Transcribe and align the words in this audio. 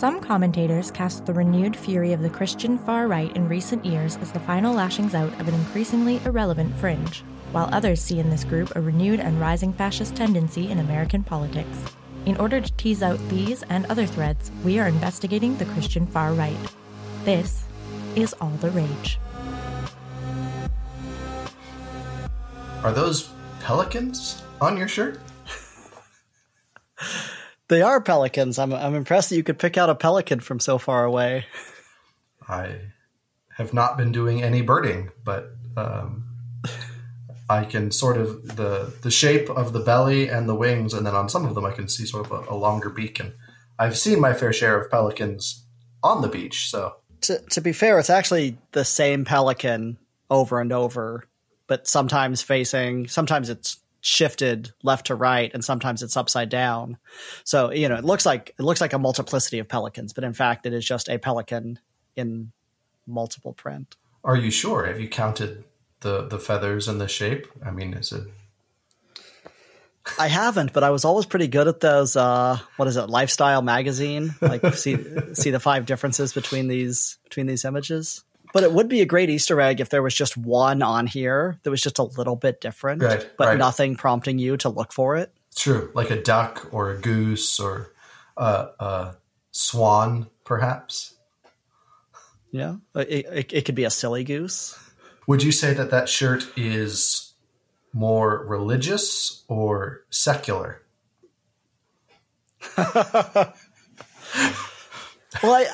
Some 0.00 0.22
commentators 0.22 0.90
cast 0.90 1.26
the 1.26 1.34
renewed 1.34 1.76
fury 1.76 2.14
of 2.14 2.22
the 2.22 2.30
Christian 2.30 2.78
far 2.78 3.06
right 3.06 3.30
in 3.36 3.46
recent 3.50 3.84
years 3.84 4.16
as 4.16 4.32
the 4.32 4.40
final 4.40 4.72
lashings 4.72 5.14
out 5.14 5.38
of 5.38 5.46
an 5.46 5.52
increasingly 5.52 6.22
irrelevant 6.24 6.74
fringe, 6.78 7.22
while 7.52 7.68
others 7.70 8.00
see 8.00 8.18
in 8.18 8.30
this 8.30 8.42
group 8.42 8.74
a 8.74 8.80
renewed 8.80 9.20
and 9.20 9.38
rising 9.38 9.74
fascist 9.74 10.16
tendency 10.16 10.70
in 10.70 10.78
American 10.78 11.22
politics. 11.22 11.84
In 12.24 12.38
order 12.38 12.62
to 12.62 12.72
tease 12.78 13.02
out 13.02 13.18
these 13.28 13.62
and 13.64 13.84
other 13.90 14.06
threads, 14.06 14.50
we 14.64 14.78
are 14.78 14.88
investigating 14.88 15.54
the 15.58 15.66
Christian 15.66 16.06
far 16.06 16.32
right. 16.32 16.56
This 17.26 17.64
is 18.16 18.34
All 18.40 18.56
the 18.62 18.70
Rage. 18.70 19.18
Are 22.82 22.92
those 22.92 23.28
pelicans 23.60 24.42
on 24.62 24.78
your 24.78 24.88
shirt? 24.88 25.20
They 27.70 27.82
are 27.82 28.00
pelicans. 28.00 28.58
I'm 28.58 28.72
I'm 28.72 28.96
impressed 28.96 29.30
that 29.30 29.36
you 29.36 29.44
could 29.44 29.58
pick 29.58 29.78
out 29.78 29.88
a 29.88 29.94
pelican 29.94 30.40
from 30.40 30.58
so 30.58 30.76
far 30.76 31.04
away. 31.04 31.46
I 32.48 32.80
have 33.56 33.72
not 33.72 33.96
been 33.96 34.10
doing 34.10 34.42
any 34.42 34.60
birding, 34.60 35.10
but 35.24 35.52
um, 35.76 36.24
I 37.48 37.64
can 37.64 37.92
sort 37.92 38.16
of 38.16 38.56
the 38.56 38.92
the 39.02 39.10
shape 39.12 39.48
of 39.48 39.72
the 39.72 39.78
belly 39.78 40.28
and 40.28 40.48
the 40.48 40.54
wings, 40.56 40.92
and 40.92 41.06
then 41.06 41.14
on 41.14 41.28
some 41.28 41.46
of 41.46 41.54
them 41.54 41.64
I 41.64 41.70
can 41.70 41.88
see 41.88 42.06
sort 42.06 42.26
of 42.26 42.32
a, 42.32 42.52
a 42.52 42.56
longer 42.56 42.90
beak. 42.90 43.20
And 43.20 43.34
I've 43.78 43.96
seen 43.96 44.20
my 44.20 44.34
fair 44.34 44.52
share 44.52 44.80
of 44.80 44.90
pelicans 44.90 45.64
on 46.02 46.22
the 46.22 46.28
beach. 46.28 46.68
So 46.70 46.96
To 47.22 47.38
to 47.50 47.60
be 47.60 47.72
fair, 47.72 48.00
it's 48.00 48.10
actually 48.10 48.58
the 48.72 48.84
same 48.84 49.24
pelican 49.24 49.96
over 50.28 50.60
and 50.60 50.72
over, 50.72 51.22
but 51.68 51.86
sometimes 51.86 52.42
facing 52.42 53.06
sometimes 53.06 53.48
it's 53.48 53.78
shifted 54.00 54.72
left 54.82 55.06
to 55.06 55.14
right 55.14 55.50
and 55.52 55.64
sometimes 55.64 56.02
it's 56.02 56.16
upside 56.16 56.48
down. 56.48 56.98
So, 57.44 57.70
you 57.70 57.88
know, 57.88 57.96
it 57.96 58.04
looks 58.04 58.24
like 58.24 58.54
it 58.58 58.62
looks 58.62 58.80
like 58.80 58.92
a 58.92 58.98
multiplicity 58.98 59.58
of 59.58 59.68
pelicans, 59.68 60.12
but 60.12 60.24
in 60.24 60.32
fact 60.32 60.66
it 60.66 60.72
is 60.72 60.84
just 60.84 61.08
a 61.08 61.18
pelican 61.18 61.78
in 62.16 62.52
multiple 63.06 63.52
print. 63.52 63.96
are 64.24 64.36
you 64.36 64.50
sure? 64.50 64.86
Have 64.86 65.00
you 65.00 65.08
counted 65.08 65.64
the 66.00 66.26
the 66.26 66.38
feathers 66.38 66.88
and 66.88 67.00
the 67.00 67.08
shape? 67.08 67.46
I 67.64 67.70
mean, 67.70 67.94
is 67.94 68.12
it 68.12 68.24
I 70.18 70.28
haven't, 70.28 70.72
but 70.72 70.82
I 70.82 70.90
was 70.90 71.04
always 71.04 71.26
pretty 71.26 71.48
good 71.48 71.68
at 71.68 71.80
those. 71.80 72.16
Uh, 72.16 72.58
what 72.76 72.88
is 72.88 72.96
it, 72.96 73.08
lifestyle 73.08 73.62
magazine? 73.62 74.34
Like 74.40 74.74
see 74.74 74.96
see 75.34 75.50
the 75.50 75.60
five 75.60 75.86
differences 75.86 76.32
between 76.32 76.68
these 76.68 77.18
between 77.24 77.46
these 77.46 77.64
images. 77.64 78.24
But 78.52 78.64
it 78.64 78.72
would 78.72 78.88
be 78.88 79.00
a 79.00 79.06
great 79.06 79.30
Easter 79.30 79.60
egg 79.60 79.80
if 79.80 79.88
there 79.90 80.02
was 80.02 80.14
just 80.14 80.36
one 80.36 80.82
on 80.82 81.06
here 81.06 81.58
that 81.62 81.70
was 81.70 81.80
just 81.82 81.98
a 81.98 82.02
little 82.04 82.36
bit 82.36 82.60
different, 82.60 83.02
Right, 83.02 83.30
but 83.38 83.48
right. 83.48 83.58
nothing 83.58 83.94
prompting 83.96 84.38
you 84.38 84.56
to 84.58 84.68
look 84.68 84.92
for 84.92 85.16
it. 85.16 85.32
true? 85.56 85.90
Like 85.94 86.10
a 86.10 86.20
duck 86.20 86.68
or 86.72 86.90
a 86.90 87.00
goose 87.00 87.60
or 87.60 87.92
a, 88.36 88.68
a 88.80 89.16
swan, 89.52 90.26
perhaps? 90.44 91.14
Yeah, 92.50 92.76
it, 92.96 93.26
it, 93.32 93.52
it 93.52 93.64
could 93.64 93.76
be 93.76 93.84
a 93.84 93.90
silly 93.90 94.24
goose. 94.24 94.76
Would 95.28 95.42
you 95.44 95.52
say 95.52 95.72
that 95.74 95.90
that 95.90 96.08
shirt 96.08 96.46
is 96.56 97.34
more 97.92 98.44
religious 98.44 99.44
or 99.48 100.02
secular? 100.10 100.82
Well, 105.44 105.54
I, 105.54 105.66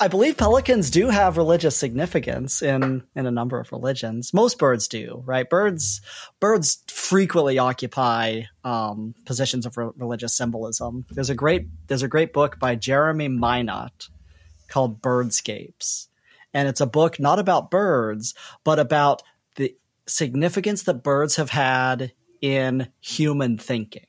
I 0.00 0.08
believe 0.08 0.36
pelicans 0.36 0.90
do 0.90 1.10
have 1.10 1.36
religious 1.36 1.76
significance 1.76 2.62
in 2.62 3.04
in 3.14 3.26
a 3.26 3.30
number 3.30 3.60
of 3.60 3.70
religions. 3.72 4.32
Most 4.34 4.58
birds 4.58 4.88
do, 4.88 5.22
right? 5.26 5.48
Birds 5.48 6.00
birds 6.40 6.82
frequently 6.88 7.58
occupy 7.58 8.42
um, 8.64 9.14
positions 9.24 9.66
of 9.66 9.76
re- 9.76 9.90
religious 9.96 10.34
symbolism. 10.34 11.04
There's 11.10 11.30
a 11.30 11.34
great 11.34 11.68
there's 11.86 12.02
a 12.02 12.08
great 12.08 12.32
book 12.32 12.58
by 12.58 12.74
Jeremy 12.74 13.28
Mynott 13.28 14.08
called 14.68 15.02
Birdscapes, 15.02 16.08
and 16.52 16.68
it's 16.68 16.80
a 16.80 16.86
book 16.86 17.20
not 17.20 17.38
about 17.38 17.70
birds, 17.70 18.34
but 18.64 18.78
about 18.78 19.22
the 19.56 19.76
significance 20.06 20.82
that 20.84 21.02
birds 21.02 21.36
have 21.36 21.50
had 21.50 22.12
in 22.40 22.88
human 23.00 23.58
thinking. 23.58 24.06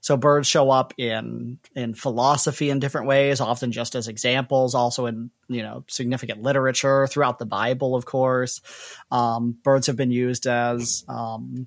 So 0.00 0.16
birds 0.16 0.48
show 0.48 0.70
up 0.70 0.94
in 0.96 1.58
in 1.74 1.94
philosophy 1.94 2.70
in 2.70 2.78
different 2.78 3.06
ways, 3.06 3.40
often 3.40 3.70
just 3.70 3.94
as 3.94 4.08
examples, 4.08 4.74
also 4.74 5.06
in 5.06 5.30
you 5.48 5.62
know 5.62 5.84
significant 5.88 6.42
literature 6.42 7.06
throughout 7.06 7.38
the 7.38 7.46
Bible, 7.46 7.94
of 7.94 8.06
course. 8.06 8.60
Um, 9.10 9.56
birds 9.62 9.88
have 9.88 9.96
been 9.96 10.10
used 10.10 10.46
as 10.46 11.04
um, 11.08 11.66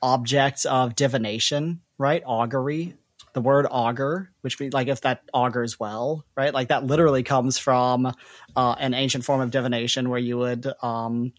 objects 0.00 0.64
of 0.64 0.94
divination, 0.96 1.80
right? 1.96 2.22
Augury. 2.26 2.96
The 3.34 3.40
word 3.40 3.66
augur, 3.70 4.30
which 4.42 4.60
means 4.60 4.74
like 4.74 4.88
if 4.88 5.00
that 5.02 5.22
augurs 5.32 5.80
well, 5.80 6.22
right? 6.36 6.52
Like 6.52 6.68
that 6.68 6.84
literally 6.84 7.22
comes 7.22 7.56
from 7.56 8.12
uh, 8.54 8.74
an 8.78 8.92
ancient 8.92 9.24
form 9.24 9.40
of 9.40 9.50
divination 9.50 10.10
where 10.10 10.18
you 10.18 10.36
would 10.36 10.70
um, 10.82 11.32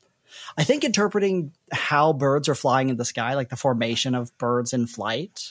I 0.57 0.63
think 0.63 0.83
interpreting 0.83 1.53
how 1.71 2.13
birds 2.13 2.49
are 2.49 2.55
flying 2.55 2.89
in 2.89 2.97
the 2.97 3.05
sky, 3.05 3.35
like 3.35 3.49
the 3.49 3.55
formation 3.55 4.15
of 4.15 4.35
birds 4.37 4.73
in 4.73 4.87
flight, 4.87 5.49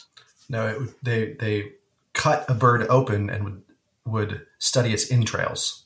No, 0.52 0.66
it, 0.68 1.02
they 1.02 1.32
they 1.32 1.72
cut 2.12 2.44
a 2.48 2.54
bird 2.54 2.86
open 2.88 3.30
and 3.30 3.44
would 3.44 3.62
would 4.04 4.46
study 4.58 4.92
its 4.92 5.10
entrails. 5.10 5.84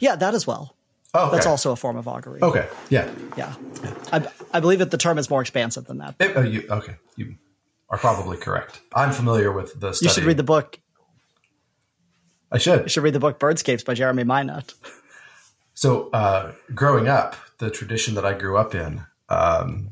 Yeah, 0.00 0.16
that 0.16 0.34
as 0.34 0.46
well. 0.46 0.76
Oh, 1.14 1.26
okay. 1.26 1.36
That's 1.36 1.46
also 1.46 1.72
a 1.72 1.76
form 1.76 1.96
of 1.96 2.06
augury. 2.06 2.40
okay. 2.42 2.68
Yeah. 2.88 3.10
Yeah. 3.36 3.54
I, 4.12 4.26
I 4.52 4.60
believe 4.60 4.78
that 4.78 4.90
the 4.90 4.98
term 4.98 5.18
is 5.18 5.28
more 5.28 5.40
expansive 5.40 5.86
than 5.86 5.98
that. 5.98 6.14
Eh, 6.20 6.32
oh, 6.36 6.42
you, 6.42 6.66
okay. 6.70 6.96
You 7.16 7.34
are 7.88 7.98
probably 7.98 8.36
correct. 8.36 8.80
I'm 8.94 9.10
familiar 9.10 9.50
with 9.50 9.80
the 9.80 9.92
study. 9.92 10.06
You 10.06 10.14
should 10.14 10.24
read 10.24 10.36
the 10.36 10.44
book. 10.44 10.78
I 12.52 12.58
should. 12.58 12.82
You 12.82 12.88
should 12.88 13.02
read 13.02 13.14
the 13.14 13.20
book 13.20 13.40
Birdscapes 13.40 13.84
by 13.84 13.94
Jeremy 13.94 14.24
Mynott. 14.24 14.74
So, 15.74 16.10
uh, 16.10 16.52
growing 16.74 17.08
up, 17.08 17.36
the 17.58 17.70
tradition 17.70 18.14
that 18.14 18.24
I 18.26 18.34
grew 18.34 18.56
up 18.58 18.74
in, 18.74 19.02
um, 19.28 19.90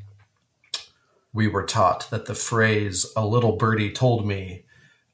we 1.38 1.46
were 1.46 1.62
taught 1.62 2.10
that 2.10 2.26
the 2.26 2.34
phrase 2.34 3.06
"a 3.16 3.24
little 3.24 3.56
birdie 3.56 3.92
told 3.92 4.26
me" 4.26 4.64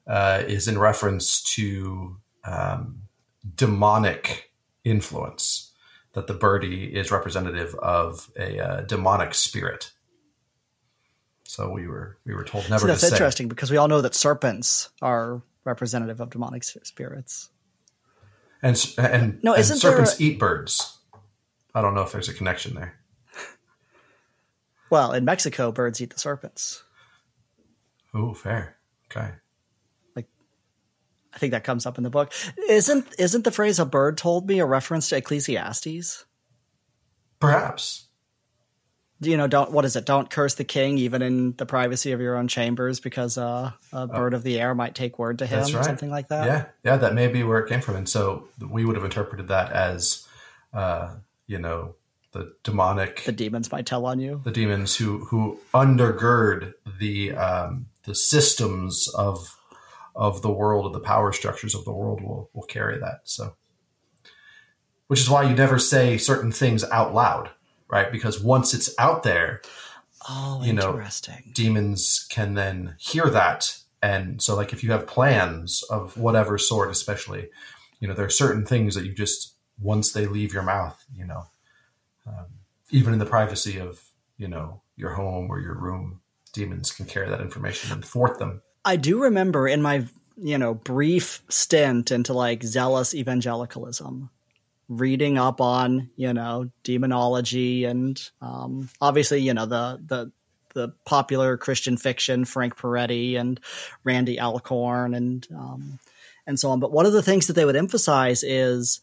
uh, 0.07 0.41
is 0.47 0.67
in 0.67 0.79
reference 0.79 1.43
to 1.55 2.17
um, 2.43 3.03
demonic 3.55 4.51
influence. 4.83 5.71
That 6.13 6.25
the 6.25 6.33
birdie 6.33 6.95
is 6.95 7.11
representative 7.11 7.75
of 7.75 8.31
a 8.37 8.59
uh, 8.59 8.81
demonic 8.81 9.35
spirit. 9.35 9.91
So 11.43 11.69
we 11.69 11.85
were 11.87 12.17
we 12.25 12.33
were 12.33 12.43
told 12.43 12.69
never 12.71 12.79
So 12.81 12.87
that's 12.87 13.01
to 13.01 13.07
interesting 13.07 13.47
because 13.47 13.69
we 13.69 13.77
all 13.77 13.87
know 13.87 14.01
that 14.01 14.15
serpents 14.15 14.89
are 15.03 15.43
representative 15.63 16.19
of 16.19 16.31
demonic 16.31 16.63
spirits. 16.63 17.49
And 18.63 18.93
and, 18.97 19.43
No, 19.43 19.53
isn't 19.53 19.79
there 19.79 19.91
serpents 19.91 20.19
a- 20.19 20.23
eat 20.23 20.39
birds. 20.39 20.97
I 21.75 21.81
don't 21.81 21.93
know 21.93 22.01
if 22.01 22.11
there's 22.13 22.29
a 22.29 22.33
connection 22.33 22.73
there. 22.73 22.97
Well, 24.95 25.11
in 25.11 25.25
Mexico, 25.25 25.73
birds 25.73 25.99
eat 25.99 26.11
the 26.13 26.19
serpents. 26.19 26.81
Oh, 28.13 28.33
fair. 28.33 28.77
Okay. 29.11 29.29
Like, 30.15 30.29
I 31.33 31.37
think 31.37 31.51
that 31.51 31.65
comes 31.65 31.85
up 31.85 31.97
in 31.97 32.05
the 32.05 32.09
book. 32.09 32.31
Isn't 32.69 33.05
isn't 33.19 33.43
the 33.43 33.51
phrase 33.51 33.77
"a 33.77 33.85
bird 33.85 34.17
told 34.17 34.47
me" 34.47 34.59
a 34.59 34.65
reference 34.65 35.09
to 35.09 35.17
Ecclesiastes? 35.17 36.23
Perhaps. 37.41 38.07
You 39.19 39.35
know, 39.35 39.47
don't 39.47 39.69
what 39.73 39.83
is 39.83 39.97
it? 39.97 40.05
Don't 40.05 40.29
curse 40.29 40.53
the 40.53 40.63
king 40.63 40.97
even 40.97 41.21
in 41.21 41.57
the 41.57 41.65
privacy 41.65 42.13
of 42.13 42.21
your 42.21 42.37
own 42.37 42.47
chambers 42.47 43.01
because 43.01 43.37
uh, 43.37 43.71
a 43.91 44.07
bird 44.07 44.33
of 44.33 44.43
the 44.43 44.61
air 44.61 44.73
might 44.73 44.95
take 44.95 45.19
word 45.19 45.39
to 45.39 45.45
him, 45.45 45.59
Oh. 45.59 45.61
That's 45.63 45.73
or 45.73 45.77
right. 45.79 45.85
something 45.85 46.09
like 46.09 46.29
that. 46.29 46.45
Yeah, 46.45 46.65
yeah, 46.85 46.95
that 46.95 47.13
may 47.13 47.27
be 47.27 47.43
where 47.43 47.59
it 47.59 47.67
came 47.67 47.81
from, 47.81 47.97
and 47.97 48.07
so 48.07 48.47
we 48.61 48.85
would 48.85 48.95
have 48.95 49.03
interpreted 49.03 49.49
that 49.49 49.73
as, 49.73 50.25
uh, 50.73 51.15
you 51.47 51.59
know, 51.59 51.95
the 52.35 52.53
demonic, 52.63 53.23
The 53.23 53.31
demons 53.31 53.71
might 53.71 53.85
tell 53.85 54.05
on 54.05 54.19
you. 54.19 54.41
The 54.43 54.51
demons 54.51 54.95
who 54.95 55.25
who 55.25 55.59
undergird 55.73 56.73
the 56.99 57.31
um, 57.33 57.87
the 58.03 58.13
systems 58.13 59.07
of 59.17 59.57
of 60.15 60.41
the 60.41 60.51
world, 60.51 60.85
of 60.85 60.93
the 60.93 60.99
power 60.99 61.31
structures 61.31 61.73
of 61.73 61.85
the 61.85 61.91
world, 61.93 62.21
will 62.21 62.49
will 62.53 62.63
carry 62.67 62.99
that. 62.99 63.21
So, 63.23 63.55
which 65.07 65.19
is 65.21 65.29
why 65.29 65.43
you 65.49 65.55
never 65.55 65.79
say 65.79 66.17
certain 66.17 66.51
things 66.51 66.83
out 66.85 67.13
loud, 67.13 67.49
right? 67.89 68.11
Because 68.11 68.43
once 68.43 68.73
it's 68.73 68.93
out 68.99 69.23
there, 69.23 69.61
Oh, 70.29 70.61
you 70.63 70.73
know, 70.73 70.89
interesting. 70.91 71.51
demons 71.53 72.25
can 72.29 72.53
then 72.55 72.95
hear 72.99 73.29
that 73.29 73.77
and 74.01 74.41
so 74.41 74.55
like 74.55 74.73
if 74.73 74.83
you 74.83 74.91
have 74.91 75.07
plans 75.07 75.83
of 75.89 76.17
whatever 76.17 76.57
sort 76.57 76.89
especially 76.91 77.47
you 77.99 78.07
know 78.07 78.13
there 78.13 78.25
are 78.25 78.29
certain 78.29 78.65
things 78.65 78.93
that 78.95 79.05
you 79.05 79.13
just 79.13 79.53
once 79.79 80.11
they 80.11 80.25
leave 80.27 80.51
your 80.53 80.63
mouth 80.63 80.97
you 81.15 81.25
know 81.25 81.45
um, 82.27 82.45
even 82.91 83.13
in 83.13 83.19
the 83.19 83.25
privacy 83.25 83.79
of 83.79 84.03
you 84.37 84.47
know 84.47 84.81
your 84.95 85.11
home 85.11 85.49
or 85.49 85.59
your 85.59 85.75
room 85.75 86.21
demons 86.53 86.91
can 86.91 87.05
carry 87.05 87.29
that 87.29 87.41
information 87.41 87.91
and 87.91 88.03
thwart 88.05 88.39
them 88.39 88.61
I 88.85 88.97
do 88.97 89.23
remember 89.23 89.67
in 89.67 89.81
my 89.81 90.05
you 90.37 90.57
know 90.59 90.75
brief 90.75 91.41
stint 91.49 92.11
into 92.11 92.33
like 92.33 92.63
zealous 92.63 93.15
evangelicalism, 93.15 94.29
reading 94.87 95.39
up 95.39 95.59
on 95.59 96.11
you 96.15 96.31
know 96.31 96.69
demonology 96.83 97.85
and 97.85 98.21
um, 98.41 98.87
obviously 99.01 99.41
you 99.41 99.55
know 99.55 99.65
the 99.65 99.99
the 100.05 100.31
the 100.75 100.93
popular 101.05 101.57
Christian 101.57 101.97
fiction 101.97 102.45
Frank 102.45 102.77
Peretti 102.77 103.39
and 103.39 103.59
Randy 104.03 104.39
Alcorn 104.39 105.15
and 105.15 105.47
um, 105.55 105.99
and 106.45 106.59
so 106.59 106.69
on. 106.69 106.79
But 106.79 106.91
one 106.91 107.07
of 107.07 107.13
the 107.13 107.23
things 107.23 107.47
that 107.47 107.53
they 107.53 107.65
would 107.65 107.75
emphasize 107.75 108.43
is 108.43 109.01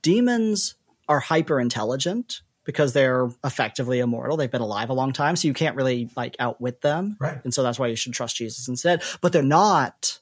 demons 0.00 0.74
are 1.08 1.20
hyper 1.20 1.60
intelligent 1.60 2.42
because 2.64 2.92
they're 2.92 3.28
effectively 3.44 3.98
immortal. 3.98 4.36
They've 4.36 4.50
been 4.50 4.60
alive 4.60 4.90
a 4.90 4.94
long 4.94 5.12
time, 5.12 5.36
so 5.36 5.48
you 5.48 5.54
can't 5.54 5.76
really 5.76 6.10
like 6.16 6.36
outwit 6.38 6.80
them. 6.80 7.16
Right. 7.20 7.38
And 7.44 7.52
so 7.52 7.62
that's 7.62 7.78
why 7.78 7.88
you 7.88 7.96
should 7.96 8.12
trust 8.12 8.36
Jesus 8.36 8.68
instead. 8.68 9.02
But 9.20 9.32
they're 9.32 9.42
not 9.42 10.20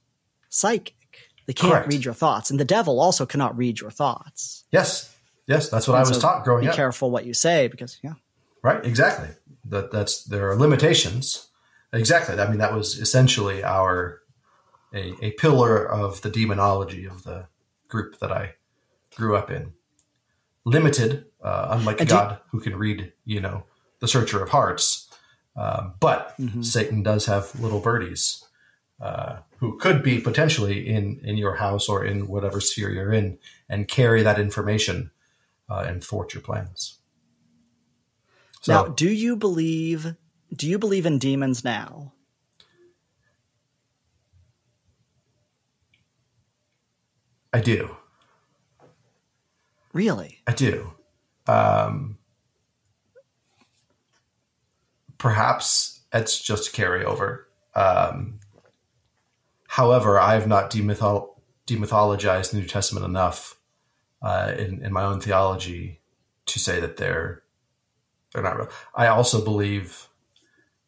psychic. 0.48 0.94
They 1.46 1.52
can't 1.52 1.72
Correct. 1.72 1.88
read 1.88 2.04
your 2.04 2.14
thoughts. 2.14 2.50
And 2.50 2.60
the 2.60 2.64
devil 2.64 3.00
also 3.00 3.26
cannot 3.26 3.56
read 3.56 3.80
your 3.80 3.90
thoughts. 3.90 4.64
Yes, 4.70 5.14
yes, 5.46 5.68
that's 5.68 5.88
what 5.88 5.96
I 5.96 6.00
was 6.00 6.10
so 6.10 6.20
taught 6.20 6.44
growing 6.44 6.62
Be 6.62 6.68
up. 6.68 6.74
Be 6.74 6.76
careful 6.76 7.10
what 7.10 7.26
you 7.26 7.34
say 7.34 7.68
because 7.68 7.98
yeah. 8.02 8.14
Right, 8.62 8.84
exactly. 8.84 9.28
That 9.64 9.90
that's 9.90 10.24
there 10.24 10.50
are 10.50 10.56
limitations. 10.56 11.48
Exactly. 11.92 12.38
I 12.38 12.48
mean, 12.48 12.58
that 12.58 12.72
was 12.72 12.98
essentially 12.98 13.64
our 13.64 14.20
a, 14.94 15.12
a 15.22 15.30
pillar 15.32 15.84
of 15.84 16.22
the 16.22 16.30
demonology 16.30 17.04
of 17.04 17.24
the 17.24 17.46
group 17.88 18.18
that 18.20 18.30
I 18.30 18.54
grew 19.16 19.36
up 19.36 19.50
in. 19.50 19.72
Limited, 20.64 21.26
uh, 21.42 21.68
unlike 21.70 22.00
And 22.00 22.08
God, 22.08 22.38
who 22.50 22.60
can 22.60 22.76
read, 22.76 23.12
you 23.24 23.40
know, 23.40 23.64
the 24.00 24.08
searcher 24.08 24.42
of 24.42 24.50
hearts. 24.50 25.08
Um, 25.56 25.94
but 26.00 26.34
Mm-hmm. 26.40 26.62
Satan 26.62 27.02
does 27.02 27.26
have 27.26 27.58
little 27.60 27.80
birdies 27.80 28.44
uh, 29.00 29.38
who 29.58 29.76
could 29.78 30.02
be 30.02 30.20
potentially 30.20 30.88
in 30.88 31.20
in 31.22 31.36
your 31.36 31.56
house 31.56 31.88
or 31.88 32.04
in 32.04 32.28
whatever 32.28 32.60
sphere 32.60 32.90
you're 32.90 33.12
in, 33.12 33.38
and 33.68 33.88
carry 33.88 34.22
that 34.22 34.38
information 34.38 35.10
uh, 35.68 35.84
and 35.86 36.02
thwart 36.02 36.34
your 36.34 36.42
plans. 36.42 36.98
So, 38.62 38.72
now, 38.72 38.88
do 38.88 39.10
you 39.10 39.36
believe 39.36 40.14
do 40.54 40.68
you 40.68 40.78
believe 40.78 41.06
in 41.06 41.18
demons 41.18 41.64
now? 41.64 42.12
I 47.52 47.60
do. 47.60 47.96
Really? 49.92 50.42
I 50.46 50.52
do. 50.52 50.92
Um, 51.46 52.18
perhaps 55.18 56.00
it's 56.12 56.40
just 56.40 56.74
carryover. 56.74 57.44
Um, 57.74 58.40
however, 59.68 60.18
I 60.18 60.34
have 60.34 60.46
not 60.46 60.70
demythol- 60.70 61.34
demythologized 61.66 62.50
the 62.50 62.58
New 62.58 62.66
Testament 62.66 63.04
enough 63.06 63.58
uh, 64.22 64.52
in, 64.56 64.84
in 64.84 64.92
my 64.92 65.04
own 65.04 65.20
theology 65.20 66.00
to 66.46 66.58
say 66.58 66.80
that 66.80 66.96
they're 66.96 67.42
they're 68.32 68.42
not 68.42 68.56
real. 68.56 68.68
I 68.94 69.08
also 69.08 69.44
believe 69.44 70.08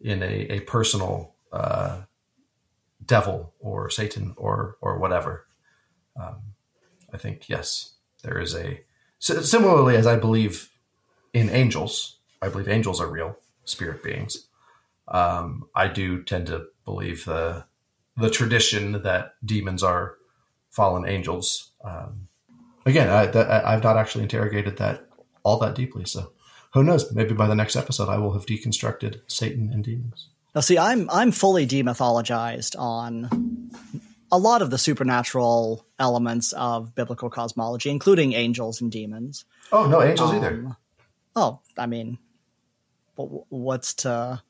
in 0.00 0.22
a, 0.22 0.46
a 0.52 0.60
personal 0.60 1.34
uh, 1.52 2.02
devil 3.04 3.52
or 3.58 3.90
Satan 3.90 4.34
or 4.36 4.76
or 4.80 4.98
whatever. 4.98 5.46
Um, 6.20 6.42
I 7.12 7.16
think 7.16 7.48
yes, 7.48 7.94
there 8.22 8.38
is 8.38 8.54
a 8.54 8.80
so 9.22 9.40
similarly 9.40 9.96
as 9.96 10.06
I 10.06 10.16
believe 10.16 10.68
in 11.32 11.48
angels. 11.48 12.18
I 12.42 12.48
believe 12.48 12.68
angels 12.68 13.00
are 13.00 13.06
real 13.06 13.36
spirit 13.64 14.02
beings. 14.02 14.48
Um, 15.06 15.68
I 15.76 15.86
do 15.86 16.24
tend 16.24 16.48
to 16.48 16.66
believe 16.84 17.24
the 17.24 17.64
the 18.16 18.30
tradition 18.30 19.00
that 19.02 19.34
demons 19.44 19.84
are 19.84 20.16
fallen 20.70 21.08
angels. 21.08 21.70
Um, 21.84 22.26
again, 22.84 23.08
I, 23.08 23.72
I've 23.72 23.84
not 23.84 23.96
actually 23.96 24.24
interrogated 24.24 24.76
that 24.78 25.06
all 25.44 25.58
that 25.60 25.76
deeply. 25.76 26.04
So 26.04 26.32
who 26.74 26.82
knows? 26.82 27.12
Maybe 27.12 27.32
by 27.32 27.46
the 27.46 27.54
next 27.54 27.76
episode, 27.76 28.08
I 28.08 28.18
will 28.18 28.32
have 28.32 28.44
deconstructed 28.44 29.20
Satan 29.28 29.70
and 29.72 29.84
demons. 29.84 30.30
Now, 30.52 30.62
see, 30.62 30.78
I'm 30.78 31.08
I'm 31.10 31.30
fully 31.30 31.64
demythologized 31.64 32.76
on 32.76 33.70
a 34.32 34.38
lot 34.38 34.62
of 34.62 34.70
the 34.70 34.78
supernatural 34.78 35.86
elements 35.98 36.52
of 36.54 36.94
biblical 36.94 37.28
cosmology, 37.28 37.90
including 37.90 38.32
angels 38.32 38.80
and 38.80 38.90
demons. 38.90 39.44
Oh 39.70 39.86
no, 39.86 40.02
angels 40.02 40.32
either. 40.32 40.48
Um, 40.48 40.76
oh, 41.36 41.60
I 41.76 41.86
mean, 41.86 42.18
what's 43.14 43.92
to 43.94 44.42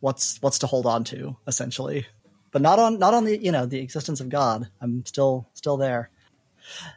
what's 0.00 0.40
what's 0.40 0.58
to 0.60 0.66
hold 0.66 0.86
on 0.86 1.04
to 1.04 1.36
essentially, 1.46 2.06
but 2.50 2.62
not 2.62 2.78
on 2.78 2.98
not 2.98 3.12
on 3.12 3.26
the 3.26 3.36
you 3.36 3.52
know 3.52 3.66
the 3.66 3.78
existence 3.80 4.20
of 4.20 4.30
God. 4.30 4.68
I'm 4.80 5.04
still 5.04 5.48
still 5.52 5.76
there. 5.76 6.10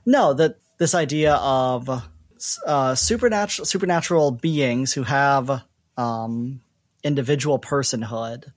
No, 0.05 0.33
that 0.33 0.57
this 0.77 0.95
idea 0.95 1.35
of 1.35 1.89
uh, 2.65 2.95
supernatural 2.95 3.65
supernatural 3.65 4.31
beings 4.31 4.93
who 4.93 5.03
have 5.03 5.63
um, 5.97 6.61
individual 7.03 7.59
personhood 7.59 8.53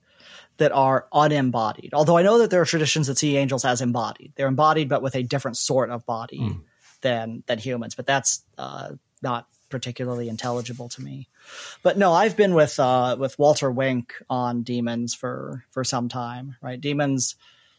that 0.58 0.72
are 0.72 1.06
unembodied. 1.12 1.94
Although 1.94 2.16
I 2.16 2.22
know 2.22 2.38
that 2.38 2.50
there 2.50 2.60
are 2.60 2.66
traditions 2.66 3.06
that 3.06 3.18
see 3.18 3.36
angels 3.36 3.64
as 3.64 3.80
embodied. 3.80 4.32
They're 4.36 4.48
embodied, 4.48 4.88
but 4.88 5.02
with 5.02 5.14
a 5.14 5.22
different 5.22 5.56
sort 5.56 5.90
of 5.90 6.06
body 6.06 6.60
than 7.00 7.42
than 7.46 7.58
humans. 7.58 7.94
But 7.94 8.06
that's 8.06 8.42
uh, 8.58 8.92
not 9.22 9.46
particularly 9.68 10.28
intelligible 10.28 10.88
to 10.90 11.02
me. 11.02 11.28
But 11.82 11.96
no, 11.96 12.12
I've 12.12 12.36
been 12.36 12.54
with 12.54 12.78
uh, 12.78 13.16
with 13.18 13.38
Walter 13.38 13.70
Wink 13.70 14.14
on 14.28 14.62
demons 14.62 15.14
for 15.14 15.64
for 15.70 15.84
some 15.84 16.08
time. 16.08 16.56
Right, 16.62 16.80
demons 16.80 17.36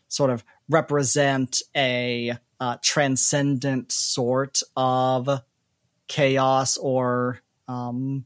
sort 0.07 0.29
of 0.29 0.43
represent 0.69 1.61
a 1.75 2.37
uh, 2.59 2.77
transcendent 2.81 3.91
sort 3.91 4.61
of 4.75 5.41
chaos 6.07 6.77
or 6.77 7.39
um, 7.67 8.25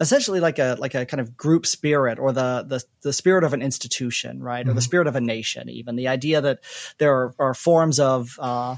essentially 0.00 0.40
like 0.40 0.58
a 0.58 0.76
like 0.78 0.94
a 0.94 1.04
kind 1.04 1.20
of 1.20 1.36
group 1.36 1.66
spirit 1.66 2.18
or 2.18 2.32
the 2.32 2.64
the, 2.66 2.82
the 3.02 3.12
spirit 3.12 3.44
of 3.44 3.52
an 3.52 3.62
institution 3.62 4.42
right? 4.42 4.66
Or 4.66 4.72
the 4.72 4.80
spirit 4.80 5.06
of 5.06 5.16
a 5.16 5.20
nation 5.20 5.68
even. 5.68 5.96
The 5.96 6.08
idea 6.08 6.40
that 6.40 6.60
there 6.98 7.14
are, 7.14 7.34
are 7.38 7.54
forms 7.54 8.00
of 8.00 8.38
uh, 8.40 8.76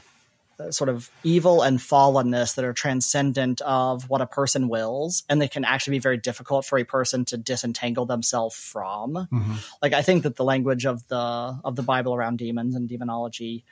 sort 0.70 0.90
of 0.90 1.10
evil 1.24 1.62
and 1.62 1.78
fallenness 1.78 2.56
that 2.56 2.64
are 2.64 2.72
transcendent 2.72 3.60
of 3.62 4.08
what 4.10 4.20
a 4.20 4.26
person 4.26 4.68
wills 4.68 5.22
and 5.28 5.40
they 5.40 5.48
can 5.48 5.64
actually 5.64 5.92
be 5.92 6.00
very 6.00 6.18
difficult 6.18 6.64
for 6.66 6.78
a 6.78 6.84
person 6.84 7.24
to 7.26 7.36
disentangle 7.36 8.06
themselves 8.06 8.56
from. 8.56 9.28
Like 9.80 9.92
i 9.92 10.02
think 10.02 10.24
that 10.24 10.36
the 10.36 10.44
language 10.44 10.84
of 10.86 11.06
the 11.08 11.16
of 11.64 11.76
the 11.76 11.82
bible 11.82 12.14
around 12.14 12.38
demons 12.38 12.74
and 12.74 12.88
demonology 12.88 13.64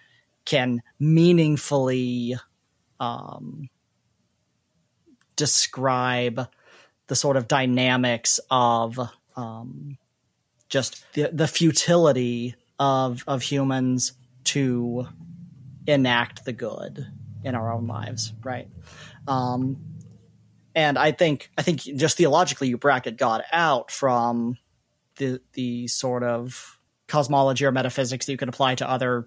can 0.44 0.82
meaningfully 0.98 2.36
um, 2.98 3.68
describe 5.36 6.48
the 7.10 7.16
sort 7.16 7.36
of 7.36 7.48
dynamics 7.48 8.38
of 8.52 8.96
um, 9.34 9.98
just 10.68 11.04
the, 11.14 11.28
the 11.32 11.48
futility 11.48 12.54
of 12.78 13.24
of 13.26 13.42
humans 13.42 14.12
to 14.44 15.08
enact 15.88 16.44
the 16.44 16.52
good 16.52 17.04
in 17.42 17.56
our 17.56 17.72
own 17.72 17.88
lives, 17.88 18.32
right? 18.44 18.68
Um, 19.26 19.78
and 20.76 20.96
I 20.96 21.10
think 21.10 21.50
I 21.58 21.62
think 21.62 21.80
just 21.80 22.16
theologically, 22.16 22.68
you 22.68 22.78
bracket 22.78 23.16
God 23.16 23.42
out 23.50 23.90
from 23.90 24.56
the 25.16 25.40
the 25.54 25.88
sort 25.88 26.22
of 26.22 26.78
cosmology 27.08 27.64
or 27.64 27.72
metaphysics 27.72 28.26
that 28.26 28.32
you 28.32 28.38
can 28.38 28.48
apply 28.48 28.76
to 28.76 28.88
other 28.88 29.26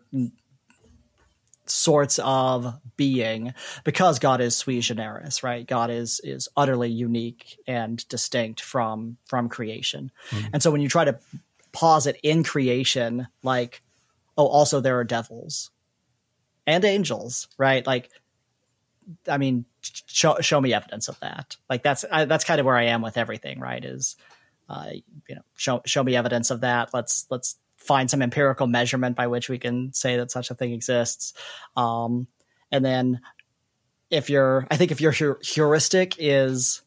sorts 1.65 2.19
of 2.19 2.75
being 2.97 3.53
because 3.83 4.19
God 4.19 4.41
is 4.41 4.55
sui 4.55 4.79
generis, 4.79 5.43
right? 5.43 5.65
God 5.65 5.89
is 5.89 6.19
is 6.23 6.49
utterly 6.55 6.89
unique 6.89 7.57
and 7.67 8.07
distinct 8.09 8.61
from 8.61 9.17
from 9.25 9.49
creation. 9.49 10.11
And 10.51 10.61
so 10.61 10.71
when 10.71 10.81
you 10.81 10.89
try 10.89 11.05
to 11.05 11.19
pause 11.71 12.07
it 12.07 12.17
in 12.23 12.43
creation, 12.43 13.27
like, 13.43 13.81
oh, 14.37 14.47
also 14.47 14.79
there 14.79 14.99
are 14.99 15.03
devils 15.03 15.71
and 16.65 16.85
angels, 16.85 17.47
right? 17.57 17.85
Like, 17.85 18.09
I 19.27 19.37
mean, 19.37 19.65
show 19.81 20.37
show 20.41 20.61
me 20.61 20.73
evidence 20.73 21.07
of 21.07 21.19
that. 21.19 21.57
Like 21.69 21.83
that's 21.83 22.05
I, 22.09 22.25
that's 22.25 22.45
kind 22.45 22.59
of 22.59 22.65
where 22.65 22.77
I 22.77 22.85
am 22.85 23.01
with 23.01 23.17
everything, 23.17 23.59
right? 23.59 23.83
Is 23.83 24.15
uh, 24.69 24.91
you 25.27 25.35
know, 25.35 25.41
show 25.57 25.81
show 25.85 26.03
me 26.03 26.15
evidence 26.15 26.51
of 26.51 26.61
that. 26.61 26.93
Let's 26.93 27.25
let's 27.29 27.57
find 27.85 28.09
some 28.09 28.21
empirical 28.21 28.67
measurement 28.67 29.15
by 29.15 29.27
which 29.27 29.49
we 29.49 29.59
can 29.59 29.93
say 29.93 30.17
that 30.17 30.31
such 30.31 30.51
a 30.51 30.55
thing 30.55 30.73
exists. 30.73 31.33
Um, 31.75 32.27
and 32.71 32.83
then 32.83 33.21
if 34.09 34.29
you're, 34.29 34.65
I 34.71 34.77
think 34.77 34.91
if 34.91 35.01
your 35.01 35.39
heuristic 35.41 36.15
is 36.17 36.81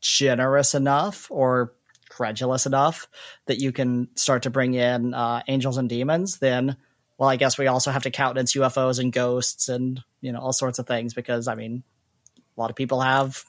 generous 0.00 0.74
enough 0.74 1.30
or 1.30 1.74
credulous 2.08 2.66
enough 2.66 3.08
that 3.46 3.58
you 3.58 3.72
can 3.72 4.08
start 4.14 4.42
to 4.42 4.50
bring 4.50 4.74
in 4.74 5.14
uh, 5.14 5.42
angels 5.48 5.78
and 5.78 5.88
demons, 5.88 6.38
then 6.38 6.76
well, 7.18 7.28
I 7.28 7.36
guess 7.36 7.56
we 7.56 7.68
also 7.68 7.90
have 7.90 8.02
to 8.02 8.10
countenance 8.10 8.54
UFOs 8.54 8.98
and 8.98 9.12
ghosts 9.12 9.68
and 9.68 10.02
you 10.20 10.32
know 10.32 10.40
all 10.40 10.52
sorts 10.52 10.78
of 10.78 10.86
things 10.86 11.14
because 11.14 11.46
I 11.46 11.54
mean, 11.54 11.84
a 12.56 12.60
lot 12.60 12.70
of 12.70 12.76
people 12.76 13.00
have 13.00 13.44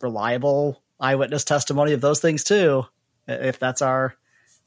reliable 0.00 0.82
eyewitness 1.00 1.44
testimony 1.44 1.92
of 1.92 2.00
those 2.00 2.20
things 2.20 2.44
too. 2.44 2.84
If 3.26 3.58
that's 3.58 3.82
our 3.82 4.14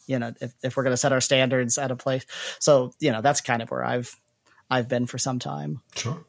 you 0.07 0.19
know 0.19 0.33
if, 0.41 0.53
if 0.63 0.75
we're 0.77 0.83
going 0.83 0.93
to 0.93 0.97
set 0.97 1.11
our 1.13 1.21
standards 1.21 1.77
at 1.77 1.91
a 1.91 1.95
place 1.95 2.25
so 2.59 2.91
you 2.99 3.11
know 3.11 3.21
that's 3.21 3.41
kind 3.41 3.61
of 3.61 3.69
where 3.71 3.83
i've 3.85 4.15
i've 4.69 4.87
been 4.87 5.05
for 5.05 5.17
some 5.17 5.39
time 5.39 5.81
Sure. 5.95 6.23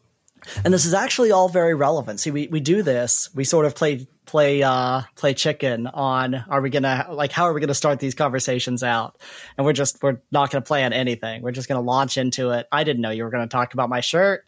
and 0.65 0.73
this 0.75 0.85
is 0.85 0.95
actually 0.95 1.31
all 1.31 1.49
very 1.49 1.73
relevant. 1.75 2.19
See, 2.19 2.33
we, 2.33 2.49
we 2.49 2.59
do 2.59 2.83
this. 2.83 3.31
We 3.33 3.45
sort 3.45 3.65
of 3.65 3.77
play 3.77 4.09
play 4.27 4.61
uh, 4.65 5.03
play 5.15 5.35
chicken 5.35 5.87
on 5.87 6.35
are 6.35 6.61
we 6.61 6.69
gonna 6.69 7.07
like 7.13 7.31
how 7.31 7.45
are 7.45 7.53
we 7.53 7.61
gonna 7.61 7.75
start 7.75 8.01
these 8.01 8.17
conversations 8.17 8.83
out? 8.83 9.19
And 9.57 9.65
we're 9.65 9.73
just 9.73 10.03
we're 10.03 10.21
not 10.33 10.51
gonna 10.51 10.63
plan 10.63 10.93
anything. 10.93 11.43
We're 11.43 11.53
just 11.53 11.69
gonna 11.69 11.81
launch 11.81 12.19
into 12.19 12.51
it. 12.51 12.67
I 12.73 12.83
didn't 12.83 13.03
know 13.03 13.11
you 13.11 13.23
were 13.23 13.31
gonna 13.31 13.47
talk 13.47 13.73
about 13.75 13.89
my 13.89 14.01
shirt. 14.01 14.45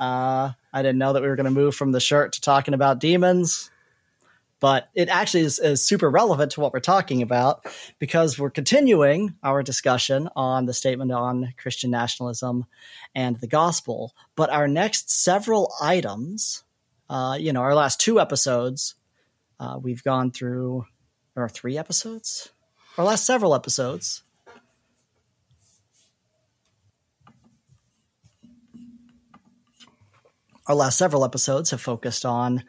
Uh, 0.00 0.50
I 0.72 0.82
didn't 0.82 0.98
know 0.98 1.12
that 1.12 1.22
we 1.22 1.28
were 1.28 1.36
gonna 1.36 1.50
move 1.52 1.76
from 1.76 1.92
the 1.92 2.00
shirt 2.00 2.32
to 2.32 2.40
talking 2.40 2.74
about 2.74 2.98
demons 2.98 3.70
but 4.62 4.90
it 4.94 5.08
actually 5.08 5.40
is, 5.40 5.58
is, 5.58 5.84
super 5.84 6.08
relevant 6.08 6.52
to 6.52 6.60
what 6.60 6.72
we're 6.72 6.78
talking 6.78 7.20
about 7.20 7.66
because 7.98 8.38
we're 8.38 8.48
continuing 8.48 9.34
our 9.42 9.60
discussion 9.60 10.28
on 10.36 10.66
the 10.66 10.72
statement 10.72 11.10
on 11.10 11.52
Christian 11.56 11.90
nationalism 11.90 12.64
and 13.12 13.40
the 13.40 13.48
gospel. 13.48 14.14
But 14.36 14.50
our 14.50 14.68
next 14.68 15.10
several 15.10 15.72
items, 15.82 16.62
uh, 17.10 17.36
you 17.40 17.52
know, 17.52 17.60
our 17.60 17.74
last 17.74 18.00
two 18.00 18.20
episodes, 18.20 18.94
uh, 19.58 19.80
we've 19.82 20.04
gone 20.04 20.30
through, 20.30 20.86
or 21.34 21.48
three 21.48 21.76
episodes, 21.76 22.52
our 22.96 23.04
last 23.04 23.26
several 23.26 23.56
episodes. 23.56 24.22
Our 30.68 30.76
last 30.76 30.98
several 30.98 31.24
episodes 31.24 31.72
have 31.72 31.80
focused 31.80 32.24
on 32.24 32.62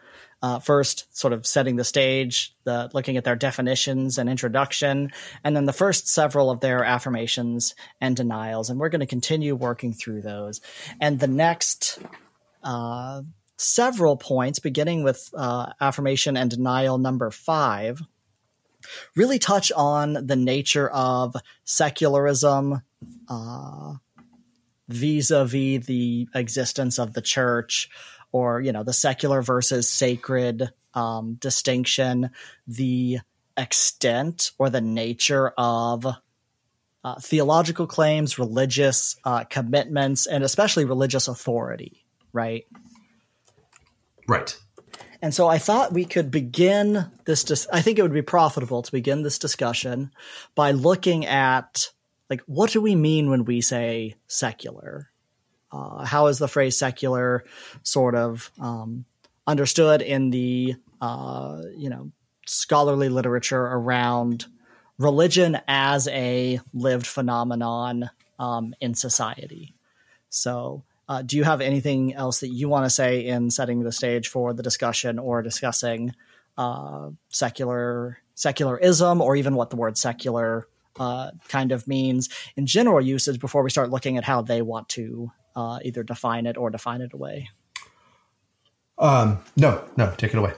uh, 0.43 0.59
first 0.59 1.07
sort 1.17 1.31
of 1.31 1.47
setting 1.47 1.77
the 1.77 1.85
stage, 1.85 2.53
the 2.65 2.91
looking 2.93 3.15
at 3.15 3.23
their 3.23 3.37
definitions 3.37 4.17
and 4.17 4.29
introduction, 4.29 5.09
and 5.41 5.55
then 5.55 5.63
the 5.65 5.71
first 5.73 6.09
several 6.09 6.51
of 6.51 6.59
their 6.59 6.83
affirmations 6.83 7.75
and 8.01 8.17
denials. 8.17 8.69
And 8.69 8.77
we're 8.77 8.89
going 8.89 8.99
to 8.99 9.05
continue 9.07 9.55
working 9.55 9.93
through 9.93 10.21
those. 10.21 10.59
And 10.99 11.17
the 11.17 11.27
next 11.27 11.97
uh, 12.61 13.21
several 13.55 14.17
points, 14.17 14.59
beginning 14.59 15.03
with 15.03 15.29
uh, 15.33 15.71
affirmation 15.79 16.35
and 16.35 16.51
denial 16.51 16.97
number 16.97 17.31
five, 17.31 18.01
really 19.15 19.39
touch 19.39 19.71
on 19.71 20.27
the 20.27 20.35
nature 20.35 20.89
of 20.89 21.37
secularism. 21.63 22.81
vis 24.89 25.31
a 25.31 25.45
vis 25.45 25.85
the 25.85 26.27
existence 26.35 26.99
of 26.99 27.13
the 27.13 27.21
church, 27.21 27.89
or 28.33 28.59
you 28.59 28.73
know 28.73 28.83
the 28.83 28.91
secular 28.91 29.41
versus 29.41 29.89
sacred 29.89 30.69
um, 30.93 31.35
distinction, 31.35 32.31
the 32.67 33.19
extent 33.55 34.51
or 34.57 34.69
the 34.69 34.81
nature 34.81 35.53
of 35.57 36.05
uh, 37.03 37.15
theological 37.21 37.87
claims, 37.87 38.37
religious 38.37 39.15
uh, 39.23 39.45
commitments, 39.45 40.25
and 40.25 40.43
especially 40.43 40.83
religious 40.83 41.29
authority, 41.29 42.05
right? 42.33 42.65
Right. 44.27 44.57
And 45.21 45.33
so 45.33 45.47
I 45.47 45.57
thought 45.57 45.93
we 45.93 46.03
could 46.03 46.31
begin 46.31 47.09
this. 47.25 47.45
Dis- 47.45 47.67
I 47.71 47.81
think 47.81 47.97
it 47.97 48.01
would 48.01 48.13
be 48.13 48.21
profitable 48.21 48.81
to 48.81 48.91
begin 48.91 49.23
this 49.23 49.39
discussion 49.39 50.11
by 50.53 50.71
looking 50.71 51.25
at 51.25 51.91
like 52.29 52.41
what 52.45 52.71
do 52.71 52.81
we 52.81 52.95
mean 52.95 53.29
when 53.29 53.45
we 53.45 53.61
say 53.61 54.15
secular, 54.27 55.09
uh, 55.73 56.05
how 56.05 56.27
is 56.27 56.37
the 56.37 56.47
phrase 56.47 56.77
secular 56.77 57.43
sort 57.81 58.13
of 58.13 58.51
um, 58.59 59.05
understood 59.47 60.01
in 60.01 60.29
the 60.29 60.75
uh, 61.01 61.61
you 61.75 61.89
know 61.89 62.11
scholarly 62.45 63.09
literature 63.09 63.61
around 63.61 64.45
religion 64.99 65.57
as 65.67 66.07
a 66.09 66.59
lived 66.73 67.07
phenomenon 67.07 68.09
um, 68.37 68.75
in 68.79 68.93
society? 68.93 69.73
So, 70.29 70.83
uh, 71.09 71.23
do 71.23 71.37
you 71.37 71.43
have 71.43 71.59
anything 71.59 72.13
else 72.13 72.41
that 72.41 72.49
you 72.49 72.69
want 72.69 72.85
to 72.85 72.89
say 72.89 73.25
in 73.25 73.49
setting 73.49 73.81
the 73.81 73.91
stage 73.91 74.27
for 74.27 74.53
the 74.53 74.63
discussion 74.63 75.17
or 75.17 75.41
discussing 75.41 76.13
uh, 76.55 77.09
secular 77.29 78.19
secularism 78.35 79.21
or 79.21 79.35
even 79.35 79.55
what 79.55 79.69
the 79.71 79.75
word 79.75 79.97
secular 79.97 80.67
uh, 80.99 81.31
kind 81.47 81.71
of 81.71 81.87
means 81.87 82.29
in 82.55 82.67
general 82.67 83.01
usage 83.01 83.39
before 83.39 83.63
we 83.63 83.69
start 83.71 83.89
looking 83.89 84.17
at 84.17 84.23
how 84.23 84.41
they 84.41 84.61
want 84.61 84.87
to 84.89 85.31
uh, 85.55 85.79
either 85.83 86.03
define 86.03 86.45
it 86.45 86.57
or 86.57 86.69
define 86.69 87.01
it 87.01 87.13
away? 87.13 87.49
Um, 88.97 89.39
no, 89.55 89.83
no, 89.97 90.13
take 90.17 90.33
it 90.33 90.37
away. 90.37 90.53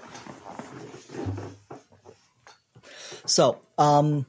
So, 3.26 3.60
um, 3.78 4.26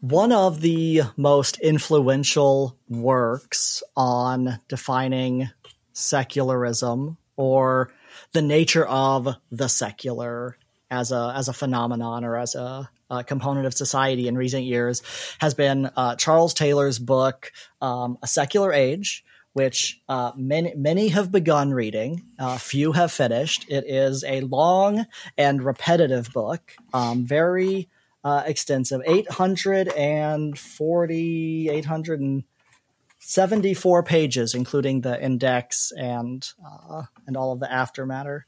one 0.00 0.32
of 0.32 0.60
the 0.60 1.02
most 1.16 1.60
influential 1.60 2.76
works 2.88 3.84
on 3.96 4.58
defining 4.66 5.48
secularism 5.92 7.18
or 7.36 7.92
the 8.32 8.42
nature 8.42 8.84
of 8.84 9.36
the 9.52 9.68
secular 9.68 10.56
as 10.90 11.12
a 11.12 11.32
as 11.36 11.48
a 11.48 11.52
phenomenon 11.52 12.24
or 12.24 12.36
as 12.36 12.54
a, 12.54 12.90
a 13.10 13.22
component 13.24 13.66
of 13.66 13.74
society 13.74 14.26
in 14.26 14.36
recent 14.36 14.64
years 14.64 15.02
has 15.38 15.54
been 15.54 15.88
uh, 15.96 16.16
Charles 16.16 16.52
Taylor's 16.52 16.98
book, 16.98 17.52
um, 17.80 18.18
A 18.22 18.26
Secular 18.26 18.72
Age, 18.72 19.24
which 19.52 20.00
uh, 20.08 20.32
many 20.36 20.74
many 20.74 21.08
have 21.08 21.30
begun 21.30 21.74
reading. 21.74 22.24
Uh, 22.38 22.56
few 22.58 22.92
have 22.92 23.12
finished. 23.12 23.66
It 23.68 23.84
is 23.86 24.24
a 24.24 24.40
long 24.42 25.06
and 25.36 25.62
repetitive 25.62 26.32
book, 26.32 26.74
um, 26.94 27.26
very 27.26 27.90
uh, 28.24 28.44
extensive, 28.46 29.02
840, 29.04 31.68
874 31.70 34.02
pages, 34.04 34.54
including 34.54 35.02
the 35.02 35.22
index 35.22 35.92
and 35.96 36.50
uh, 36.64 37.02
and 37.26 37.36
all 37.36 37.52
of 37.52 37.60
the 37.60 37.66
aftermatter. 37.66 38.44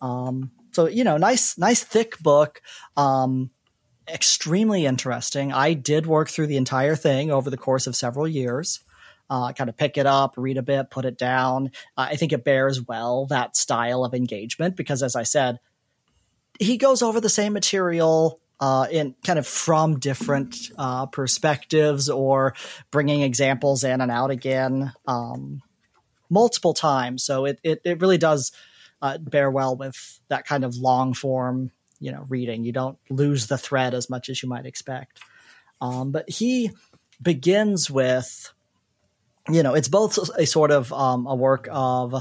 Um, 0.00 0.50
so 0.72 0.86
you 0.86 1.04
know, 1.04 1.18
nice 1.18 1.56
nice 1.56 1.84
thick 1.84 2.18
book. 2.18 2.60
Um, 2.96 3.50
extremely 4.08 4.86
interesting. 4.86 5.52
I 5.52 5.74
did 5.74 6.06
work 6.06 6.30
through 6.30 6.46
the 6.46 6.56
entire 6.56 6.96
thing 6.96 7.30
over 7.30 7.50
the 7.50 7.58
course 7.58 7.86
of 7.86 7.94
several 7.94 8.26
years 8.26 8.80
uh, 9.30 9.52
kind 9.52 9.68
of 9.68 9.76
pick 9.76 9.96
it 9.96 10.06
up, 10.06 10.34
read 10.36 10.56
a 10.56 10.62
bit, 10.62 10.90
put 10.90 11.04
it 11.04 11.18
down. 11.18 11.70
Uh, 11.96 12.08
I 12.10 12.16
think 12.16 12.32
it 12.32 12.44
bears 12.44 12.82
well 12.82 13.26
that 13.26 13.56
style 13.56 14.04
of 14.04 14.14
engagement 14.14 14.76
because, 14.76 15.02
as 15.02 15.16
I 15.16 15.22
said, 15.22 15.58
he 16.58 16.76
goes 16.76 17.02
over 17.02 17.20
the 17.20 17.28
same 17.28 17.52
material 17.52 18.40
uh, 18.60 18.86
in 18.90 19.14
kind 19.24 19.38
of 19.38 19.46
from 19.46 19.98
different 19.98 20.56
uh, 20.76 21.06
perspectives 21.06 22.08
or 22.08 22.54
bringing 22.90 23.22
examples 23.22 23.84
in 23.84 24.00
and 24.00 24.10
out 24.10 24.30
again 24.30 24.92
um, 25.06 25.62
multiple 26.28 26.74
times. 26.74 27.24
So 27.24 27.44
it, 27.44 27.60
it, 27.62 27.80
it 27.84 28.00
really 28.00 28.18
does 28.18 28.52
uh, 29.00 29.18
bear 29.18 29.50
well 29.50 29.76
with 29.76 30.20
that 30.28 30.44
kind 30.44 30.64
of 30.64 30.76
long 30.76 31.14
form, 31.14 31.70
you 32.00 32.10
know, 32.10 32.24
reading. 32.28 32.64
You 32.64 32.72
don't 32.72 32.98
lose 33.08 33.46
the 33.46 33.58
thread 33.58 33.94
as 33.94 34.10
much 34.10 34.28
as 34.28 34.42
you 34.42 34.48
might 34.48 34.66
expect. 34.66 35.20
Um, 35.80 36.10
but 36.10 36.28
he 36.28 36.72
begins 37.22 37.88
with 37.88 38.52
you 39.50 39.62
know, 39.62 39.74
it's 39.74 39.88
both 39.88 40.18
a 40.36 40.46
sort 40.46 40.70
of 40.70 40.92
um, 40.92 41.26
a 41.26 41.34
work 41.34 41.68
of 41.70 42.14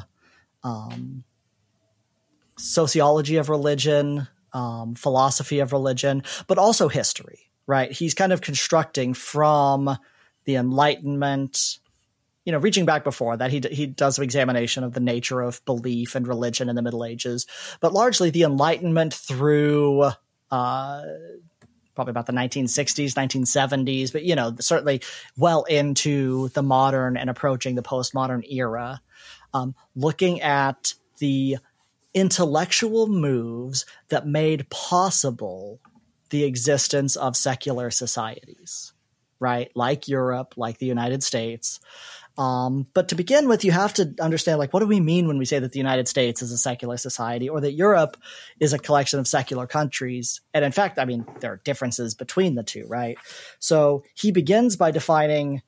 um, 0.63 1.24
sociology 2.57 3.38
of 3.38 3.50
religion, 3.50 4.27
um, 4.53 4.96
philosophy 4.96 5.60
of 5.60 5.72
religion, 5.72 6.24
but 6.48 6.57
also 6.57 6.88
history, 6.88 7.51
right? 7.65 7.91
He's 7.91 8.13
kind 8.13 8.34
of 8.34 8.41
constructing 8.41 9.13
from 9.13 9.98
the 10.46 10.55
Enlightenment, 10.55 11.79
you 12.46 12.53
know, 12.53 12.60
reaching 12.60 12.86
back 12.86 13.03
before 13.03 13.36
that, 13.36 13.51
he, 13.51 13.60
he 13.69 13.86
does 13.86 14.17
an 14.17 14.24
examination 14.24 14.84
of 14.84 14.93
the 14.93 15.01
nature 15.01 15.41
of 15.41 15.63
belief 15.65 16.15
and 16.15 16.25
religion 16.25 16.69
in 16.69 16.75
the 16.75 16.81
Middle 16.81 17.03
Ages, 17.03 17.46
but 17.81 17.93
largely 17.93 18.29
the 18.29 18.43
Enlightenment 18.43 19.13
through 19.13 20.10
uh, 20.50 21.01
probably 21.98 22.12
about 22.12 22.27
the 22.27 22.32
1960s, 22.34 23.13
1970s, 23.13 24.13
but 24.13 24.24
you 24.24 24.36
know, 24.36 24.56
certainly 24.60 25.01
well 25.36 25.63
into 25.63 26.50
the 26.50 26.62
modern 26.62 27.18
and 27.18 27.27
approaching 27.27 27.74
the 27.74 27.82
postmodern 27.82 28.48
era, 28.51 29.01
um, 29.51 29.74
looking 29.96 30.39
at 30.42 30.94
the 31.18 31.58
intellectual 32.13 33.08
moves 33.08 33.88
that 34.10 34.27
made 34.27 34.70
possible 34.70 35.80
the 36.30 36.44
existence 36.44 37.16
of 37.16 37.36
secular 37.36 37.89
societies, 37.89 38.94
right? 39.39 39.72
Like 39.74 40.08
Europe, 40.08 40.54
like 40.56 40.77
the 40.77 40.86
United 40.86 41.24
States, 41.24 41.80
um, 42.38 42.86
but 42.94 43.10
to 43.10 43.15
begin 43.15 43.48
with, 43.48 43.65
you 43.65 43.72
have 43.72 43.94
to 43.96 44.13
understand, 44.22 44.60
like, 44.60 44.74
what 44.74 44.82
do 44.82 44.88
we 44.88 45.00
mean 45.00 45.27
when 45.27 45.38
we 45.38 45.46
say 45.46 45.60
that 45.60 45.72
the 45.72 45.79
United 45.79 46.08
States 46.08 46.41
is 46.41 46.51
a 46.51 46.58
secular 46.58 46.98
society 46.98 47.50
or 47.50 47.60
that 47.62 47.74
Europe 47.74 48.17
is 48.60 48.74
a 48.74 48.79
collection 48.79 49.20
of 49.20 49.27
secular 49.27 49.65
countries? 49.65 50.41
And 50.53 50.63
in 50.63 50.72
fact, 50.72 51.00
I 51.00 51.06
mean, 51.06 51.25
there 51.39 51.53
are 51.53 51.62
differences 51.63 52.13
between 52.13 52.56
the 52.56 52.63
two, 52.63 52.86
right? 52.88 53.17
So 53.60 54.03
he 54.13 54.32
begins 54.32 54.75
by 54.75 54.91
defining 54.91 55.63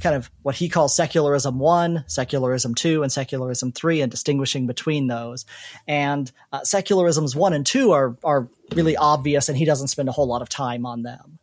kind 0.00 0.16
of 0.16 0.30
what 0.42 0.54
he 0.54 0.68
calls 0.68 0.96
secularism 0.96 1.58
one, 1.58 2.04
secularism 2.06 2.74
two, 2.74 3.02
and 3.02 3.12
secularism 3.12 3.72
three, 3.72 4.00
and 4.00 4.10
distinguishing 4.10 4.66
between 4.66 5.06
those. 5.06 5.44
And 5.86 6.30
uh, 6.52 6.60
secularisms 6.60 7.36
one 7.36 7.52
and 7.52 7.66
two 7.66 7.92
are 7.92 8.16
are 8.24 8.48
really 8.74 8.96
obvious, 8.96 9.48
and 9.48 9.58
he 9.58 9.64
doesn't 9.64 9.88
spend 9.88 10.08
a 10.08 10.12
whole 10.12 10.26
lot 10.26 10.42
of 10.42 10.48
time 10.48 10.86
on 10.86 11.02
them 11.02 11.37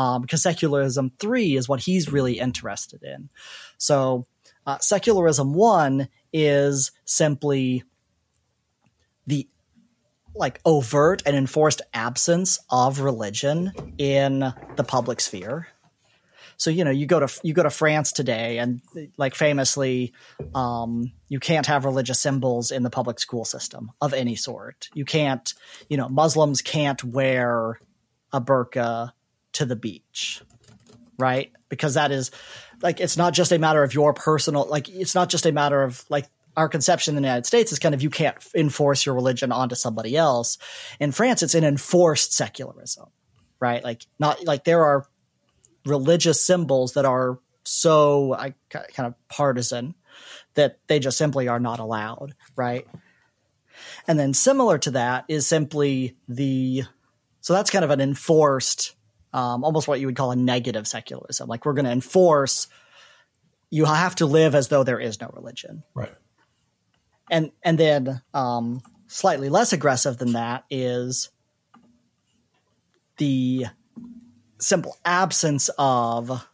um, 0.00 0.22
because 0.22 0.42
secularism 0.42 1.10
three 1.18 1.50
is 1.58 1.68
what 1.68 1.80
he's 1.80 2.12
really 2.12 2.38
interested 2.38 3.02
in. 3.02 3.28
So 3.78 4.26
Uh, 4.66 4.78
secularism 4.78 5.54
one 5.54 6.08
is 6.32 6.92
simply 7.04 7.82
the 9.26 9.48
like 10.34 10.60
overt 10.64 11.22
and 11.26 11.34
enforced 11.36 11.82
absence 11.92 12.60
of 12.68 13.00
religion 13.00 13.72
in 13.98 14.52
the 14.76 14.84
public 14.84 15.20
sphere. 15.20 15.66
So 16.56 16.70
you 16.70 16.84
know, 16.84 16.92
you 16.92 17.06
go 17.06 17.20
to 17.26 17.40
you 17.42 17.54
go 17.54 17.62
to 17.62 17.70
France 17.70 18.12
today, 18.12 18.60
and 18.60 18.80
like 19.16 19.34
famously, 19.34 20.12
um, 20.54 21.12
you 21.28 21.40
can't 21.40 21.66
have 21.66 21.88
religious 21.88 22.20
symbols 22.20 22.70
in 22.70 22.82
the 22.82 22.90
public 22.90 23.18
school 23.18 23.44
system 23.44 23.90
of 23.98 24.12
any 24.12 24.36
sort. 24.36 24.90
You 24.94 25.06
can't, 25.06 25.54
you 25.88 25.96
know, 25.96 26.08
Muslims 26.08 26.62
can't 26.62 27.02
wear 27.02 27.80
a 28.30 28.40
burqa 28.40 29.12
to 29.54 29.64
the 29.64 29.76
beach, 29.76 30.42
right? 31.18 31.52
Because 31.68 31.94
that 31.94 32.10
is 32.12 32.30
like 32.82 33.00
it's 33.00 33.16
not 33.16 33.34
just 33.34 33.52
a 33.52 33.58
matter 33.58 33.82
of 33.82 33.94
your 33.94 34.14
personal 34.14 34.66
like 34.68 34.88
it's 34.88 35.14
not 35.14 35.28
just 35.28 35.46
a 35.46 35.52
matter 35.52 35.82
of 35.82 36.04
like 36.08 36.26
our 36.56 36.68
conception 36.68 37.16
in 37.16 37.22
the 37.22 37.28
United 37.28 37.46
States 37.46 37.72
is 37.72 37.78
kind 37.78 37.94
of 37.94 38.02
you 38.02 38.10
can't 38.10 38.36
enforce 38.54 39.06
your 39.06 39.14
religion 39.14 39.52
onto 39.52 39.74
somebody 39.74 40.16
else. 40.16 40.58
In 40.98 41.12
France, 41.12 41.42
it's 41.42 41.54
an 41.54 41.64
enforced 41.64 42.32
secularism, 42.32 43.08
right? 43.60 43.82
Like 43.82 44.04
not 44.18 44.44
like 44.44 44.64
there 44.64 44.84
are 44.84 45.06
religious 45.86 46.44
symbols 46.44 46.94
that 46.94 47.04
are 47.04 47.38
so 47.64 48.34
I 48.34 48.54
kind 48.70 49.06
of 49.06 49.14
partisan 49.28 49.94
that 50.54 50.78
they 50.88 50.98
just 50.98 51.18
simply 51.18 51.48
are 51.48 51.60
not 51.60 51.78
allowed, 51.78 52.34
right? 52.56 52.86
And 54.06 54.18
then 54.18 54.34
similar 54.34 54.78
to 54.78 54.90
that 54.92 55.24
is 55.28 55.46
simply 55.46 56.16
the 56.28 56.84
so 57.40 57.52
that's 57.52 57.70
kind 57.70 57.84
of 57.84 57.90
an 57.90 58.00
enforced 58.00 58.94
um, 59.32 59.64
almost 59.64 59.88
what 59.88 60.00
you 60.00 60.06
would 60.06 60.16
call 60.16 60.30
a 60.30 60.36
negative 60.36 60.86
secularism. 60.86 61.48
Like 61.48 61.64
we're 61.64 61.74
going 61.74 61.84
to 61.84 61.90
enforce 61.90 62.68
you 63.70 63.84
have 63.84 64.16
to 64.16 64.26
live 64.26 64.54
as 64.54 64.68
though 64.68 64.82
there 64.82 64.98
is 64.98 65.20
no 65.20 65.30
religion. 65.32 65.84
Right. 65.94 66.12
And 67.30 67.52
and 67.62 67.78
then 67.78 68.20
um, 68.34 68.82
slightly 69.06 69.48
less 69.48 69.72
aggressive 69.72 70.18
than 70.18 70.32
that 70.32 70.64
is 70.68 71.30
the 73.18 73.66
simple 74.58 74.96
absence 75.04 75.70
of 75.78 76.44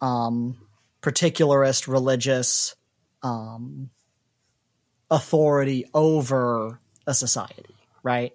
um, 0.00 0.58
particularist 1.00 1.88
religious 1.88 2.74
um, 3.22 3.90
authority 5.10 5.86
over 5.94 6.78
a 7.06 7.14
society, 7.14 7.74
right? 8.02 8.32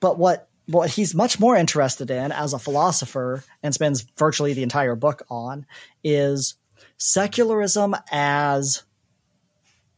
But 0.00 0.18
what 0.18 0.48
what 0.68 0.90
he's 0.90 1.14
much 1.14 1.40
more 1.40 1.56
interested 1.56 2.10
in 2.10 2.30
as 2.30 2.52
a 2.52 2.58
philosopher 2.58 3.42
and 3.62 3.74
spends 3.74 4.06
virtually 4.16 4.52
the 4.52 4.62
entire 4.62 4.94
book 4.94 5.22
on 5.30 5.66
is 6.04 6.56
secularism 6.98 7.96
as 8.10 8.82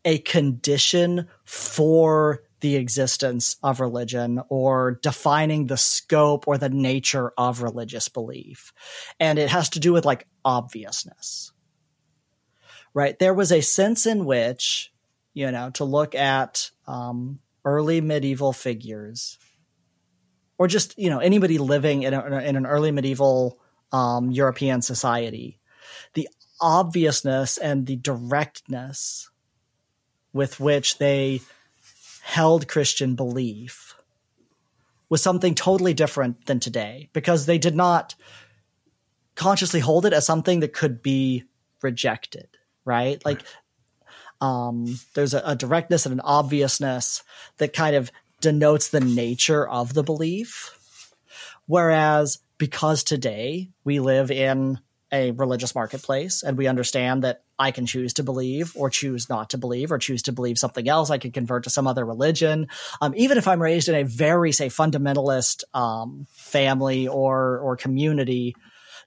a 0.05 0.19
condition 0.19 1.29
for 1.45 2.43
the 2.61 2.77
existence 2.77 3.57
of 3.63 3.81
religion 3.81 4.41
or 4.49 4.99
defining 5.03 5.67
the 5.67 5.77
scope 5.77 6.47
or 6.47 6.57
the 6.57 6.69
nature 6.69 7.33
of 7.37 7.63
religious 7.63 8.09
belief. 8.09 8.73
And 9.19 9.39
it 9.39 9.49
has 9.51 9.71
to 9.71 9.81
do 9.81 9.93
with 9.93 10.05
like 10.05 10.27
obviousness. 10.45 11.53
Right? 12.95 13.19
There 13.19 13.35
was 13.35 13.51
a 13.51 13.61
sense 13.61 14.07
in 14.07 14.25
which, 14.25 14.93
you 15.33 15.51
know, 15.51 15.71
to 15.71 15.85
look 15.85 16.15
at 16.15 16.71
um, 16.87 17.41
early 17.65 18.01
medieval 18.01 18.53
figures 18.53 19.39
or 20.61 20.69
just, 20.69 20.97
you 20.99 21.09
know, 21.09 21.21
anybody 21.21 21.57
living 21.57 22.03
in, 22.03 22.13
a, 22.13 22.39
in 22.41 22.55
an 22.55 22.67
early 22.67 22.91
medieval 22.93 23.59
um, 23.93 24.31
European 24.31 24.83
society, 24.83 25.59
the 26.13 26.29
obviousness 26.61 27.57
and 27.57 27.87
the 27.87 27.97
directness 27.97 29.31
with 30.35 30.61
which 30.61 30.99
they 30.99 31.41
held 32.21 32.69
Christian 32.69 33.15
belief 33.15 33.97
was 35.09 35.23
something 35.23 35.55
totally 35.55 35.95
different 35.95 36.45
than 36.45 36.61
today 36.61 37.09
because 37.15 37.47
they 37.47 37.57
did 37.57 37.75
not 37.75 38.15
consciously 39.37 39.81
hold 39.81 40.05
it 40.05 40.13
as 40.13 40.27
something 40.27 40.61
that 40.61 40.75
could 40.75 41.01
be 41.01 41.45
rejected, 41.81 42.49
right? 42.85 43.25
Like, 43.25 43.41
um, 44.43 45.01
there's 45.15 45.33
a, 45.33 45.41
a 45.43 45.57
directness 45.57 46.05
and 46.05 46.13
an 46.13 46.21
obviousness 46.21 47.23
that 47.57 47.73
kind 47.73 47.97
of 47.97 48.13
denotes 48.41 48.89
the 48.89 49.01
nature 49.01 49.69
of 49.69 49.95
the 49.95 50.03
belief. 50.03 50.77
Whereas 51.67 52.39
because 52.59 53.05
today 53.05 53.71
we 53.85 54.01
live 54.01 54.31
in 54.31 54.79
a 55.13 55.33
religious 55.33 55.75
marketplace 55.75 56.43
and 56.43 56.57
we 56.57 56.69
understand 56.69 57.25
that 57.25 57.41
I 57.59 57.73
can 57.73 57.87
choose 57.87 58.15
to 58.15 58.23
believe 58.23 58.73
or 58.77 58.91
choose 58.91 59.29
not 59.29 59.51
to 59.51 59.59
believe 59.59 59.91
or 59.91 59.99
choose 59.99 60.23
to 60.23 60.33
believe 60.33 60.59
something 60.59 60.89
else. 60.89 61.11
I 61.11 61.19
can 61.19 61.33
convert 61.33 61.65
to 61.65 61.71
some 61.71 61.87
other 61.87 62.05
religion. 62.05 62.69
Um, 63.01 63.13
even 63.17 63.39
if 63.39 63.49
I'm 63.49 63.61
raised 63.61 63.89
in 63.89 63.95
a 63.95 64.05
very, 64.05 64.53
say, 64.53 64.69
fundamentalist 64.69 65.65
um, 65.75 66.27
family 66.33 67.09
or, 67.09 67.59
or 67.59 67.77
community, 67.77 68.55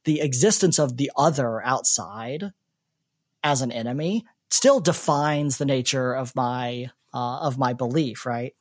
the 0.04 0.22
existence 0.22 0.78
of 0.80 0.98
the 0.98 1.12
other 1.16 1.64
outside 1.64 2.52
as 3.44 3.62
an 3.62 3.72
enemy 3.72 4.26
still 4.50 4.80
defines 4.80 5.58
the 5.58 5.66
nature 5.66 6.14
of 6.14 6.36
my 6.36 6.90
uh, 7.14 7.40
of 7.42 7.60
my 7.60 7.74
belief, 7.74 8.26
right? 8.26 8.56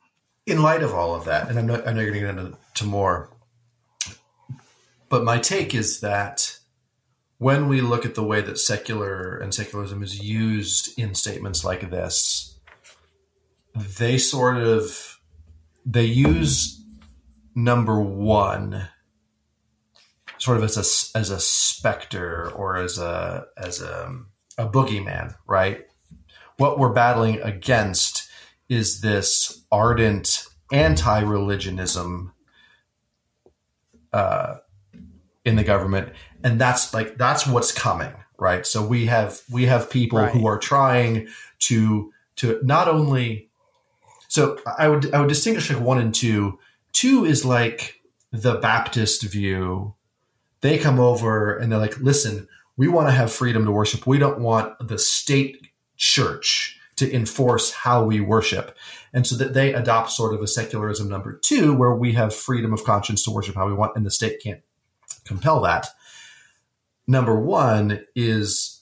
In 0.45 0.61
light 0.61 0.83
of 0.83 0.93
all 0.93 1.15
of 1.15 1.25
that, 1.25 1.49
and 1.49 1.57
I'm 1.57 1.67
not, 1.67 1.87
I 1.87 1.93
know 1.93 2.01
you're 2.01 2.11
going 2.11 2.35
to 2.35 2.43
get 2.43 2.53
into 2.69 2.85
more, 2.85 3.29
but 5.09 5.23
my 5.23 5.37
take 5.37 5.73
is 5.73 6.01
that 6.01 6.59
when 7.37 7.67
we 7.67 7.81
look 7.81 8.05
at 8.05 8.15
the 8.15 8.23
way 8.23 8.41
that 8.41 8.57
secular 8.57 9.37
and 9.37 9.53
secularism 9.53 10.03
is 10.03 10.21
used 10.21 10.97
in 10.99 11.15
statements 11.15 11.63
like 11.63 11.89
this, 11.89 12.59
they 13.75 14.17
sort 14.17 14.57
of 14.57 15.19
they 15.85 16.05
use 16.05 16.81
number 17.55 17.99
one 17.99 18.87
sort 20.37 20.57
of 20.57 20.63
as 20.63 20.77
a 20.77 21.17
as 21.17 21.29
a 21.29 21.39
specter 21.39 22.51
or 22.51 22.77
as 22.77 22.97
a 22.97 23.45
as 23.57 23.81
a 23.81 24.13
a 24.57 24.67
boogeyman, 24.67 25.35
right? 25.47 25.85
What 26.57 26.77
we're 26.77 26.93
battling 26.93 27.41
against 27.41 28.29
is 28.69 29.01
this 29.01 29.63
ardent 29.71 30.45
anti-religionism 30.71 32.33
uh, 34.11 34.55
in 35.45 35.55
the 35.55 35.63
government. 35.63 36.13
And 36.43 36.59
that's 36.59 36.93
like 36.93 37.17
that's 37.17 37.45
what's 37.47 37.71
coming 37.71 38.13
right? 38.43 38.65
So 38.65 38.85
we 38.85 39.05
have 39.05 39.41
we 39.49 39.65
have 39.67 39.89
people 39.89 40.19
right. 40.19 40.31
who 40.31 40.45
are 40.45 40.57
trying 40.57 41.29
to 41.59 42.11
to 42.35 42.59
not 42.63 42.87
only 42.87 43.49
so 44.27 44.57
i 44.77 44.87
would 44.87 45.13
i 45.13 45.19
would 45.19 45.29
distinguish 45.29 45.71
like 45.71 45.81
one 45.81 45.99
and 45.99 46.13
two. 46.13 46.59
Two 46.91 47.25
is 47.25 47.45
like 47.45 48.01
the 48.31 48.55
baptist 48.55 49.23
view. 49.23 49.95
They 50.59 50.77
come 50.77 50.99
over 50.99 51.57
and 51.57 51.71
they're 51.71 51.79
like 51.79 51.97
listen 51.99 52.47
we 52.75 52.87
want 52.87 53.07
to 53.07 53.11
have 53.11 53.31
freedom 53.31 53.65
to 53.65 53.71
worship. 53.71 54.07
We 54.07 54.17
don't 54.17 54.39
want 54.39 54.73
the 54.85 54.97
state 54.97 55.67
church 55.95 56.79
to 56.95 57.13
enforce 57.13 57.71
how 57.71 58.03
we 58.03 58.19
worship 58.19 58.77
and 59.13 59.25
so 59.25 59.35
that 59.35 59.53
they 59.53 59.73
adopt 59.73 60.11
sort 60.11 60.33
of 60.33 60.41
a 60.41 60.47
secularism 60.47 61.09
number 61.09 61.33
two 61.33 61.75
where 61.75 61.95
we 61.95 62.13
have 62.13 62.33
freedom 62.33 62.73
of 62.73 62.83
conscience 62.83 63.23
to 63.23 63.31
worship 63.31 63.55
how 63.55 63.67
we 63.67 63.73
want 63.73 63.95
and 63.95 64.05
the 64.05 64.11
state 64.11 64.41
can't 64.41 64.61
compel 65.25 65.61
that. 65.61 65.87
Number 67.07 67.39
one 67.39 68.05
is 68.15 68.81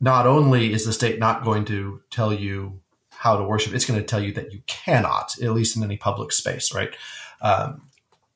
not 0.00 0.26
only 0.26 0.72
is 0.72 0.84
the 0.84 0.92
state 0.92 1.18
not 1.18 1.44
going 1.44 1.64
to 1.66 2.00
tell 2.10 2.32
you 2.32 2.80
how 3.10 3.36
to 3.36 3.44
worship, 3.44 3.74
it's 3.74 3.84
going 3.84 3.98
to 3.98 4.06
tell 4.06 4.22
you 4.22 4.32
that 4.32 4.52
you 4.52 4.62
cannot, 4.66 5.34
at 5.42 5.52
least 5.52 5.76
in 5.76 5.82
any 5.82 5.96
public 5.96 6.32
space, 6.32 6.72
right? 6.72 6.94
Um, 7.40 7.82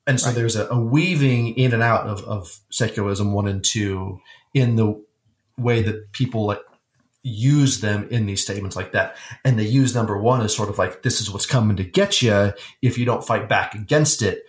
and 0.07 0.19
so 0.21 0.29
right. 0.29 0.35
there's 0.35 0.57
a, 0.57 0.67
a, 0.69 0.79
weaving 0.79 1.57
in 1.57 1.73
and 1.73 1.83
out 1.83 2.07
of, 2.07 2.25
of 2.25 2.59
secularism 2.71 3.33
one 3.33 3.47
and 3.47 3.63
two 3.63 4.21
in 4.53 4.75
the 4.75 5.01
way 5.57 5.83
that 5.83 6.11
people 6.13 6.47
like 6.47 6.61
use 7.23 7.81
them 7.81 8.09
in 8.11 8.27
these 8.27 8.43
statements 8.43 8.75
like 8.75 8.93
that. 8.93 9.17
And 9.45 9.59
they 9.59 9.65
use 9.65 9.95
number 9.95 10.19
one 10.19 10.41
as 10.41 10.55
sort 10.55 10.69
of 10.69 10.79
like, 10.79 11.03
this 11.03 11.21
is 11.21 11.31
what's 11.31 11.47
coming 11.47 11.77
to 11.77 11.85
get 11.85 12.21
you 12.21 12.53
if 12.81 12.99
you 12.99 13.05
don't 13.05 13.25
fight 13.25 13.49
back 13.49 13.75
against 13.75 14.23
it 14.23 14.45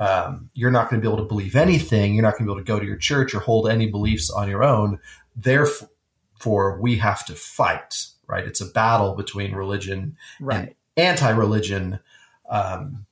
um, 0.00 0.50
you're 0.54 0.70
not 0.70 0.88
going 0.88 1.00
to 1.00 1.06
be 1.06 1.12
able 1.12 1.22
to 1.22 1.28
believe 1.28 1.56
anything. 1.56 2.14
You're 2.14 2.22
not 2.22 2.32
going 2.32 2.46
to 2.46 2.46
be 2.46 2.52
able 2.52 2.64
to 2.64 2.72
go 2.72 2.78
to 2.78 2.86
your 2.86 2.96
church 2.96 3.34
or 3.34 3.40
hold 3.40 3.68
any 3.68 3.86
beliefs 3.86 4.30
on 4.30 4.48
your 4.48 4.62
own. 4.62 5.00
Therefore, 5.34 6.80
we 6.80 6.96
have 6.96 7.24
to 7.26 7.34
fight, 7.34 8.06
right? 8.26 8.44
It's 8.46 8.60
a 8.60 8.66
battle 8.66 9.14
between 9.14 9.54
religion 9.54 10.16
right. 10.40 10.58
and 10.60 10.74
anti 10.96 11.30
religion. 11.30 11.98
Um, 12.48 13.06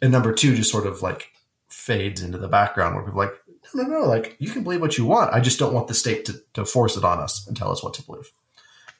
and 0.00 0.10
number 0.10 0.32
two 0.32 0.56
just 0.56 0.70
sort 0.70 0.86
of 0.86 1.02
like 1.02 1.32
fades 1.68 2.22
into 2.22 2.38
the 2.38 2.48
background 2.48 2.94
where 2.94 3.04
people 3.04 3.20
like, 3.20 3.34
no, 3.74 3.82
no, 3.82 4.00
like 4.06 4.36
you 4.38 4.50
can 4.50 4.62
believe 4.62 4.80
what 4.80 4.96
you 4.96 5.04
want. 5.04 5.34
I 5.34 5.40
just 5.40 5.58
don't 5.58 5.74
want 5.74 5.88
the 5.88 5.94
state 5.94 6.24
to, 6.26 6.40
to 6.54 6.64
force 6.64 6.96
it 6.96 7.04
on 7.04 7.18
us 7.18 7.46
and 7.46 7.56
tell 7.56 7.70
us 7.70 7.82
what 7.82 7.94
to 7.94 8.02
believe. 8.02 8.30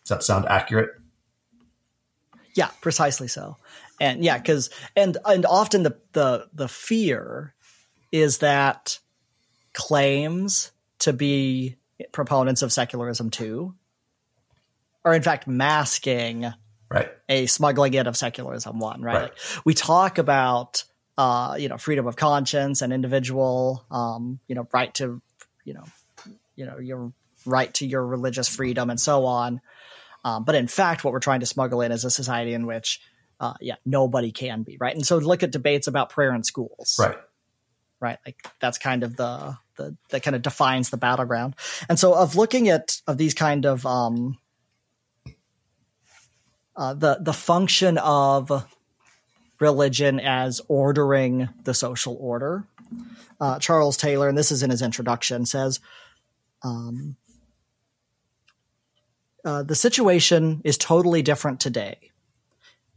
Does 0.03 0.09
that 0.09 0.23
sound 0.23 0.47
accurate? 0.47 0.91
Yeah, 2.55 2.69
precisely 2.81 3.29
so 3.29 3.57
and 4.01 4.25
yeah 4.25 4.39
because 4.39 4.71
and 4.97 5.17
and 5.25 5.47
often 5.47 5.83
the 5.83 5.97
the 6.13 6.49
the 6.53 6.69
fear 6.69 7.55
is 8.13 8.39
that 8.39 8.99
claims 9.73 10.73
to 11.01 11.13
be 11.13 11.77
proponents 12.13 12.63
of 12.63 12.73
secularism 12.73 13.31
two, 13.31 13.75
or 15.05 15.15
in 15.15 15.23
fact 15.23 15.47
masking 15.47 16.53
right. 16.89 17.11
a 17.29 17.47
smuggling 17.47 17.95
in 17.95 18.07
of 18.07 18.17
secularism 18.17 18.79
one, 18.79 19.03
right? 19.03 19.15
Right. 19.15 19.23
Like, 19.23 19.39
we 19.65 19.75
talk 19.75 20.19
about 20.19 20.85
uh, 21.17 21.57
you 21.59 21.69
know, 21.69 21.79
freedom 21.79 22.07
of 22.07 22.17
conscience 22.17 22.83
and 22.83 22.93
individual 22.93 23.85
um, 23.91 24.41
you 24.49 24.55
know, 24.55 24.67
right 24.73 24.93
to 24.95 25.21
you 25.65 25.75
know, 25.75 25.85
you 26.57 26.67
know, 26.67 26.79
your 26.79 27.13
right 27.47 27.73
to 27.75 27.87
your 27.87 28.05
religious 28.05 28.49
freedom 28.49 28.91
and 28.91 29.01
so 29.01 29.27
on. 29.27 29.61
Um, 30.25 30.45
but 30.45 30.55
in 30.55 30.69
fact, 30.69 31.05
what 31.05 31.13
we're 31.13 31.21
trying 31.21 31.41
to 31.41 31.47
smuggle 31.47 31.83
in 31.83 31.93
is 31.93 32.05
a 32.05 32.11
society 32.11 32.55
in 32.55 32.67
which 32.67 33.01
uh, 33.41 33.55
yeah, 33.61 33.77
nobody 33.85 34.33
can 34.33 34.63
be, 34.63 34.77
right? 34.81 34.95
And 34.95 35.07
so 35.07 35.19
look 35.19 35.43
at 35.43 35.51
debates 35.51 35.87
about 35.87 36.11
prayer 36.11 36.35
in 36.35 36.45
schools. 36.45 36.97
Right. 36.99 37.17
Right. 38.01 38.19
Like 38.25 38.37
that's 38.61 38.79
kind 38.79 39.03
of 39.03 39.17
the 39.17 39.57
the 39.77 39.97
that 40.11 40.23
kind 40.23 40.37
of 40.37 40.43
defines 40.43 40.91
the 40.91 40.97
battleground. 40.97 41.55
And 41.89 41.99
so 41.99 42.15
of 42.15 42.37
looking 42.37 42.69
at 42.69 43.01
of 43.07 43.17
these 43.19 43.35
kind 43.35 43.65
of 43.65 43.87
um 43.87 44.39
uh, 46.77 46.95
the 46.95 47.19
the 47.21 47.33
function 47.33 47.99
of 47.99 48.51
religion 49.61 50.21
as 50.21 50.61
ordering 50.69 51.49
the 51.65 51.75
social 51.75 52.17
order. 52.21 52.67
Uh, 53.41 53.59
Charles 53.59 53.97
Taylor, 53.97 54.29
and 54.29 54.39
this 54.39 54.53
is 54.53 54.63
in 54.63 54.71
his 54.71 54.83
introduction, 54.83 55.47
says 55.47 55.81
um, 56.63 57.17
uh, 59.45 59.63
the 59.63 59.75
situation 59.75 60.61
is 60.65 60.79
totally 60.79 61.23
different 61.23 61.61
today. 61.61 62.11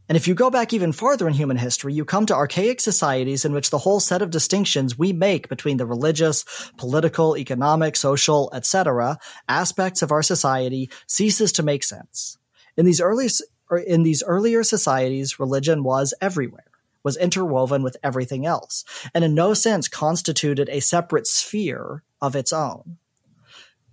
And 0.09 0.15
if 0.15 0.27
you 0.27 0.35
go 0.35 0.49
back 0.49 0.71
even 0.71 0.93
farther 0.93 1.27
in 1.27 1.33
human 1.33 1.57
history, 1.57 1.93
you 1.93 2.05
come 2.05 2.25
to 2.27 2.35
archaic 2.35 2.79
societies 2.79 3.43
in 3.43 3.51
which 3.51 3.69
the 3.69 3.77
whole 3.77 3.99
set 3.99 4.21
of 4.21 4.29
distinctions 4.29 4.97
we 4.97 5.11
make 5.11 5.49
between 5.49 5.77
the 5.77 5.85
religious, 5.85 6.45
political, 6.77 7.37
economic, 7.37 7.97
social, 7.97 8.49
etc. 8.53 9.17
aspects 9.49 10.01
of 10.01 10.11
our 10.11 10.23
society 10.23 10.89
ceases 11.07 11.51
to 11.53 11.63
make 11.63 11.83
sense. 11.83 12.37
In 12.77 12.85
these 12.85 13.01
early 13.01 13.27
in 13.71 14.03
these 14.03 14.23
earlier 14.23 14.63
societies, 14.63 15.39
religion 15.39 15.83
was 15.83 16.13
everywhere, 16.21 16.65
was 17.03 17.17
interwoven 17.17 17.83
with 17.83 17.97
everything 18.03 18.45
else, 18.45 18.83
and 19.13 19.23
in 19.23 19.33
no 19.33 19.53
sense 19.53 19.87
constituted 19.87 20.69
a 20.69 20.79
separate 20.79 21.27
sphere 21.27 22.03
of 22.21 22.35
its 22.35 22.53
own. 22.53 22.97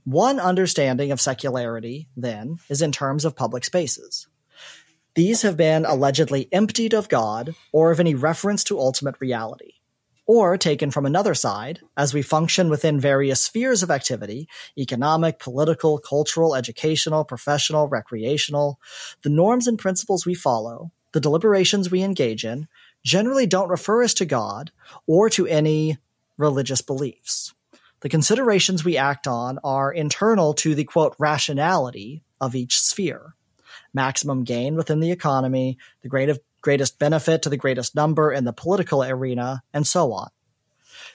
One 0.04 0.38
understanding 0.38 1.12
of 1.12 1.20
secularity, 1.20 2.08
then, 2.16 2.58
is 2.68 2.82
in 2.82 2.92
terms 2.92 3.24
of 3.24 3.36
public 3.36 3.64
spaces. 3.64 4.26
These 5.14 5.42
have 5.42 5.56
been 5.56 5.84
allegedly 5.84 6.48
emptied 6.50 6.92
of 6.92 7.08
God 7.08 7.54
or 7.72 7.92
of 7.92 8.00
any 8.00 8.14
reference 8.14 8.64
to 8.64 8.80
ultimate 8.80 9.14
reality. 9.20 9.73
Or 10.26 10.56
taken 10.56 10.90
from 10.90 11.04
another 11.04 11.34
side, 11.34 11.80
as 11.96 12.14
we 12.14 12.22
function 12.22 12.70
within 12.70 12.98
various 12.98 13.42
spheres 13.42 13.82
of 13.82 13.90
activity 13.90 14.48
economic, 14.78 15.38
political, 15.38 15.98
cultural, 15.98 16.54
educational, 16.54 17.24
professional, 17.24 17.88
recreational 17.88 18.80
the 19.22 19.28
norms 19.28 19.66
and 19.66 19.78
principles 19.78 20.24
we 20.24 20.34
follow, 20.34 20.90
the 21.12 21.20
deliberations 21.20 21.90
we 21.90 22.02
engage 22.02 22.44
in, 22.44 22.68
generally 23.04 23.46
don't 23.46 23.68
refer 23.68 24.02
us 24.02 24.14
to 24.14 24.24
God 24.24 24.70
or 25.06 25.28
to 25.30 25.46
any 25.46 25.98
religious 26.38 26.80
beliefs. 26.80 27.52
The 28.00 28.08
considerations 28.08 28.84
we 28.84 28.96
act 28.96 29.26
on 29.26 29.58
are 29.62 29.92
internal 29.92 30.54
to 30.54 30.74
the 30.74 30.84
quote 30.84 31.14
rationality 31.18 32.22
of 32.40 32.54
each 32.54 32.80
sphere 32.80 33.34
maximum 33.94 34.44
gain 34.44 34.74
within 34.74 35.00
the 35.00 35.12
economy, 35.12 35.78
the 36.02 36.08
great 36.08 36.28
greatest 36.64 36.98
benefit 36.98 37.42
to 37.42 37.50
the 37.50 37.58
greatest 37.58 37.94
number 37.94 38.32
in 38.32 38.44
the 38.44 38.52
political 38.52 39.04
arena, 39.04 39.62
and 39.74 39.86
so 39.86 40.12
on. 40.12 40.30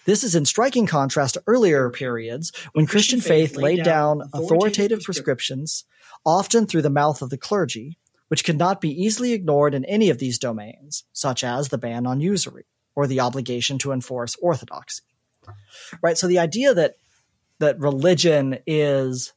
This 0.05 0.23
is 0.23 0.35
in 0.35 0.45
striking 0.45 0.85
contrast 0.85 1.33
to 1.33 1.43
earlier 1.47 1.89
periods 1.89 2.51
when 2.73 2.85
Christian, 2.85 3.19
faith 3.19 3.57
laid 3.57 3.83
down 3.83 4.21
authoritative 4.31 5.01
prescriptions, 5.01 5.85
often 6.23 6.67
through 6.67 6.83
the 6.83 6.89
mouth 6.91 7.23
of 7.23 7.31
the 7.31 7.37
clergy, 7.37 7.97
which 8.27 8.45
could 8.45 8.59
not 8.59 8.79
be 8.79 8.89
easily 8.89 9.33
ignored 9.33 9.73
in 9.73 9.83
any 9.85 10.11
of 10.11 10.19
these 10.19 10.37
domains, 10.37 11.03
such 11.13 11.43
as 11.43 11.69
the 11.69 11.79
ban 11.79 12.05
on 12.05 12.21
usury 12.21 12.65
or 12.95 13.07
the 13.07 13.19
obligation 13.19 13.79
to 13.79 13.91
enforce 13.91 14.35
orthodoxy. 14.41 15.03
Right? 16.01 16.17
So 16.17 16.27
the 16.27 16.39
idea 16.39 16.75
that 16.75 16.93
that 17.57 17.79
religion 17.79 18.59
is 18.67 19.33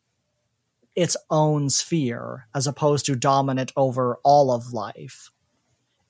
its 0.94 1.16
own 1.31 1.70
sphere 1.70 2.48
as 2.55 2.66
opposed 2.66 3.07
to 3.07 3.16
dominant 3.16 3.72
over 3.77 4.18
all 4.22 4.53
of 4.53 4.75
life 4.75 5.32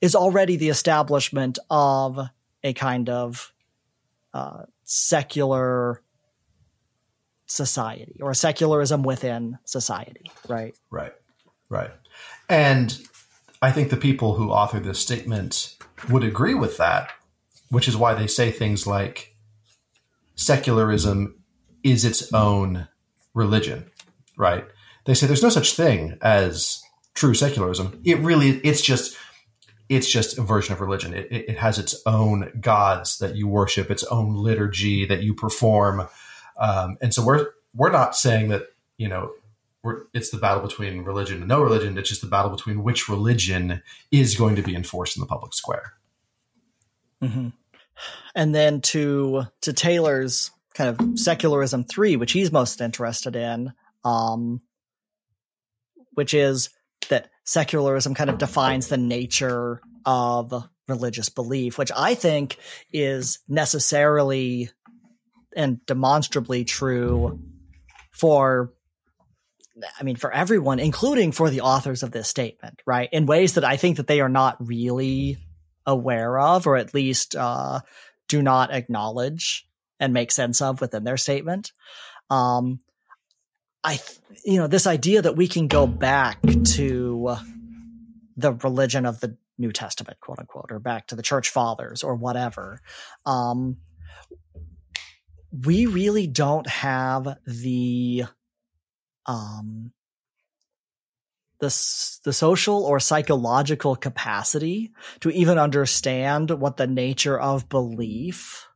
is 0.03 0.15
already 0.15 0.57
the 0.57 0.69
establishment 0.69 1.59
of 1.71 2.21
a 2.62 2.73
kind 2.75 3.09
of 3.09 3.55
uh, 4.35 4.65
secular 4.85 6.03
society 7.47 8.19
or 8.21 8.35
secularism 8.35 9.03
within 9.03 9.59
society, 9.65 10.31
right? 10.49 10.75
Right. 10.91 11.12
Right. 11.71 11.91
And 12.49 12.99
I 13.62 13.71
think 13.71 13.88
the 13.88 13.97
people 13.97 14.35
who 14.35 14.51
author 14.51 14.81
this 14.81 14.99
statement 14.99 15.77
would 16.11 16.25
agree 16.25 16.55
with 16.55 16.77
that, 16.79 17.11
which 17.71 17.88
is 17.88 17.97
why 17.97 18.15
they 18.15 18.27
say 18.27 18.51
things 18.51 18.87
like 18.87 19.35
secularism 20.35 21.43
is 21.83 22.05
its 22.05 22.33
own 22.33 22.88
religion, 23.35 23.91
right? 24.37 24.67
They 25.05 25.15
say 25.15 25.27
there's 25.27 25.43
no 25.43 25.49
such 25.49 25.75
thing 25.75 26.19
as 26.21 26.83
true 27.15 27.35
secularism. 27.35 28.01
It 28.05 28.19
really, 28.19 28.59
it's 28.59 28.83
just, 28.83 29.17
it's 29.96 30.11
just 30.11 30.38
a 30.38 30.42
version 30.42 30.72
of 30.72 30.81
religion. 30.81 31.14
It, 31.14 31.28
it, 31.31 31.59
has 31.59 31.78
its 31.78 32.00
own 32.07 32.52
gods 32.61 33.18
that 33.18 33.37
you 33.37 33.46
worship, 33.46 33.90
its 33.90 34.05
own 34.05 34.35
liturgy 34.35 35.05
that 35.07 35.22
you 35.22 35.35
perform, 35.35 36.09
um, 36.59 36.96
and 37.00 37.12
so 37.12 37.24
we're 37.24 37.48
we're 37.74 37.90
not 37.90 38.16
saying 38.16 38.48
that 38.48 38.68
you 38.96 39.09
know 39.09 39.33
it's 40.14 40.31
the 40.31 40.38
battle 40.38 40.62
between 40.62 41.02
religion 41.02 41.38
and 41.38 41.48
no 41.48 41.62
religion. 41.62 41.98
It's 41.98 42.09
just 42.09 42.20
the 42.20 42.28
battle 42.28 42.50
between 42.50 42.83
which 42.83 43.09
religion 43.09 43.83
is 44.11 44.37
going 44.37 44.57
to 44.57 44.62
be 44.62 44.74
enforced 44.74 45.16
in 45.16 45.20
the 45.20 45.26
public 45.26 45.55
square. 45.55 45.94
Mm-hmm. 47.22 47.48
And 48.35 48.55
then 48.55 48.81
to 48.83 49.44
to 49.62 49.72
Taylor's 49.72 50.50
kind 50.74 50.88
of 50.90 51.18
secularism 51.18 51.85
three, 51.85 52.16
which 52.16 52.33
he's 52.33 52.50
most 52.50 52.81
interested 52.81 53.37
in, 53.37 53.72
um, 54.05 54.62
which 56.14 56.33
is 56.33 56.70
that 57.09 57.31
secularism 57.45 58.15
kind 58.15 58.31
of 58.31 58.38
defines 58.38 58.88
the 58.88 58.97
nature 58.97 59.81
of 60.05 60.53
religious 60.88 61.29
belief, 61.29 61.79
which 61.79 61.93
I 61.97 62.15
think 62.15 62.57
is 62.93 63.38
necessarily 63.49 64.71
and 65.55 65.85
demonstrably 65.87 66.65
true 66.65 67.41
for 68.11 68.73
I 69.99 70.03
mean, 70.03 70.17
for 70.17 70.31
everyone, 70.31 70.79
including 70.79 71.33
for 71.33 71.49
the 71.49 71.62
authors 71.62 72.03
of 72.03 72.11
this 72.11 72.29
statement, 72.29 72.83
right? 72.87 73.09
In 73.11 73.25
ways 73.27 73.55
that 73.55 73.65
I 73.65 73.77
think 73.77 73.97
that 73.97 74.07
they 74.07 74.21
are 74.21 74.29
not 74.29 74.57
really 74.61 75.38
aware 75.87 76.38
of, 76.38 76.67
or 76.67 76.77
at 76.77 76.95
least 76.95 77.35
uh, 77.35 77.81
do 78.29 78.43
not 78.43 78.73
acknowledge 78.73 79.67
and 79.99 80.12
make 80.12 80.31
sense 80.31 80.61
of 80.61 80.81
within 80.81 81.05
their 81.05 81.17
statement. 81.17 81.73
Um, 82.29 82.81
I, 83.85 83.99
you 84.45 84.59
know, 84.59 84.66
this 84.66 84.87
idea 84.87 85.23
that 85.23 85.37
we 85.37 85.49
can 85.49 85.66
go 85.66 85.87
back 85.87 86.40
to 86.42 87.37
the 88.37 88.53
religion 88.53 89.07
of 89.07 89.21
the 89.21 89.37
New 89.59 89.73
Testament, 89.73 90.21
quote 90.21 90.38
unquote, 90.38 90.71
or 90.71 90.79
back 90.79 91.09
to 91.09 91.16
the 91.16 91.23
church 91.23 91.51
fathers 91.51 92.03
or 92.03 92.14
whatever. 92.14 92.81
Um, 93.27 93.77
we 95.53 95.87
really 95.87 96.27
don't 96.27 96.66
have 96.66 97.37
the, 97.47 98.25
um, 99.27 99.92
the, 101.61 101.66
the 102.25 102.33
social 102.33 102.85
or 102.85 102.99
psychological 102.99 103.95
capacity 103.95 104.92
to 105.21 105.31
even 105.31 105.59
understand 105.59 106.51
what 106.51 106.77
the 106.77 106.87
nature 106.87 107.38
of 107.38 107.68
belief 107.68 108.66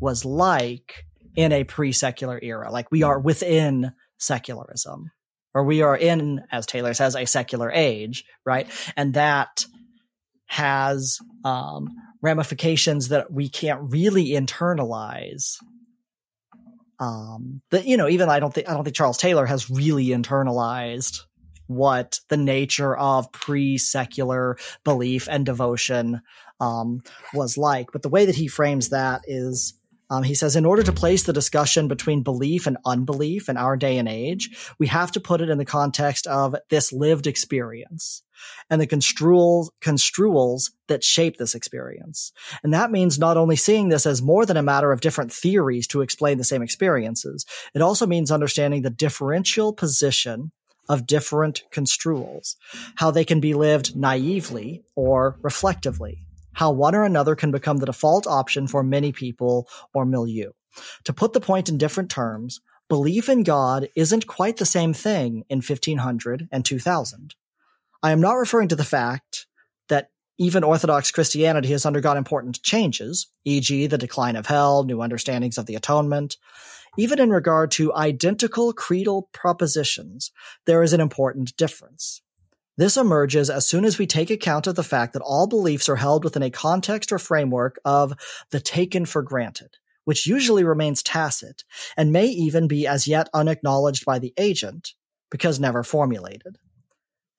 was 0.00 0.24
like 0.24 1.06
in 1.34 1.52
a 1.52 1.64
pre-secular 1.64 2.38
era. 2.42 2.70
Like 2.70 2.90
we 2.90 3.02
are 3.02 3.18
within 3.18 3.92
secularism 4.18 5.10
or 5.54 5.64
we 5.64 5.82
are 5.82 5.96
in, 5.96 6.44
as 6.52 6.66
Taylor 6.66 6.94
says, 6.94 7.16
a 7.16 7.26
secular 7.26 7.70
age, 7.72 8.24
right? 8.44 8.68
And 8.96 9.14
that 9.14 9.66
has 10.46 11.18
um, 11.44 11.88
ramifications 12.22 13.08
that 13.08 13.32
we 13.32 13.48
can't 13.48 13.80
really 13.90 14.28
internalize. 14.30 15.56
Um, 17.00 17.62
that 17.70 17.86
you 17.86 17.96
know, 17.96 18.08
even 18.08 18.28
I 18.28 18.40
don't 18.40 18.52
think 18.52 18.68
I 18.68 18.74
don't 18.74 18.84
think 18.84 18.96
Charles 18.96 19.18
Taylor 19.18 19.46
has 19.46 19.70
really 19.70 20.06
internalized 20.06 21.20
what 21.66 22.20
the 22.28 22.36
nature 22.36 22.96
of 22.96 23.30
pre-secular 23.30 24.56
belief 24.84 25.28
and 25.30 25.44
devotion 25.44 26.22
um, 26.60 27.00
was 27.34 27.58
like. 27.58 27.92
But 27.92 28.02
the 28.02 28.08
way 28.08 28.24
that 28.24 28.34
he 28.34 28.48
frames 28.48 28.88
that 28.88 29.22
is 29.26 29.74
um, 30.10 30.22
he 30.22 30.34
says, 30.34 30.56
in 30.56 30.64
order 30.64 30.82
to 30.82 30.92
place 30.92 31.24
the 31.24 31.32
discussion 31.32 31.88
between 31.88 32.22
belief 32.22 32.66
and 32.66 32.78
unbelief 32.86 33.48
in 33.48 33.56
our 33.56 33.76
day 33.76 33.98
and 33.98 34.08
age, 34.08 34.74
we 34.78 34.86
have 34.86 35.12
to 35.12 35.20
put 35.20 35.40
it 35.40 35.50
in 35.50 35.58
the 35.58 35.64
context 35.64 36.26
of 36.26 36.56
this 36.70 36.92
lived 36.92 37.26
experience. 37.26 38.22
and 38.70 38.80
the 38.80 38.86
construals, 38.86 39.70
construals 39.80 40.70
that 40.88 41.04
shape 41.04 41.36
this 41.36 41.54
experience. 41.54 42.32
And 42.62 42.72
that 42.74 42.90
means 42.90 43.18
not 43.18 43.36
only 43.36 43.56
seeing 43.56 43.88
this 43.88 44.06
as 44.06 44.22
more 44.22 44.46
than 44.46 44.56
a 44.56 44.62
matter 44.62 44.92
of 44.92 45.00
different 45.00 45.32
theories 45.32 45.86
to 45.88 46.00
explain 46.00 46.38
the 46.38 46.44
same 46.44 46.62
experiences, 46.62 47.44
it 47.74 47.82
also 47.82 48.06
means 48.06 48.30
understanding 48.30 48.82
the 48.82 48.90
differential 48.90 49.72
position 49.72 50.52
of 50.88 51.06
different 51.06 51.64
construals, 51.70 52.56
how 52.96 53.10
they 53.10 53.24
can 53.24 53.40
be 53.40 53.52
lived 53.54 53.94
naively 53.94 54.82
or 54.96 55.38
reflectively, 55.42 56.24
how 56.58 56.72
one 56.72 56.92
or 56.92 57.04
another 57.04 57.36
can 57.36 57.52
become 57.52 57.76
the 57.76 57.86
default 57.86 58.26
option 58.26 58.66
for 58.66 58.82
many 58.82 59.12
people 59.12 59.68
or 59.94 60.04
milieu. 60.04 60.50
To 61.04 61.12
put 61.12 61.32
the 61.32 61.40
point 61.40 61.68
in 61.68 61.78
different 61.78 62.10
terms, 62.10 62.60
belief 62.88 63.28
in 63.28 63.44
God 63.44 63.88
isn't 63.94 64.26
quite 64.26 64.56
the 64.56 64.66
same 64.66 64.92
thing 64.92 65.44
in 65.48 65.58
1500 65.58 66.48
and 66.50 66.64
2000. 66.64 67.36
I 68.02 68.10
am 68.10 68.20
not 68.20 68.32
referring 68.32 68.66
to 68.68 68.76
the 68.76 68.82
fact 68.82 69.46
that 69.88 70.10
even 70.36 70.64
Orthodox 70.64 71.12
Christianity 71.12 71.68
has 71.68 71.86
undergone 71.86 72.16
important 72.16 72.60
changes, 72.64 73.28
e.g., 73.44 73.86
the 73.86 73.96
decline 73.96 74.34
of 74.34 74.46
hell, 74.46 74.82
new 74.82 75.00
understandings 75.00 75.58
of 75.58 75.66
the 75.66 75.76
atonement. 75.76 76.38
Even 76.96 77.20
in 77.20 77.30
regard 77.30 77.70
to 77.72 77.94
identical 77.94 78.72
creedal 78.72 79.28
propositions, 79.32 80.32
there 80.66 80.82
is 80.82 80.92
an 80.92 81.00
important 81.00 81.56
difference. 81.56 82.20
This 82.78 82.96
emerges 82.96 83.50
as 83.50 83.66
soon 83.66 83.84
as 83.84 83.98
we 83.98 84.06
take 84.06 84.30
account 84.30 84.68
of 84.68 84.76
the 84.76 84.84
fact 84.84 85.12
that 85.12 85.22
all 85.22 85.48
beliefs 85.48 85.88
are 85.88 85.96
held 85.96 86.22
within 86.22 86.44
a 86.44 86.50
context 86.50 87.10
or 87.10 87.18
framework 87.18 87.80
of 87.84 88.14
the 88.52 88.60
taken 88.60 89.04
for 89.04 89.20
granted, 89.20 89.78
which 90.04 90.28
usually 90.28 90.62
remains 90.62 91.02
tacit 91.02 91.64
and 91.96 92.12
may 92.12 92.26
even 92.26 92.68
be 92.68 92.86
as 92.86 93.08
yet 93.08 93.28
unacknowledged 93.34 94.04
by 94.04 94.20
the 94.20 94.32
agent 94.38 94.94
because 95.28 95.58
never 95.58 95.82
formulated. 95.82 96.56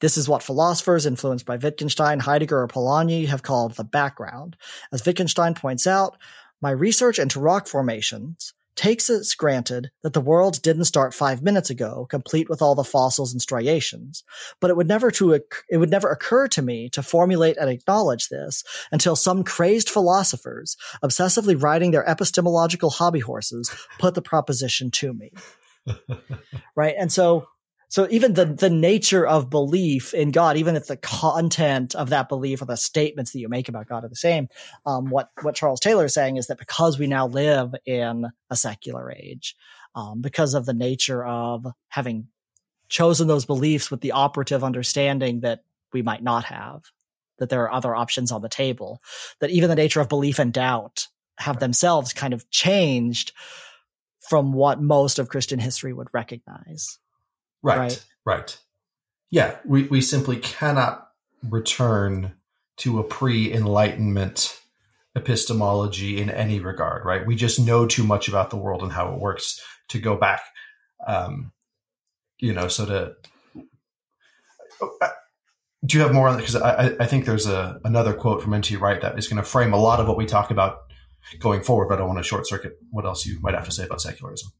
This 0.01 0.17
is 0.17 0.27
what 0.27 0.43
philosophers 0.43 1.05
influenced 1.05 1.45
by 1.45 1.55
Wittgenstein, 1.55 2.19
Heidegger, 2.19 2.61
or 2.61 2.67
Polanyi 2.67 3.27
have 3.27 3.41
called 3.41 3.75
the 3.75 3.85
background. 3.85 4.57
As 4.91 5.05
Wittgenstein 5.05 5.53
points 5.53 5.87
out, 5.87 6.17
my 6.61 6.71
research 6.71 7.17
into 7.17 7.39
rock 7.39 7.65
formations 7.65 8.53
takes 8.79 9.09
as 9.09 9.33
granted 9.33 9.91
that 10.03 10.13
the 10.13 10.21
world 10.21 10.61
didn't 10.61 10.85
start 10.85 11.13
five 11.13 11.43
minutes 11.43 11.69
ago, 11.69 12.07
complete 12.09 12.47
with 12.47 12.61
all 12.61 12.75
the 12.75 12.83
fossils 12.85 13.33
and 13.33 13.41
striations. 13.41 14.23
But 14.61 14.69
it 14.69 14.77
would 14.77 14.87
never 14.87 15.11
to 15.11 15.33
it 15.33 15.77
would 15.77 15.89
never 15.89 16.09
occur 16.09 16.47
to 16.47 16.61
me 16.61 16.87
to 16.91 17.03
formulate 17.03 17.57
and 17.57 17.69
acknowledge 17.69 18.29
this 18.29 18.63
until 18.89 19.17
some 19.17 19.43
crazed 19.43 19.89
philosophers, 19.89 20.77
obsessively 21.03 21.61
riding 21.61 21.91
their 21.91 22.07
epistemological 22.09 22.89
hobby 22.89 23.19
horses, 23.19 23.69
put 23.99 24.15
the 24.15 24.21
proposition 24.21 24.91
to 24.91 25.13
me. 25.13 25.33
right, 26.77 26.95
and 26.97 27.11
so 27.11 27.49
so 27.89 28.07
even 28.11 28.35
the 28.35 28.45
the 28.45 28.69
nature 28.69 29.25
of 29.25 29.49
belief 29.49 30.13
in 30.13 30.29
God, 30.29 30.57
even 30.57 30.75
if 30.75 30.85
the 30.85 30.95
content 30.95 31.95
of 31.95 32.09
that 32.09 32.29
belief 32.29 32.61
or 32.61 32.65
the 32.65 32.77
statements 32.77 33.31
that 33.31 33.39
you 33.39 33.49
make 33.49 33.67
about 33.67 33.87
God 33.87 34.05
are 34.05 34.09
the 34.09 34.15
same, 34.15 34.47
um, 34.85 35.09
what 35.09 35.31
what 35.41 35.55
Charles 35.55 35.79
Taylor 35.79 36.05
is 36.05 36.13
saying 36.13 36.37
is 36.37 36.47
that 36.47 36.59
because 36.59 36.99
we 36.99 37.07
now 37.07 37.25
live 37.27 37.73
in 37.87 38.27
a 38.51 38.55
secular 38.55 39.11
age, 39.11 39.55
um, 39.95 40.21
because 40.21 40.53
of 40.53 40.67
the 40.67 40.73
nature 40.73 41.25
of 41.25 41.65
having 41.87 42.27
chosen 42.89 43.27
those 43.27 43.45
beliefs 43.45 43.89
with 43.89 44.01
the 44.01 44.11
operative 44.11 44.63
understanding 44.63 45.39
that 45.39 45.63
we 45.91 46.03
might 46.03 46.21
not 46.21 46.45
have, 46.45 46.83
that 47.39 47.49
there 47.49 47.63
are 47.63 47.73
other 47.73 47.95
options 47.95 48.31
on 48.31 48.41
the 48.41 48.49
table, 48.49 49.01
that 49.39 49.49
even 49.49 49.67
the 49.67 49.75
nature 49.75 49.99
of 49.99 50.09
belief 50.09 50.37
and 50.37 50.53
doubt 50.53 51.07
have 51.39 51.59
themselves 51.59 52.13
kind 52.13 52.33
of 52.35 52.49
changed 52.51 53.31
from 54.19 54.53
what 54.53 54.79
most 54.79 55.17
of 55.17 55.29
Christian 55.29 55.57
history 55.57 55.93
would 55.93 56.09
recognize. 56.13 56.99
Right, 57.61 57.77
right. 57.77 58.05
Right. 58.25 58.57
Yeah, 59.31 59.55
we, 59.65 59.83
we 59.83 60.01
simply 60.01 60.37
cannot 60.37 61.07
return 61.43 62.33
to 62.77 62.99
a 62.99 63.03
pre 63.03 63.51
enlightenment 63.53 64.59
epistemology 65.15 66.21
in 66.21 66.29
any 66.29 66.59
regard, 66.59 67.05
right? 67.05 67.25
We 67.25 67.35
just 67.35 67.59
know 67.59 67.85
too 67.85 68.03
much 68.03 68.27
about 68.27 68.49
the 68.49 68.57
world 68.57 68.83
and 68.83 68.91
how 68.91 69.13
it 69.13 69.19
works 69.19 69.61
to 69.89 69.99
go 69.99 70.15
back. 70.15 70.41
Um, 71.05 71.51
you 72.39 72.53
know, 72.53 72.67
so 72.67 72.85
to. 72.85 73.13
Do 75.85 75.97
you 75.97 76.03
have 76.03 76.13
more 76.13 76.27
on 76.27 76.35
that? 76.35 76.39
Because 76.39 76.55
I, 76.55 76.95
I 76.99 77.05
think 77.05 77.25
there's 77.25 77.47
a 77.47 77.79
another 77.83 78.13
quote 78.13 78.41
from 78.41 78.53
N.T. 78.53 78.75
Wright 78.77 79.01
that 79.01 79.17
is 79.17 79.27
going 79.27 79.41
to 79.41 79.47
frame 79.47 79.73
a 79.73 79.77
lot 79.77 79.99
of 79.99 80.07
what 80.07 80.17
we 80.17 80.25
talk 80.25 80.51
about 80.51 80.79
going 81.39 81.61
forward, 81.61 81.87
but 81.87 81.95
I 81.95 81.97
don't 81.99 82.07
want 82.07 82.19
to 82.19 82.23
short 82.23 82.47
circuit 82.47 82.77
what 82.91 83.05
else 83.05 83.25
you 83.25 83.39
might 83.41 83.53
have 83.53 83.65
to 83.65 83.71
say 83.71 83.85
about 83.85 84.01
secularism. 84.01 84.51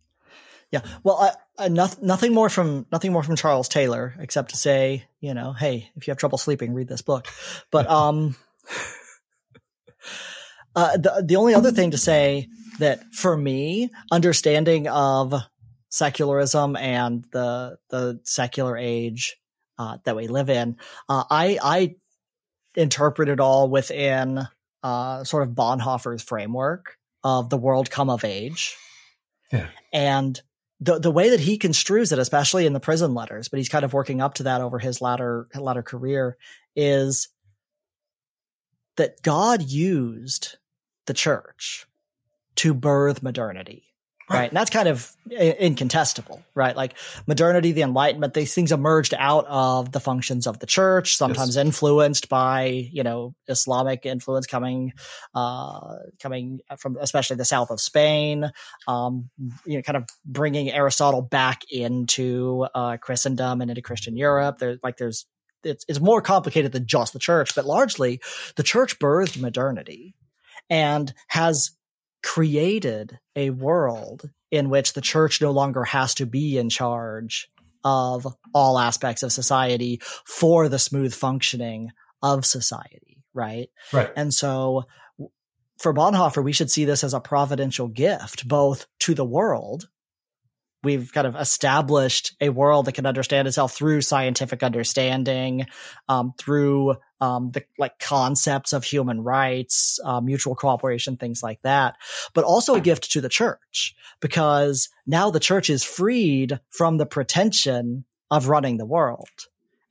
Yeah. 0.72 0.82
Well, 1.04 1.18
I, 1.58 1.66
I, 1.66 1.68
nothing 1.68 2.34
more 2.34 2.50
from 2.50 2.86
nothing 2.92 3.12
more 3.12 3.24
from 3.24 3.36
Charles 3.36 3.68
Taylor 3.68 4.14
except 4.20 4.52
to 4.52 4.58
say, 4.58 5.06
you 5.20 5.34
know, 5.34 5.52
hey, 5.54 5.90
if 5.96 6.08
you 6.08 6.12
have 6.12 6.18
trouble 6.18 6.38
sleeping, 6.38 6.74
read 6.74 6.88
this 6.88 7.02
book. 7.02 7.28
But 7.72 7.90
um, 7.90 8.36
uh, 10.76 10.98
the 10.98 11.24
the 11.26 11.36
only 11.38 11.56
other 11.56 11.72
thing 11.72 11.92
to 11.92 11.98
say 11.98 12.50
that 12.78 13.14
for 13.14 13.36
me, 13.36 13.90
understanding 14.12 14.88
of 14.88 15.34
secularism 15.90 16.76
and 16.76 17.26
the 17.32 17.78
the 17.90 18.20
secular 18.24 18.78
age 18.78 19.38
uh, 19.80 19.98
that 20.06 20.16
we 20.16 20.28
live 20.28 20.52
in, 20.52 20.78
uh, 21.08 21.24
I 21.32 21.58
I 21.62 21.96
interpret 22.76 23.30
it 23.30 23.40
all 23.40 23.70
within 23.70 24.48
uh, 24.84 25.24
sort 25.24 25.48
of 25.48 25.56
Bonhoeffer's 25.56 26.22
framework 26.22 26.98
of 27.24 27.50
the 27.50 27.58
world 27.58 27.90
come 27.90 28.10
of 28.10 28.24
age. 28.24 28.78
Yeah. 29.52 29.68
And 29.92 30.40
the 30.80 31.00
the 31.00 31.12
way 31.12 31.30
that 31.30 31.40
he 31.40 31.58
construes 31.58 32.12
it, 32.12 32.20
especially 32.20 32.66
in 32.66 32.74
the 32.74 32.80
prison 32.80 33.14
letters, 33.14 33.50
but 33.50 33.58
he's 33.58 33.70
kind 33.70 33.86
of 33.86 33.94
working 33.94 34.22
up 34.22 34.36
to 34.36 34.44
that 34.44 34.62
over 34.62 34.80
his 34.80 35.02
latter 35.02 35.48
latter 35.56 35.84
career, 35.84 36.38
is 36.76 37.30
that 38.96 39.22
God 39.22 39.62
used 39.62 40.58
the 41.06 41.14
church 41.14 41.86
to 42.56 42.74
birth 42.74 43.24
modernity 43.24 43.89
right? 44.30 44.50
And 44.50 44.58
that's 44.58 44.70
kind 44.70 44.88
of 44.88 45.12
incontestable, 45.30 46.44
right? 46.54 46.76
Like 46.76 46.94
modernity, 47.26 47.72
the 47.72 47.82
Enlightenment, 47.82 48.34
these 48.34 48.54
things 48.54 48.72
emerged 48.72 49.14
out 49.18 49.46
of 49.48 49.92
the 49.92 50.00
functions 50.00 50.46
of 50.46 50.60
the 50.60 50.66
church, 50.66 51.18
sometimes 51.18 51.56
yes. 51.56 51.66
influenced 51.66 52.30
by, 52.30 52.90
you 52.92 53.04
know, 53.04 53.34
Islamic 53.48 54.06
influence 54.06 54.46
coming, 54.46 54.94
uh, 55.34 55.96
coming 56.22 56.60
from 56.78 56.98
especially 57.00 57.38
the 57.38 57.46
south 57.46 57.72
of 57.72 57.82
Spain, 57.82 58.52
um, 58.88 59.30
you 59.66 59.78
know, 59.78 59.82
kind 59.82 59.98
of 59.98 60.06
bringing 60.26 60.72
Aristotle 60.72 61.22
back 61.22 61.64
into, 61.72 62.68
uh, 62.76 62.98
Christendom 62.98 63.62
and 63.62 63.72
into 63.72 63.82
Christian 63.82 64.16
Europe. 64.16 64.60
There's 64.60 64.80
like, 64.84 64.98
there's, 64.98 65.26
it's, 65.64 65.86
it's 65.90 66.00
more 66.00 66.22
complicated 66.22 66.72
than 66.72 66.86
just 66.86 67.14
the 67.14 67.20
church, 67.20 67.56
but 67.56 67.66
largely 67.66 68.22
the 68.56 68.64
church 68.64 69.00
birthed 69.00 69.40
modernity 69.42 70.16
and 70.70 71.14
has 71.28 71.72
created 72.24 73.20
a 73.36 73.50
world 73.50 74.30
in 74.52 74.70
which 74.70 74.94
the 74.94 75.02
church 75.02 75.42
no 75.42 75.52
longer 75.52 75.84
has 75.84 76.16
to 76.16 76.26
be 76.26 76.58
in 76.58 76.70
charge 76.70 77.50
of 77.84 78.28
all 78.54 78.78
aspects 78.78 79.24
of 79.24 79.32
society 79.32 80.02
for 80.26 80.68
the 80.68 80.80
smooth 80.80 81.14
functioning 81.14 81.92
of 82.22 82.46
society, 82.46 83.24
right? 83.34 83.70
Right. 83.94 84.12
And 84.16 84.34
so 84.34 84.86
for 85.78 85.94
Bonhoeffer, 85.94 86.44
we 86.44 86.52
should 86.52 86.70
see 86.70 86.86
this 86.86 87.04
as 87.04 87.14
a 87.14 87.22
providential 87.22 87.88
gift, 87.88 88.48
both 88.48 88.86
to 89.00 89.14
the 89.14 89.26
world 89.26 89.88
we've 90.84 91.12
kind 91.12 91.28
of 91.28 91.36
established 91.36 92.34
a 92.40 92.50
world 92.50 92.86
that 92.86 92.94
can 92.94 93.06
understand 93.06 93.48
itself 93.48 93.74
through 93.74 94.02
scientific 94.02 94.64
understanding, 94.64 95.66
um, 96.08 96.34
through 96.38 96.96
um, 97.20 97.50
the 97.50 97.64
like 97.78 98.00
concepts 98.00 98.72
of 98.72 98.84
human 98.84 99.22
rights, 99.22 100.00
uh, 100.04 100.22
mutual 100.22 100.56
cooperation, 100.56 101.18
things 101.18 101.44
like 101.44 101.62
that, 101.64 101.96
but 102.34 102.46
also 102.46 102.76
a 102.76 102.82
gift 102.82 103.12
to 103.12 103.22
the 103.22 103.30
church 103.30 103.96
because 104.22 104.90
now 105.06 105.30
the 105.30 105.40
church 105.40 105.70
is 105.70 105.84
freed 105.84 106.60
from 106.70 106.98
the 106.98 107.06
pretension 107.06 108.06
of 108.32 108.48
running 108.48 108.78
the 108.78 108.86
world. 108.86 109.28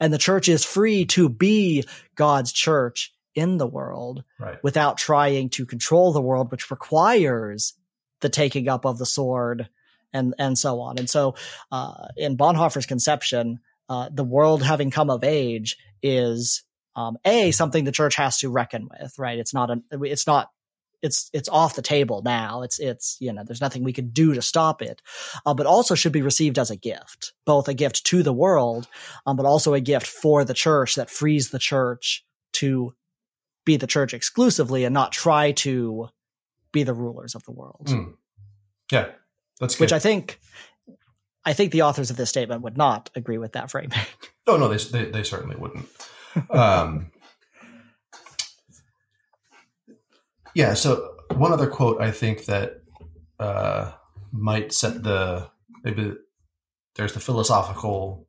And 0.01 0.12
the 0.12 0.18
church 0.18 0.48
is 0.48 0.64
free 0.64 1.05
to 1.07 1.29
be 1.29 1.85
God's 2.14 2.53
church 2.53 3.12
in 3.35 3.59
the 3.59 3.66
world 3.66 4.24
right. 4.38 4.62
without 4.62 4.96
trying 4.96 5.51
to 5.51 5.66
control 5.66 6.12
the 6.12 6.20
world, 6.20 6.51
which 6.51 6.70
requires 6.70 7.74
the 8.20 8.29
taking 8.29 8.68
up 8.68 8.85
of 8.85 8.98
the 8.98 9.07
sword 9.07 9.68
and 10.12 10.35
and 10.38 10.59
so 10.59 10.81
on. 10.81 10.99
And 10.99 11.09
so, 11.09 11.35
uh, 11.71 12.09
in 12.16 12.37
Bonhoeffer's 12.37 12.87
conception, 12.87 13.61
uh, 13.88 14.09
the 14.12 14.25
world 14.25 14.62
having 14.62 14.90
come 14.90 15.11
of 15.11 15.25
age 15.25 15.77
is 16.03 16.62
um, 16.97 17.16
a 17.25 17.51
something 17.51 17.85
the 17.85 17.92
church 17.92 18.16
has 18.16 18.38
to 18.38 18.51
reckon 18.51 18.88
with. 18.88 19.18
Right? 19.18 19.38
It's 19.38 19.55
not 19.55 19.71
a. 19.71 19.83
It's 20.03 20.27
not. 20.27 20.51
It's 21.01 21.31
it's 21.33 21.49
off 21.49 21.77
the 21.77 21.83
table 21.83 22.23
now. 22.25 22.62
It's 22.62 22.81
it's 22.81 23.16
you 23.21 23.33
know 23.33 23.44
there's 23.44 23.61
nothing 23.61 23.85
we 23.85 23.92
can 23.92 24.11
do 24.11 24.35
to 24.35 24.42
stop 24.42 24.83
it, 24.83 25.01
uh, 25.47 25.55
but 25.55 25.66
also 25.66 25.94
should 25.94 26.12
be 26.12 26.23
received 26.23 26.59
as 26.59 26.71
a 26.71 26.77
gift, 26.77 27.35
both 27.44 27.68
a 27.68 27.75
gift 27.75 28.05
to 28.07 28.23
the 28.23 28.33
world, 28.33 28.88
um, 29.25 29.37
but 29.37 29.47
also 29.47 29.75
a 29.75 29.81
gift 29.81 30.09
for 30.09 30.44
the 30.44 30.55
church 30.55 30.97
that 30.97 31.11
frees 31.11 31.51
the 31.51 31.59
church 31.61 32.25
to 32.55 32.94
be 33.64 33.77
the 33.77 33.87
church 33.87 34.12
exclusively 34.12 34.85
and 34.85 34.94
not 34.94 35.12
try 35.12 35.53
to 35.53 36.09
be 36.73 36.83
the 36.83 36.94
rulers 36.94 37.35
of 37.35 37.44
the 37.44 37.53
world. 37.53 37.87
Mm. 37.87 38.14
Yeah, 38.90 39.11
that's 39.61 39.75
good. 39.75 39.85
Which 39.85 39.92
I 39.92 39.99
think, 39.99 40.40
I 41.44 41.53
think 41.53 41.73
the 41.73 41.83
authors 41.83 42.11
of 42.11 42.16
this 42.16 42.29
statement 42.29 42.62
would 42.62 42.77
not 42.77 43.11
agree 43.14 43.38
with 43.38 43.53
that 43.53 43.71
framing. 43.71 43.92
Oh 44.51 44.57
no, 44.57 44.68
they 44.68 44.79
they, 44.79 45.11
they 45.11 45.23
certainly 45.23 45.57
wouldn't. 45.57 45.87
um, 46.49 47.11
yeah. 50.55 50.73
So 50.73 51.16
one 51.35 51.53
other 51.53 51.66
quote 51.66 52.01
I 52.01 52.11
think 52.12 52.47
that 52.47 52.81
uh, 53.38 53.92
might 54.33 54.73
set 54.73 55.03
the 55.03 55.51
maybe 55.85 56.14
there's 56.97 57.12
the 57.12 57.21
philosophical 57.21 58.27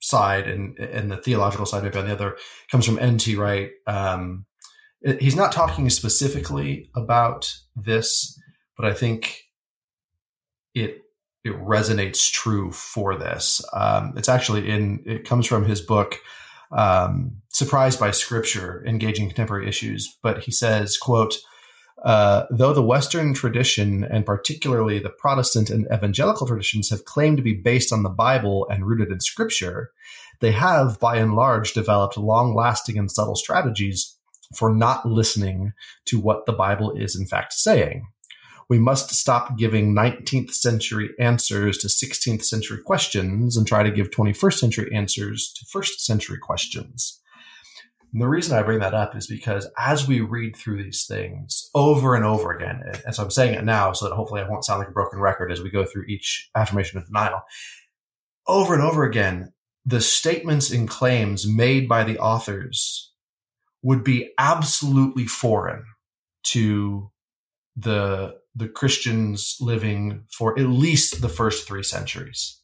side 0.00 0.48
and 0.48 0.78
and 0.78 1.10
the 1.10 1.18
theological 1.18 1.66
side 1.66 1.82
maybe 1.82 1.98
on 1.98 2.06
the 2.06 2.12
other 2.12 2.38
comes 2.70 2.86
from 2.86 2.98
N.T. 2.98 3.36
Wright. 3.36 3.70
Um, 3.86 4.46
he's 5.20 5.36
not 5.36 5.52
talking 5.52 5.90
specifically 5.90 6.90
about 6.96 7.52
this, 7.76 8.38
but 8.76 8.86
I 8.86 8.94
think 8.94 9.42
it 10.74 11.02
it 11.44 11.54
resonates 11.60 12.30
true 12.30 12.70
for 12.70 13.16
this. 13.16 13.64
Um, 13.72 14.14
it's 14.16 14.28
actually 14.28 14.68
in 14.68 15.02
it 15.06 15.24
comes 15.24 15.46
from 15.46 15.64
his 15.64 15.80
book 15.80 16.20
um, 16.70 17.36
"Surprised 17.48 18.00
by 18.00 18.10
Scripture: 18.10 18.84
Engaging 18.86 19.28
Contemporary 19.28 19.68
Issues." 19.68 20.18
But 20.22 20.44
he 20.44 20.50
says, 20.50 20.98
"quote." 20.98 21.38
Uh, 22.04 22.46
though 22.50 22.72
the 22.72 22.82
Western 22.82 23.32
tradition, 23.32 24.02
and 24.02 24.26
particularly 24.26 24.98
the 24.98 25.08
Protestant 25.08 25.70
and 25.70 25.86
evangelical 25.92 26.48
traditions, 26.48 26.90
have 26.90 27.04
claimed 27.04 27.36
to 27.36 27.44
be 27.44 27.54
based 27.54 27.92
on 27.92 28.02
the 28.02 28.08
Bible 28.08 28.66
and 28.68 28.84
rooted 28.84 29.12
in 29.12 29.20
Scripture, 29.20 29.92
they 30.40 30.50
have, 30.50 30.98
by 30.98 31.16
and 31.18 31.34
large, 31.34 31.72
developed 31.72 32.16
long 32.16 32.56
lasting 32.56 32.98
and 32.98 33.08
subtle 33.08 33.36
strategies 33.36 34.18
for 34.54 34.74
not 34.74 35.06
listening 35.06 35.72
to 36.06 36.18
what 36.18 36.44
the 36.44 36.52
Bible 36.52 36.92
is 36.92 37.16
in 37.16 37.26
fact 37.26 37.52
saying. 37.52 38.06
We 38.68 38.78
must 38.78 39.14
stop 39.14 39.58
giving 39.58 39.94
19th 39.94 40.52
century 40.52 41.10
answers 41.18 41.78
to 41.78 41.88
16th 41.88 42.44
century 42.44 42.78
questions 42.84 43.56
and 43.56 43.66
try 43.66 43.82
to 43.82 43.90
give 43.90 44.10
21st 44.10 44.54
century 44.54 44.94
answers 44.94 45.52
to 45.54 45.66
first 45.66 46.04
century 46.04 46.38
questions. 46.38 47.20
And 48.12 48.20
the 48.20 48.28
reason 48.28 48.56
I 48.56 48.62
bring 48.62 48.80
that 48.80 48.94
up 48.94 49.16
is 49.16 49.26
because 49.26 49.68
as 49.78 50.06
we 50.06 50.20
read 50.20 50.54
through 50.54 50.82
these 50.82 51.06
things 51.06 51.70
over 51.74 52.14
and 52.14 52.24
over 52.24 52.52
again, 52.52 52.82
and 53.06 53.14
so 53.14 53.24
I'm 53.24 53.30
saying 53.30 53.54
it 53.54 53.64
now 53.64 53.92
so 53.92 54.08
that 54.08 54.14
hopefully 54.14 54.42
I 54.42 54.48
won't 54.48 54.64
sound 54.64 54.80
like 54.80 54.88
a 54.88 54.92
broken 54.92 55.18
record 55.18 55.50
as 55.50 55.62
we 55.62 55.70
go 55.70 55.84
through 55.84 56.04
each 56.04 56.50
affirmation 56.54 56.98
of 56.98 57.06
denial, 57.06 57.42
over 58.46 58.74
and 58.74 58.82
over 58.82 59.04
again, 59.04 59.52
the 59.86 60.00
statements 60.00 60.70
and 60.70 60.88
claims 60.88 61.46
made 61.46 61.88
by 61.88 62.04
the 62.04 62.18
authors 62.18 63.12
would 63.82 64.04
be 64.04 64.32
absolutely 64.38 65.26
foreign 65.26 65.84
to 66.44 67.10
the 67.76 68.34
the 68.54 68.68
Christians 68.68 69.56
living 69.60 70.24
for 70.30 70.58
at 70.58 70.66
least 70.66 71.22
the 71.22 71.28
first 71.28 71.66
three 71.66 71.82
centuries, 71.82 72.60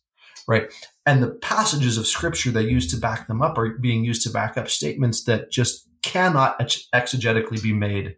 right? 0.47 0.71
And 1.07 1.23
the 1.23 1.31
passages 1.31 1.97
of 1.97 2.07
scripture 2.07 2.51
they 2.51 2.63
use 2.63 2.87
to 2.89 2.97
back 2.97 3.27
them 3.27 3.43
up 3.43 3.57
are 3.59 3.79
being 3.79 4.05
used 4.05 4.23
to 4.23 4.31
back 4.31 4.57
up 4.57 4.69
statements 4.69 5.25
that 5.25 5.51
just 5.51 5.89
cannot 6.03 6.59
exegetically 6.95 7.63
be 7.63 7.73
made 7.73 8.17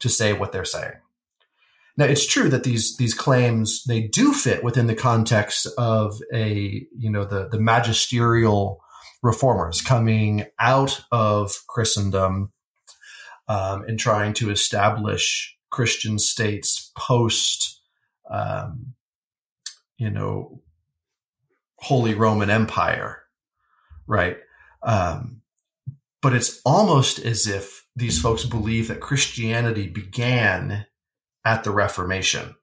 to 0.00 0.08
say 0.08 0.32
what 0.32 0.52
they're 0.52 0.64
saying. 0.64 0.94
Now, 1.96 2.06
it's 2.06 2.26
true 2.26 2.48
that 2.48 2.64
these 2.64 2.96
these 2.96 3.14
claims 3.14 3.84
they 3.84 4.00
do 4.00 4.32
fit 4.32 4.64
within 4.64 4.86
the 4.86 4.94
context 4.94 5.66
of 5.76 6.18
a 6.32 6.86
you 6.96 7.10
know 7.10 7.24
the 7.24 7.48
the 7.48 7.60
magisterial 7.60 8.82
reformers 9.22 9.80
coming 9.82 10.46
out 10.58 11.00
of 11.12 11.54
Christendom 11.68 12.52
um, 13.46 13.84
and 13.86 13.98
trying 13.98 14.32
to 14.34 14.50
establish 14.50 15.56
Christian 15.72 16.18
states 16.18 16.92
post, 16.96 17.80
um, 18.30 18.94
you 19.96 20.10
know, 20.10 20.60
Holy 21.76 22.14
Roman 22.14 22.50
Empire, 22.50 23.22
right? 24.06 24.36
Um, 24.84 25.40
but 26.20 26.34
it's 26.34 26.60
almost 26.64 27.18
as 27.18 27.48
if 27.48 27.86
these 27.96 28.20
folks 28.20 28.44
believe 28.44 28.88
that 28.88 29.00
Christianity 29.00 29.88
began 29.88 30.86
at 31.44 31.64
the 31.64 31.72
Reformation, 31.72 32.54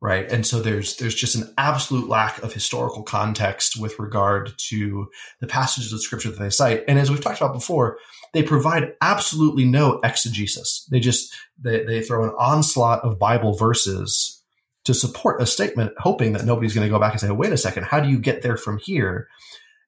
right? 0.00 0.30
And 0.30 0.46
so 0.46 0.60
there's 0.60 0.96
there's 0.96 1.14
just 1.14 1.34
an 1.34 1.52
absolute 1.58 2.08
lack 2.08 2.42
of 2.42 2.52
historical 2.52 3.02
context 3.02 3.80
with 3.80 3.98
regard 3.98 4.52
to 4.68 5.08
the 5.40 5.46
passages 5.48 5.92
of 5.92 6.02
Scripture 6.02 6.30
that 6.30 6.38
they 6.38 6.50
cite. 6.50 6.84
And 6.86 6.98
as 6.98 7.10
we've 7.10 7.20
talked 7.20 7.40
about 7.40 7.54
before, 7.54 7.98
they 8.32 8.42
provide 8.42 8.94
absolutely 9.00 9.64
no 9.64 10.00
exegesis. 10.04 10.86
They 10.90 11.00
just 11.00 11.34
they, 11.58 11.84
they 11.84 12.02
throw 12.02 12.24
an 12.24 12.34
onslaught 12.38 13.04
of 13.04 13.18
Bible 13.18 13.54
verses 13.54 14.42
to 14.84 14.94
support 14.94 15.42
a 15.42 15.46
statement, 15.46 15.92
hoping 15.98 16.32
that 16.32 16.44
nobody's 16.44 16.74
going 16.74 16.86
to 16.86 16.92
go 16.92 16.98
back 16.98 17.12
and 17.12 17.20
say, 17.20 17.30
wait 17.30 17.52
a 17.52 17.58
second, 17.58 17.84
how 17.84 18.00
do 18.00 18.08
you 18.08 18.18
get 18.18 18.42
there 18.42 18.56
from 18.56 18.78
here? 18.78 19.28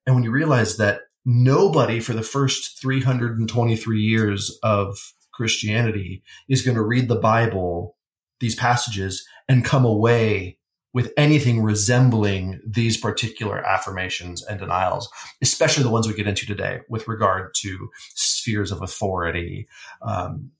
And 0.06 0.14
when 0.14 0.24
you 0.24 0.30
realize 0.30 0.76
that 0.76 1.02
nobody 1.24 2.00
for 2.00 2.12
the 2.12 2.22
first 2.22 2.80
323 2.80 4.00
years 4.00 4.58
of 4.62 4.98
Christianity 5.32 6.22
is 6.48 6.62
going 6.62 6.76
to 6.76 6.82
read 6.82 7.08
the 7.08 7.16
Bible, 7.16 7.96
these 8.40 8.54
passages, 8.54 9.26
and 9.48 9.64
come 9.64 9.84
away 9.84 10.58
with 10.94 11.12
anything 11.16 11.62
resembling 11.62 12.60
these 12.66 12.96
particular 12.96 13.66
affirmations 13.66 14.42
and 14.42 14.60
denials, 14.60 15.08
especially 15.40 15.82
the 15.82 15.90
ones 15.90 16.06
we 16.06 16.14
get 16.14 16.26
into 16.26 16.46
today 16.46 16.80
with 16.88 17.08
regard 17.08 17.54
to 17.54 17.90
spheres 18.14 18.70
of 18.70 18.82
authority, 18.82 19.66
um, 20.02 20.50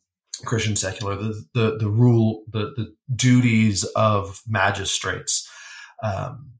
Christian 0.44 0.74
secular, 0.76 1.16
the, 1.16 1.44
the, 1.52 1.76
the 1.78 1.90
rule, 1.90 2.44
the, 2.48 2.72
the 2.76 2.94
duties 3.14 3.84
of 3.94 4.40
magistrates. 4.48 5.48
Um, 6.02 6.52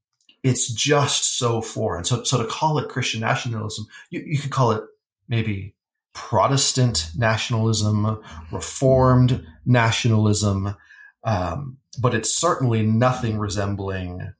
it's 0.43 0.73
just 0.73 1.39
so 1.39 1.63
foreign. 1.63 2.05
So, 2.05 2.25
so 2.25 2.43
to 2.43 2.49
call 2.49 2.79
it 2.79 2.89
Christian 2.89 3.21
nationalism, 3.21 3.87
you, 4.11 4.23
you 4.27 4.39
could 4.39 4.51
call 4.51 4.73
it 4.73 4.83
maybe 5.29 5.75
Protestant 6.15 7.11
nationalism, 7.17 8.21
Reformed 8.51 9.47
nationalism, 9.65 10.77
um, 11.25 11.79
but 11.99 12.15
it's 12.15 12.35
certainly 12.35 12.83
nothing 12.83 13.39
resembling, 13.39 14.33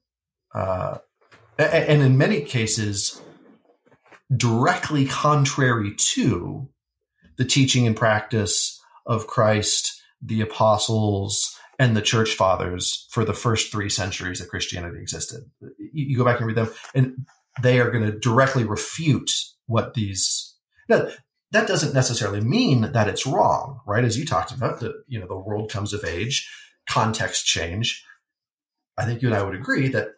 uh, 0.53 0.97
and 1.57 2.01
in 2.01 2.17
many 2.17 2.41
cases, 2.41 3.21
directly 4.35 5.05
contrary 5.05 5.93
to 5.95 6.67
the 7.37 7.45
teaching 7.45 7.85
and 7.85 7.95
practice 7.95 8.81
of 9.05 9.27
Christ, 9.27 10.01
the 10.21 10.41
apostles, 10.41 11.57
and 11.79 11.97
the 11.97 12.01
church 12.01 12.35
fathers 12.35 13.07
for 13.09 13.25
the 13.25 13.33
first 13.33 13.71
three 13.71 13.89
centuries 13.89 14.39
that 14.39 14.49
Christianity 14.49 14.99
existed. 14.99 15.43
You, 15.91 16.17
go 16.17 16.25
back 16.25 16.39
and 16.39 16.47
read 16.47 16.57
them, 16.57 16.69
and 16.93 17.25
they 17.61 17.79
are 17.79 17.91
going 17.91 18.05
to 18.05 18.17
directly 18.17 18.63
refute 18.63 19.31
what 19.65 19.93
these. 19.93 20.55
Now, 20.89 21.07
that 21.51 21.67
doesn't 21.67 21.93
necessarily 21.93 22.41
mean 22.41 22.91
that 22.93 23.07
it's 23.07 23.27
wrong, 23.27 23.79
right? 23.85 24.03
As 24.03 24.17
you 24.17 24.25
talked 24.25 24.51
about, 24.51 24.79
the 24.79 25.03
you 25.07 25.19
know 25.19 25.27
the 25.27 25.37
world 25.37 25.71
comes 25.71 25.93
of 25.93 26.03
age, 26.03 26.49
context 26.87 27.45
change. 27.45 28.05
I 28.97 29.05
think 29.05 29.21
you 29.21 29.29
and 29.29 29.37
I 29.37 29.43
would 29.43 29.55
agree 29.55 29.87
that 29.89 30.09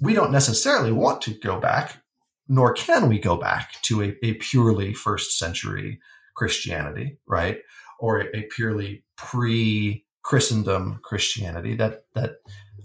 we 0.00 0.14
don't 0.14 0.32
necessarily 0.32 0.92
want 0.92 1.20
to 1.22 1.34
go 1.34 1.60
back, 1.60 2.02
nor 2.48 2.72
can 2.72 3.08
we 3.08 3.18
go 3.18 3.36
back 3.36 3.80
to 3.82 4.02
a, 4.02 4.16
a 4.22 4.34
purely 4.34 4.94
first 4.94 5.38
century 5.38 6.00
Christianity, 6.34 7.18
right? 7.26 7.58
or 7.98 8.20
a, 8.20 8.36
a 8.36 8.42
purely 8.42 9.02
pre 9.16 10.04
Christendom 10.22 11.00
Christianity. 11.02 11.76
That 11.76 12.04
that 12.14 12.36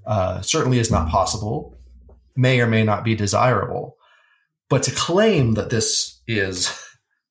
uh, 0.06 0.42
certainly 0.42 0.80
is 0.80 0.92
not 0.92 1.10
possible, 1.10 1.78
may 2.36 2.62
or 2.62 2.68
may 2.68 2.84
not 2.84 3.04
be 3.04 3.16
desirable. 3.16 3.98
But 4.70 4.84
to 4.84 4.92
claim 4.92 5.56
that 5.56 5.70
this 5.70 6.22
is 6.28 6.78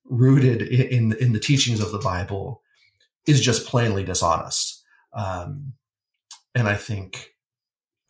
rooted 0.05 0.63
in 0.63 1.13
in 1.15 1.33
the 1.33 1.41
teachings 1.41 1.81
of 1.81 1.93
the 1.93 1.99
Bible 1.99 2.63
is 3.27 3.41
just 3.41 3.67
plainly 3.67 4.05
dishonest, 4.05 4.83
um, 5.13 5.73
and 6.59 6.69
I 6.69 6.75
think 6.75 7.35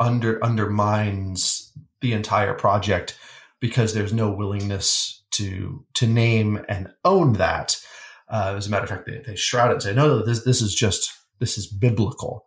under 0.01 0.43
undermines 0.45 1.73
the 2.01 2.13
entire 2.13 2.55
project 2.55 3.19
because 3.61 3.95
there's 3.95 4.13
no 4.13 4.31
willingness 4.31 5.23
to 5.33 5.85
to 5.95 6.07
name 6.07 6.65
and 6.69 6.93
own 7.05 7.35
that 7.35 7.81
uh, 8.29 8.55
as 8.57 8.67
a 8.67 8.71
matter 8.71 8.85
of 8.85 8.91
fact, 8.91 9.07
they, 9.07 9.23
they 9.27 9.37
shroud 9.37 9.71
it 9.71 9.75
and 9.75 9.83
say, 9.83 9.95
no, 9.95 10.23
this, 10.23 10.45
this 10.45 10.61
is 10.61 10.75
just, 10.75 11.13
this 11.39 11.57
is 11.57 11.67
biblical. 11.67 12.45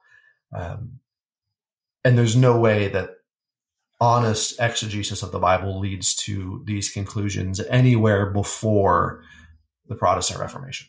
Um, 0.54 1.00
and 2.04 2.18
there's 2.18 2.36
no 2.36 2.58
way 2.58 2.88
that 2.90 3.10
honest 4.00 4.60
exegesis 4.60 5.24
of 5.24 5.32
the 5.32 5.40
Bible 5.40 5.80
leads 5.80 6.16
to 6.16 6.64
these 6.66 6.92
conclusions 6.92 7.60
anywhere 7.70 8.30
before 8.30 9.24
the 9.88 9.96
Protestant 9.96 10.40
Reformation. 10.40 10.88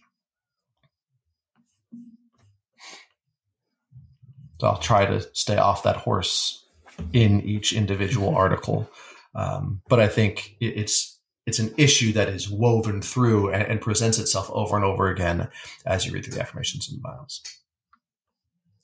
So 4.52 4.52
I'll 4.67 4.79
try 4.79 5.07
to 5.07 5.21
stay 5.33 5.57
off 5.57 5.83
that 5.85 5.97
horse 5.97 6.65
in 7.13 7.41
each 7.43 7.73
individual 7.73 8.35
article. 8.37 8.91
Um, 9.35 9.81
but 9.89 10.01
I 10.01 10.09
think 10.09 10.57
it's 10.61 11.19
it's 11.47 11.59
an 11.59 11.75
issue 11.77 12.13
that 12.13 12.29
is 12.29 12.49
woven 12.49 13.03
through 13.03 13.51
and, 13.51 13.63
and, 13.65 13.81
presents 13.81 14.19
itself 14.19 14.49
over 14.53 14.77
and 14.77 14.85
over 14.85 15.09
again 15.09 15.49
as 15.85 16.07
you 16.07 16.13
read 16.13 16.25
through 16.25 16.35
the 16.35 16.41
affirmations 16.41 16.89
and 16.89 17.03
denials. 17.03 17.41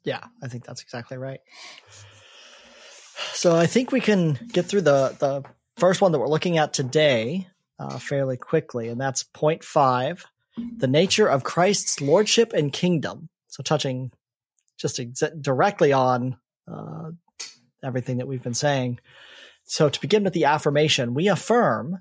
Yeah, 0.02 0.24
I 0.42 0.48
think 0.48 0.64
that's 0.64 0.82
exactly 0.82 1.18
right. 1.18 1.40
So 3.32 3.54
I 3.54 3.66
think 3.66 3.92
we 3.92 4.00
can 4.00 4.38
get 4.52 4.66
through 4.66 4.80
the 4.80 5.14
the 5.18 5.44
first 5.76 6.00
one 6.00 6.12
that 6.12 6.18
we're 6.18 6.28
looking 6.28 6.58
at 6.58 6.72
today. 6.72 7.48
uh, 7.78 7.98
fairly 7.98 8.36
quickly, 8.36 8.88
and 8.88 9.00
that's 9.00 9.22
point 9.22 9.62
five 9.62 10.26
the 10.78 10.88
nature 10.88 11.28
of 11.28 11.44
Christ's 11.44 12.00
lordship 12.00 12.52
and 12.52 12.72
kingdom. 12.72 13.28
So, 13.48 13.62
touching 13.62 14.10
just 14.78 15.00
ex- 15.00 15.22
directly 15.40 15.92
on 15.92 16.36
uh, 16.70 17.10
everything 17.82 18.18
that 18.18 18.28
we've 18.28 18.42
been 18.42 18.54
saying. 18.54 18.98
So, 19.64 19.88
to 19.88 20.00
begin 20.00 20.24
with 20.24 20.32
the 20.32 20.46
affirmation, 20.46 21.14
we 21.14 21.28
affirm 21.28 21.98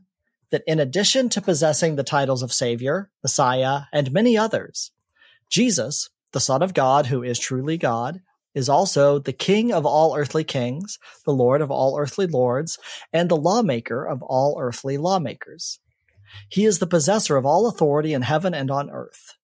that 0.52 0.64
in 0.66 0.80
addition 0.80 1.30
to 1.30 1.42
possessing 1.42 1.96
the 1.96 2.04
titles 2.04 2.42
of 2.42 2.54
Savior, 2.54 3.10
Messiah, 3.22 3.82
and 3.92 4.12
many 4.12 4.38
others, 4.38 4.92
Jesus, 5.50 6.10
the 6.32 6.40
Son 6.40 6.62
of 6.62 6.74
God, 6.74 7.08
who 7.08 7.24
is 7.24 7.40
truly 7.40 7.78
God, 7.78 8.22
is 8.54 8.70
also 8.70 9.20
the 9.20 9.34
King 9.34 9.72
of 9.74 9.86
all 9.86 10.16
earthly 10.16 10.44
kings, 10.44 10.98
the 11.26 11.34
Lord 11.34 11.62
of 11.62 11.70
all 11.70 11.98
earthly 11.98 12.26
lords, 12.26 12.80
and 13.12 13.30
the 13.30 13.36
lawmaker 13.36 14.06
of 14.06 14.24
all 14.24 14.58
earthly 14.60 14.98
lawmakers. 14.98 15.80
He 16.50 16.66
is 16.66 16.80
the 16.80 16.88
possessor 16.88 17.38
of 17.38 17.46
all 17.46 17.68
authority 17.68 18.14
in 18.14 18.22
heaven 18.22 18.54
and 18.54 18.72
on 18.72 18.90
earth. 18.90 19.36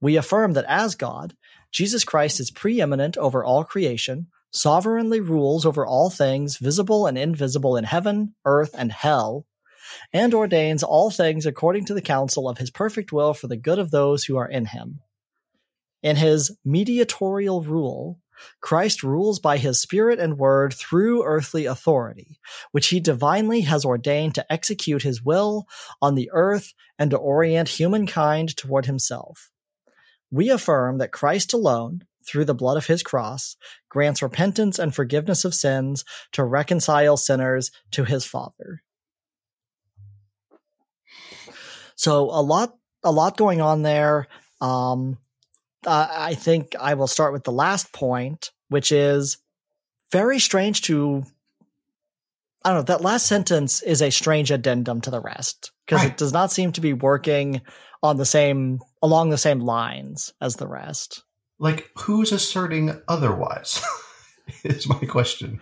We 0.00 0.16
affirm 0.16 0.52
that 0.52 0.64
as 0.68 0.94
God, 0.94 1.34
Jesus 1.72 2.04
Christ 2.04 2.40
is 2.40 2.50
preeminent 2.50 3.16
over 3.16 3.44
all 3.44 3.64
creation, 3.64 4.28
sovereignly 4.50 5.20
rules 5.20 5.66
over 5.66 5.86
all 5.86 6.10
things 6.10 6.56
visible 6.56 7.06
and 7.06 7.18
invisible 7.18 7.76
in 7.76 7.84
heaven, 7.84 8.34
earth, 8.44 8.74
and 8.76 8.90
hell, 8.90 9.46
and 10.12 10.34
ordains 10.34 10.82
all 10.82 11.10
things 11.10 11.46
according 11.46 11.84
to 11.86 11.94
the 11.94 12.02
counsel 12.02 12.48
of 12.48 12.58
his 12.58 12.70
perfect 12.70 13.12
will 13.12 13.34
for 13.34 13.46
the 13.46 13.56
good 13.56 13.78
of 13.78 13.90
those 13.90 14.24
who 14.24 14.36
are 14.36 14.48
in 14.48 14.66
him. 14.66 15.00
In 16.02 16.16
his 16.16 16.56
mediatorial 16.64 17.62
rule, 17.62 18.20
Christ 18.60 19.02
rules 19.02 19.40
by 19.40 19.58
his 19.58 19.80
spirit 19.80 20.20
and 20.20 20.38
word 20.38 20.72
through 20.72 21.24
earthly 21.24 21.66
authority, 21.66 22.38
which 22.70 22.88
he 22.88 23.00
divinely 23.00 23.62
has 23.62 23.84
ordained 23.84 24.36
to 24.36 24.52
execute 24.52 25.02
his 25.02 25.22
will 25.22 25.66
on 26.00 26.14
the 26.14 26.30
earth 26.32 26.72
and 26.98 27.10
to 27.10 27.16
orient 27.16 27.68
humankind 27.68 28.56
toward 28.56 28.86
himself. 28.86 29.50
We 30.30 30.50
affirm 30.50 30.98
that 30.98 31.12
Christ 31.12 31.52
alone, 31.52 32.04
through 32.28 32.44
the 32.44 32.54
blood 32.54 32.76
of 32.76 32.86
his 32.86 33.02
cross, 33.02 33.56
grants 33.88 34.20
repentance 34.20 34.78
and 34.78 34.94
forgiveness 34.94 35.44
of 35.44 35.54
sins 35.54 36.04
to 36.32 36.44
reconcile 36.44 37.16
sinners 37.16 37.70
to 37.92 38.04
his 38.04 38.24
Father. 38.24 38.82
So 41.96 42.24
a 42.24 42.42
lot, 42.42 42.76
a 43.02 43.10
lot 43.10 43.36
going 43.36 43.60
on 43.60 43.82
there. 43.82 44.28
Um, 44.60 45.18
I 45.86 46.34
think 46.34 46.74
I 46.78 46.94
will 46.94 47.06
start 47.06 47.32
with 47.32 47.44
the 47.44 47.52
last 47.52 47.92
point, 47.92 48.50
which 48.68 48.92
is 48.92 49.38
very 50.12 50.38
strange 50.38 50.82
to. 50.82 51.24
I 52.64 52.70
don't 52.70 52.78
know. 52.78 52.82
That 52.82 53.00
last 53.00 53.26
sentence 53.26 53.82
is 53.82 54.02
a 54.02 54.10
strange 54.10 54.50
addendum 54.50 55.00
to 55.02 55.10
the 55.10 55.20
rest 55.20 55.70
because 55.86 56.02
right. 56.02 56.10
it 56.10 56.18
does 56.18 56.32
not 56.32 56.52
seem 56.52 56.72
to 56.72 56.80
be 56.80 56.92
working 56.92 57.62
on 58.02 58.16
the 58.16 58.26
same 58.26 58.80
along 59.02 59.30
the 59.30 59.38
same 59.38 59.60
lines 59.60 60.32
as 60.40 60.56
the 60.56 60.68
rest. 60.68 61.24
Like, 61.58 61.90
who's 61.98 62.32
asserting 62.32 63.00
otherwise? 63.08 63.82
is 64.64 64.88
my 64.88 65.00
question. 65.00 65.60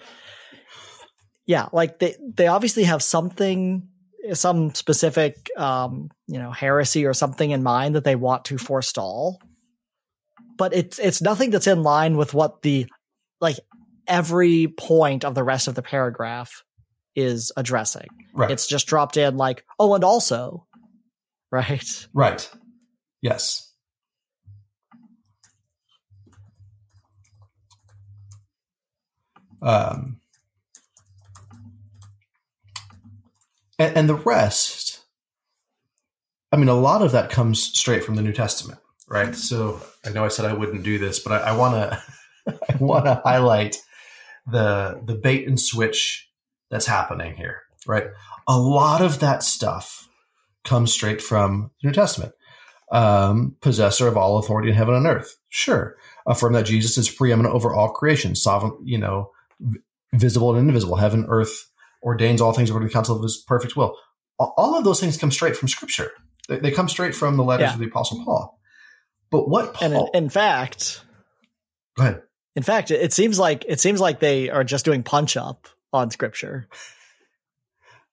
Yeah, 1.47 1.69
like 1.73 1.99
they 1.99 2.17
they 2.21 2.49
obviously 2.49 2.85
have 2.85 3.03
something 3.03 3.89
some 4.33 4.75
specific 4.75 5.49
um, 5.57 6.11
you 6.27 6.39
know 6.39 6.51
heresy 6.51 7.07
or 7.07 7.15
something 7.15 7.51
in 7.51 7.63
mind 7.63 7.95
that 7.95 8.05
they 8.05 8.17
want 8.17 8.47
to 8.47 8.59
forestall 8.59 9.39
but 10.57 10.75
it's 10.75 10.99
it's 10.99 11.23
nothing 11.23 11.51
that's 11.51 11.67
in 11.67 11.83
line 11.83 12.17
with 12.17 12.35
what 12.35 12.63
the 12.63 12.87
like 13.41 13.57
every 14.07 14.69
point 14.69 15.25
of 15.25 15.35
the 15.35 15.45
rest 15.45 15.69
of 15.69 15.75
the 15.75 15.83
paragraph 15.83 16.63
is 17.15 17.53
addressing. 17.57 18.09
Right. 18.35 18.51
It's 18.51 18.67
just 18.67 18.87
dropped 18.87 19.17
in 19.17 19.37
like, 19.37 19.65
oh, 19.79 19.95
and 19.95 20.05
also, 20.05 20.67
right? 21.51 22.09
Right. 22.13 22.49
Yes. 23.21 23.73
Um, 29.63 30.21
and, 33.79 33.97
and 33.97 34.09
the 34.09 34.15
rest, 34.15 35.01
I 36.53 36.57
mean, 36.57 36.69
a 36.69 36.75
lot 36.75 37.03
of 37.03 37.13
that 37.13 37.31
comes 37.31 37.63
straight 37.63 38.05
from 38.05 38.17
the 38.17 38.23
New 38.23 38.33
Testament 38.33 38.79
right? 39.09 39.35
So 39.35 39.81
I 40.05 40.11
know 40.11 40.25
I 40.25 40.29
said 40.29 40.45
I 40.45 40.53
wouldn't 40.53 40.83
do 40.83 40.99
this, 40.99 41.19
but 41.19 41.43
I 41.43 41.57
want 41.57 41.75
to 41.75 42.03
I 42.71 42.77
want 42.79 43.05
to 43.07 43.15
highlight 43.25 43.77
the 44.47 45.01
the 45.05 45.15
bait 45.15 45.47
and 45.47 45.61
switch 45.61 46.29
that's 46.71 46.87
happening 46.87 47.35
here, 47.37 47.63
right? 47.87 48.09
A 48.49 48.59
lot 48.59 49.03
of 49.03 49.21
that 49.21 49.43
stuff 49.43 50.09
comes 50.65 50.93
straight 50.93 51.23
from 51.23 51.71
the 51.83 51.89
New 51.89 51.95
Testament. 51.95 52.33
Um, 52.93 53.57
possessor 53.61 54.07
of 54.07 54.17
all 54.17 54.39
authority 54.39 54.69
in 54.69 54.77
heaven 54.77 54.95
and 54.95 55.07
earth, 55.07 55.37
sure. 55.49 55.97
Affirm 56.25 56.53
that 56.53 56.67
Jesus 56.67 56.97
is 56.97 57.09
preeminent 57.09 57.55
over 57.55 57.75
all 57.75 57.91
creation, 57.91 58.37
sovereign, 58.37 58.77
you 58.85 58.97
know, 58.97 59.31
visible 60.15 60.55
and 60.55 60.69
invisible, 60.69 60.97
heaven, 60.97 61.27
earth, 61.29 61.69
ordains 62.03 62.41
all 62.41 62.53
things 62.53 62.71
according 62.71 62.89
to 62.89 62.93
the 62.93 62.97
counsel 62.97 63.17
of 63.17 63.23
His 63.23 63.39
perfect 63.39 63.77
will. 63.77 63.97
All 64.39 64.77
of 64.77 64.85
those 64.85 65.01
things 65.01 65.17
come 65.17 65.33
straight 65.33 65.57
from 65.57 65.69
Scripture. 65.69 66.13
They, 66.49 66.59
they 66.59 66.71
come 66.71 66.89
straight 66.89 67.15
from 67.15 67.37
the 67.37 67.43
letters 67.43 67.69
yeah. 67.69 67.75
of 67.75 67.81
the 67.81 67.87
Apostle 67.87 68.25
Paul. 68.25 68.61
But 69.31 69.49
what 69.49 69.75
Paul, 69.75 69.85
and 69.85 70.09
in, 70.15 70.25
in 70.25 70.31
fact, 70.31 71.03
go 71.97 72.05
ahead. 72.05 72.23
In 72.55 72.63
fact, 72.63 72.91
it 72.91 73.13
seems 73.13 73.39
like 73.39 73.65
it 73.69 73.81
seems 73.81 74.01
like 74.01 74.21
they 74.21 74.49
are 74.49 74.65
just 74.65 74.85
doing 74.85 75.03
punch 75.03 75.37
up 75.37 75.69
on 75.93 76.11
scripture. 76.11 76.69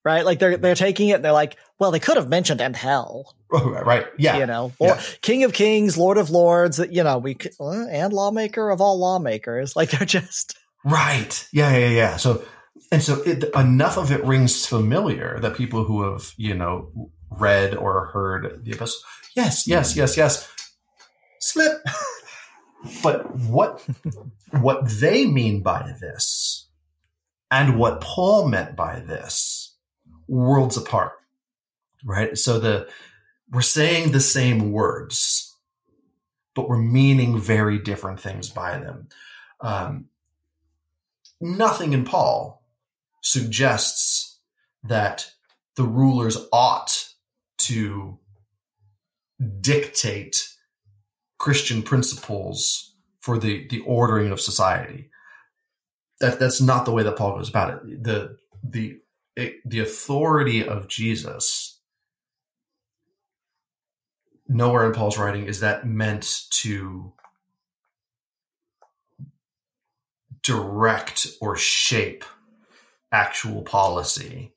Right? 0.05 0.25
Like 0.25 0.39
they're 0.39 0.57
they're 0.57 0.75
taking 0.75 1.09
it 1.09 1.13
and 1.13 1.25
they're 1.25 1.31
like, 1.31 1.55
well, 1.79 1.91
they 1.91 1.99
could 1.99 2.17
have 2.17 2.29
mentioned 2.29 2.61
and 2.61 2.75
hell. 2.75 3.35
Right, 3.49 3.85
right. 3.85 4.05
Yeah. 4.17 4.37
You 4.37 4.45
know, 4.45 4.73
or 4.79 4.89
yeah. 4.89 5.01
King 5.21 5.43
of 5.43 5.53
Kings, 5.53 5.97
Lord 5.97 6.17
of 6.17 6.29
Lords, 6.29 6.79
you 6.89 7.03
know, 7.03 7.19
we 7.19 7.37
uh, 7.59 7.87
and 7.87 8.11
lawmaker 8.11 8.69
of 8.69 8.81
all 8.81 8.99
lawmakers. 8.99 9.75
Like 9.75 9.91
they're 9.91 10.05
just 10.05 10.57
Right. 10.83 11.47
Yeah, 11.53 11.75
yeah, 11.77 11.89
yeah. 11.89 12.17
So 12.17 12.43
and 12.91 13.01
so 13.01 13.21
it, 13.21 13.45
enough 13.55 13.97
of 13.97 14.11
it 14.11 14.23
rings 14.25 14.65
familiar 14.65 15.39
that 15.39 15.55
people 15.55 15.83
who 15.83 16.11
have, 16.11 16.33
you 16.35 16.53
know, 16.53 16.91
read 17.29 17.75
or 17.75 18.07
heard 18.07 18.63
the 18.63 18.71
epistle, 18.71 18.99
yes, 19.35 19.67
yes, 19.67 19.95
yes, 19.95 20.17
yes 20.17 20.49
slip. 21.43 21.83
but 23.03 23.35
what 23.35 23.85
what 24.51 24.89
they 24.99 25.25
mean 25.25 25.61
by 25.61 25.93
this 25.99 26.67
and 27.51 27.77
what 27.77 28.01
Paul 28.01 28.47
meant 28.47 28.75
by 28.75 28.99
this 28.99 29.62
worlds 30.27 30.77
apart. 30.77 31.13
Right? 32.03 32.37
So 32.37 32.59
the 32.59 32.89
we're 33.51 33.61
saying 33.61 34.11
the 34.11 34.19
same 34.19 34.71
words, 34.71 35.55
but 36.55 36.67
we're 36.67 36.77
meaning 36.77 37.39
very 37.39 37.79
different 37.79 38.19
things 38.19 38.49
by 38.49 38.79
them. 38.79 39.09
Um, 39.61 40.05
nothing 41.39 41.93
in 41.93 42.03
Paul 42.03 42.63
suggests 43.21 44.39
that 44.83 45.31
the 45.75 45.83
rulers 45.83 46.37
ought 46.51 47.09
to 47.59 48.19
dictate 49.61 50.49
Christian 51.37 51.83
principles 51.83 52.95
for 53.19 53.37
the 53.37 53.67
the 53.67 53.79
ordering 53.81 54.31
of 54.31 54.41
society. 54.41 55.09
That 56.19 56.39
that's 56.39 56.61
not 56.61 56.85
the 56.85 56.91
way 56.91 57.03
that 57.03 57.17
Paul 57.17 57.37
goes 57.37 57.49
about 57.49 57.73
it. 57.85 58.03
The 58.03 58.37
the 58.63 58.99
it, 59.35 59.55
the 59.65 59.79
authority 59.79 60.67
of 60.67 60.87
Jesus 60.87 61.79
nowhere 64.47 64.85
in 64.85 64.93
Paul's 64.93 65.17
writing 65.17 65.45
is 65.45 65.61
that 65.61 65.87
meant 65.87 66.41
to 66.51 67.13
direct 70.43 71.27
or 71.41 71.55
shape 71.55 72.25
actual 73.11 73.61
policy 73.61 74.51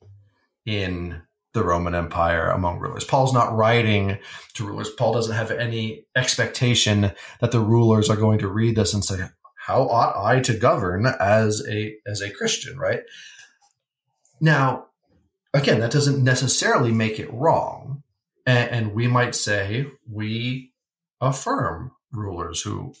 in 0.65 1.21
the 1.53 1.63
Roman 1.63 1.95
Empire 1.95 2.49
among 2.49 2.79
rulers. 2.79 3.03
Paul's 3.03 3.33
not 3.33 3.55
writing 3.55 4.19
to 4.53 4.65
rulers. 4.65 4.89
Paul 4.89 5.13
doesn't 5.13 5.35
have 5.35 5.49
any 5.49 6.05
expectation 6.15 7.13
that 7.39 7.51
the 7.51 7.59
rulers 7.59 8.09
are 8.09 8.17
going 8.17 8.39
to 8.39 8.47
read 8.47 8.75
this 8.75 8.93
and 8.93 9.03
say, 9.03 9.29
"How 9.55 9.87
ought 9.87 10.23
I 10.23 10.41
to 10.41 10.53
govern 10.53 11.07
as 11.19 11.65
a 11.67 11.95
as 12.05 12.21
a 12.21 12.29
Christian?" 12.31 12.77
Right? 12.77 13.01
Now, 14.39 14.87
again, 15.53 15.79
that 15.79 15.91
doesn't 15.91 16.23
necessarily 16.23 16.91
make 16.91 17.19
it 17.19 17.31
wrong, 17.33 18.03
and, 18.45 18.69
and 18.69 18.93
we 18.93 19.07
might 19.07 19.35
say 19.35 19.87
we 20.09 20.71
affirm 21.19 21.91
rulers 22.11 22.61
who 22.61 22.93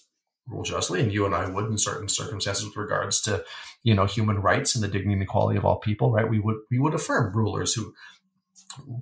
rule 0.47 0.63
justly, 0.63 1.01
and 1.01 1.11
you 1.11 1.25
and 1.25 1.35
I 1.35 1.49
would 1.49 1.65
in 1.65 1.77
certain 1.77 2.09
circumstances 2.09 2.65
with 2.65 2.77
regards 2.77 3.21
to, 3.21 3.43
you 3.83 3.93
know, 3.93 4.05
human 4.05 4.41
rights 4.41 4.75
and 4.75 4.83
the 4.83 4.87
dignity 4.87 5.13
and 5.13 5.21
equality 5.21 5.57
of 5.57 5.65
all 5.65 5.77
people, 5.77 6.11
right? 6.11 6.29
We 6.29 6.39
would 6.39 6.57
we 6.71 6.79
would 6.79 6.93
affirm 6.93 7.35
rulers 7.35 7.73
who 7.73 7.93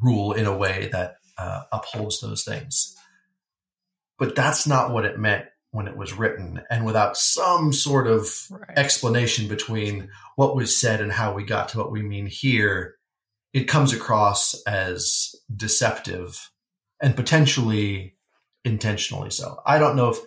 rule 0.01 0.33
in 0.33 0.45
a 0.45 0.57
way 0.57 0.89
that 0.91 1.15
uh, 1.37 1.63
upholds 1.71 2.19
those 2.19 2.43
things. 2.43 2.95
But 4.17 4.35
that's 4.35 4.65
not 4.65 4.91
what 4.91 5.05
it 5.05 5.19
meant 5.19 5.45
when 5.75 5.87
it 5.89 5.97
was 5.97 6.13
written. 6.13 6.61
And 6.69 6.85
without 6.85 7.17
some 7.17 7.73
sort 7.73 8.07
of 8.07 8.47
right. 8.49 8.77
explanation 8.77 9.49
between 9.49 10.09
what 10.37 10.55
was 10.55 10.79
said 10.79 11.01
and 11.01 11.11
how 11.11 11.33
we 11.33 11.43
got 11.43 11.67
to 11.69 11.77
what 11.77 11.91
we 11.91 12.01
mean 12.01 12.27
here, 12.27 12.95
it 13.53 13.65
comes 13.65 13.91
across 13.91 14.55
as 14.63 15.35
deceptive 15.53 16.49
and 17.01 17.13
potentially 17.13 18.15
intentionally 18.63 19.29
so. 19.29 19.61
I 19.65 19.77
don't 19.77 19.97
know 19.97 20.09
if 20.09 20.17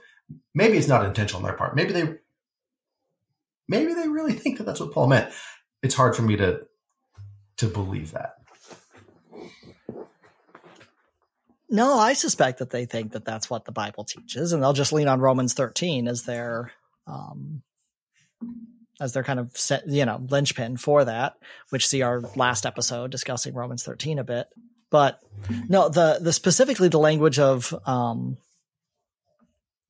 maybe 0.55 0.77
it's 0.77 0.87
not 0.87 1.07
intentional 1.07 1.39
on 1.39 1.45
their 1.45 1.57
part. 1.57 1.75
Maybe 1.75 1.93
they 1.93 2.15
maybe 3.69 3.95
they 3.95 4.07
really 4.07 4.35
think 4.35 4.59
that 4.59 4.65
that's 4.65 4.81
what 4.81 4.93
Paul 4.93 5.09
meant. 5.09 5.33
It's 5.83 5.95
hard 5.95 6.15
for 6.15 6.23
me 6.23 6.37
to 6.37 6.61
to 7.57 7.67
believe 7.69 8.13
that. 8.13 8.35
No, 11.71 11.99
I 11.99 12.15
suspect 12.15 12.61
that 12.61 12.71
they 12.71 12.87
think 12.87 13.13
that 13.13 13.25
that's 13.25 13.51
what 13.51 13.65
the 13.65 13.73
Bible 13.73 14.05
teaches, 14.05 14.53
and 14.53 14.63
they'll 14.63 14.73
just 14.73 14.93
lean 14.93 15.09
on 15.09 15.21
Romans 15.21 15.55
13 15.55 16.09
as 16.09 16.23
their, 16.23 16.73
um, 17.07 17.63
as 19.01 19.13
their 19.13 19.23
kind 19.23 19.39
of 19.39 19.57
set, 19.57 19.87
you 19.87 20.07
know 20.07 20.25
linchpin 20.29 20.77
for 20.79 21.05
that. 21.05 21.35
Which 21.71 21.87
see 21.87 22.03
our 22.03 22.21
last 22.37 22.65
episode 22.65 23.11
discussing 23.11 23.55
Romans 23.55 23.83
13 23.85 24.19
a 24.19 24.25
bit. 24.25 24.47
But 24.91 25.21
no, 25.69 25.89
the 25.89 26.19
the 26.21 26.33
specifically 26.33 26.89
the 26.89 26.99
language 26.99 27.39
of 27.39 27.75
um, 27.87 28.39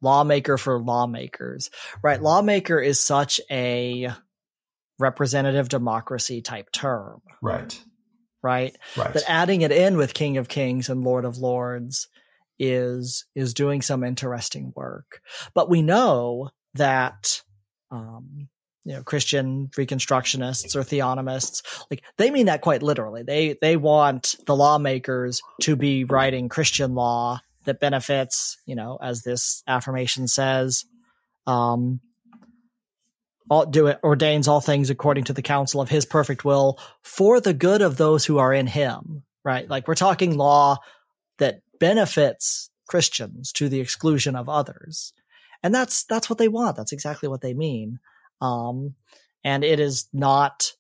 lawmaker 0.01 0.59
for 0.59 0.81
lawmakers, 0.81 1.71
right? 2.03 2.21
Lawmaker 2.21 2.81
is 2.81 3.01
such 3.01 3.41
a 3.51 4.11
representative 4.99 5.69
democracy 5.69 6.43
type 6.43 6.73
term, 6.73 7.23
Right. 7.41 7.81
Right? 8.43 8.77
Right. 8.97 9.13
That 9.13 9.25
adding 9.29 9.63
it 9.63 9.73
in 9.73 9.97
with 9.97 10.15
King 10.15 10.37
of 10.37 10.49
Kings 10.49 10.89
and 10.89 11.03
Lord 11.03 11.25
of 11.25 11.39
Lords 11.39 12.09
is 12.59 13.25
is 13.35 13.55
doing 13.55 13.83
some 13.83 14.05
interesting 14.05 14.73
work. 14.75 15.21
But 15.55 15.69
we 15.71 15.83
know 15.83 16.51
that 16.75 17.43
um, 17.91 18.49
you 18.85 18.95
know 18.95 19.03
Christian 19.03 19.69
Reconstructionists 19.77 20.75
or 20.75 20.81
Theonomists 20.81 21.63
like 21.91 22.03
they 22.17 22.31
mean 22.31 22.47
that 22.47 22.61
quite 22.61 22.83
literally. 22.83 23.23
They 23.23 23.57
they 23.61 23.77
want 23.77 24.37
the 24.47 24.57
lawmakers 24.57 25.41
to 25.63 25.77
be 25.77 26.05
writing 26.05 26.49
Christian 26.49 26.95
law 26.95 27.41
that 27.65 27.81
benefits 27.81 28.57
you 28.67 28.75
know 28.75 28.99
as 29.01 29.23
this 29.23 29.63
affirmation 29.67 30.29
says. 30.29 30.85
Um, 31.47 32.01
all 33.49 33.67
do 33.67 33.87
it 33.87 33.99
ordains 34.03 34.49
all 34.49 34.61
things 34.61 34.91
according 34.91 35.25
to 35.25 35.33
the 35.33 35.43
counsel 35.43 35.81
of 35.81 35.89
his 35.89 36.05
perfect 36.05 36.45
will 36.45 36.79
for 37.03 37.41
the 37.41 37.55
good 37.55 37.83
of 37.83 37.97
those 37.97 38.25
who 38.25 38.39
are 38.39 38.53
in 38.53 38.67
him 38.67 39.23
right? 39.49 39.69
Like 39.69 39.89
we're 39.89 39.95
talking 39.95 40.37
law 40.37 40.79
that 41.39 41.63
benefits 41.81 42.71
christians 42.87 43.51
to 43.53 43.69
the 43.69 43.81
exclusion 43.81 44.37
of 44.37 44.49
others. 44.49 45.15
And 45.63 45.75
that's 45.75 46.05
that's 46.05 46.29
what 46.29 46.39
they 46.39 46.49
want. 46.49 46.77
That's 46.77 46.93
exactly 46.93 47.31
what 47.31 47.41
they 47.41 47.55
mean. 47.55 47.99
Um 48.43 48.95
and 49.43 49.65
it 49.65 49.81
is 49.81 50.09
not 50.13 50.73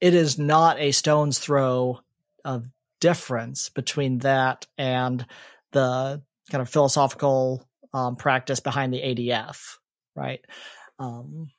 it 0.00 0.14
is 0.14 0.38
not 0.38 0.80
a 0.80 0.90
stone's 0.90 1.38
throw 1.38 2.00
of 2.44 2.66
difference 3.00 3.68
between 3.68 4.18
that 4.18 4.66
and 4.76 5.24
the 5.70 6.20
kind 6.50 6.62
of 6.62 6.68
philosophical 6.68 7.64
um, 7.94 8.16
practice 8.16 8.58
behind 8.58 8.92
the 8.92 9.00
ADF, 9.00 9.76
right? 10.14 10.40
Um, 10.98 11.50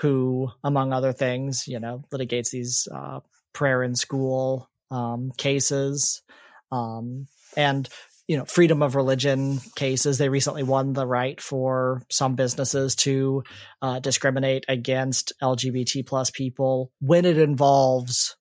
who, 0.00 0.48
among 0.64 0.92
other 0.92 1.12
things, 1.12 1.68
you 1.68 1.78
know, 1.78 2.04
litigates 2.12 2.50
these 2.50 2.88
uh, 2.92 3.20
prayer 3.52 3.82
in 3.82 3.94
school 3.94 4.68
um, 4.90 5.32
cases 5.36 6.22
um, 6.70 7.26
and 7.56 7.88
you 8.28 8.36
know 8.36 8.44
freedom 8.44 8.82
of 8.82 8.94
religion 8.94 9.60
cases. 9.76 10.18
They 10.18 10.28
recently 10.28 10.62
won 10.62 10.92
the 10.92 11.06
right 11.06 11.40
for 11.40 12.02
some 12.10 12.34
businesses 12.34 12.94
to 12.96 13.42
uh, 13.80 14.00
discriminate 14.00 14.64
against 14.68 15.32
LGBT 15.42 16.06
plus 16.06 16.30
people 16.30 16.90
when 17.00 17.24
it 17.24 17.38
involves 17.38 18.36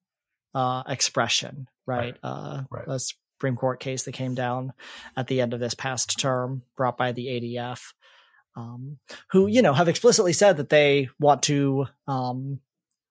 uh, 0.55 0.83
expression, 0.87 1.67
right? 1.85 1.99
Right. 2.01 2.17
Uh, 2.23 2.63
Right. 2.69 2.87
A 2.87 2.99
Supreme 2.99 3.55
Court 3.55 3.79
case 3.79 4.03
that 4.03 4.13
came 4.13 4.35
down 4.35 4.71
at 5.17 5.27
the 5.27 5.41
end 5.41 5.53
of 5.53 5.59
this 5.59 5.73
past 5.73 6.19
term, 6.19 6.61
brought 6.77 6.97
by 6.97 7.11
the 7.11 7.25
ADF, 7.27 7.81
um, 8.55 8.97
who 9.31 9.47
you 9.47 9.61
know 9.61 9.73
have 9.73 9.87
explicitly 9.87 10.33
said 10.33 10.57
that 10.57 10.69
they 10.69 11.09
want 11.19 11.43
to 11.43 11.87
um, 12.07 12.59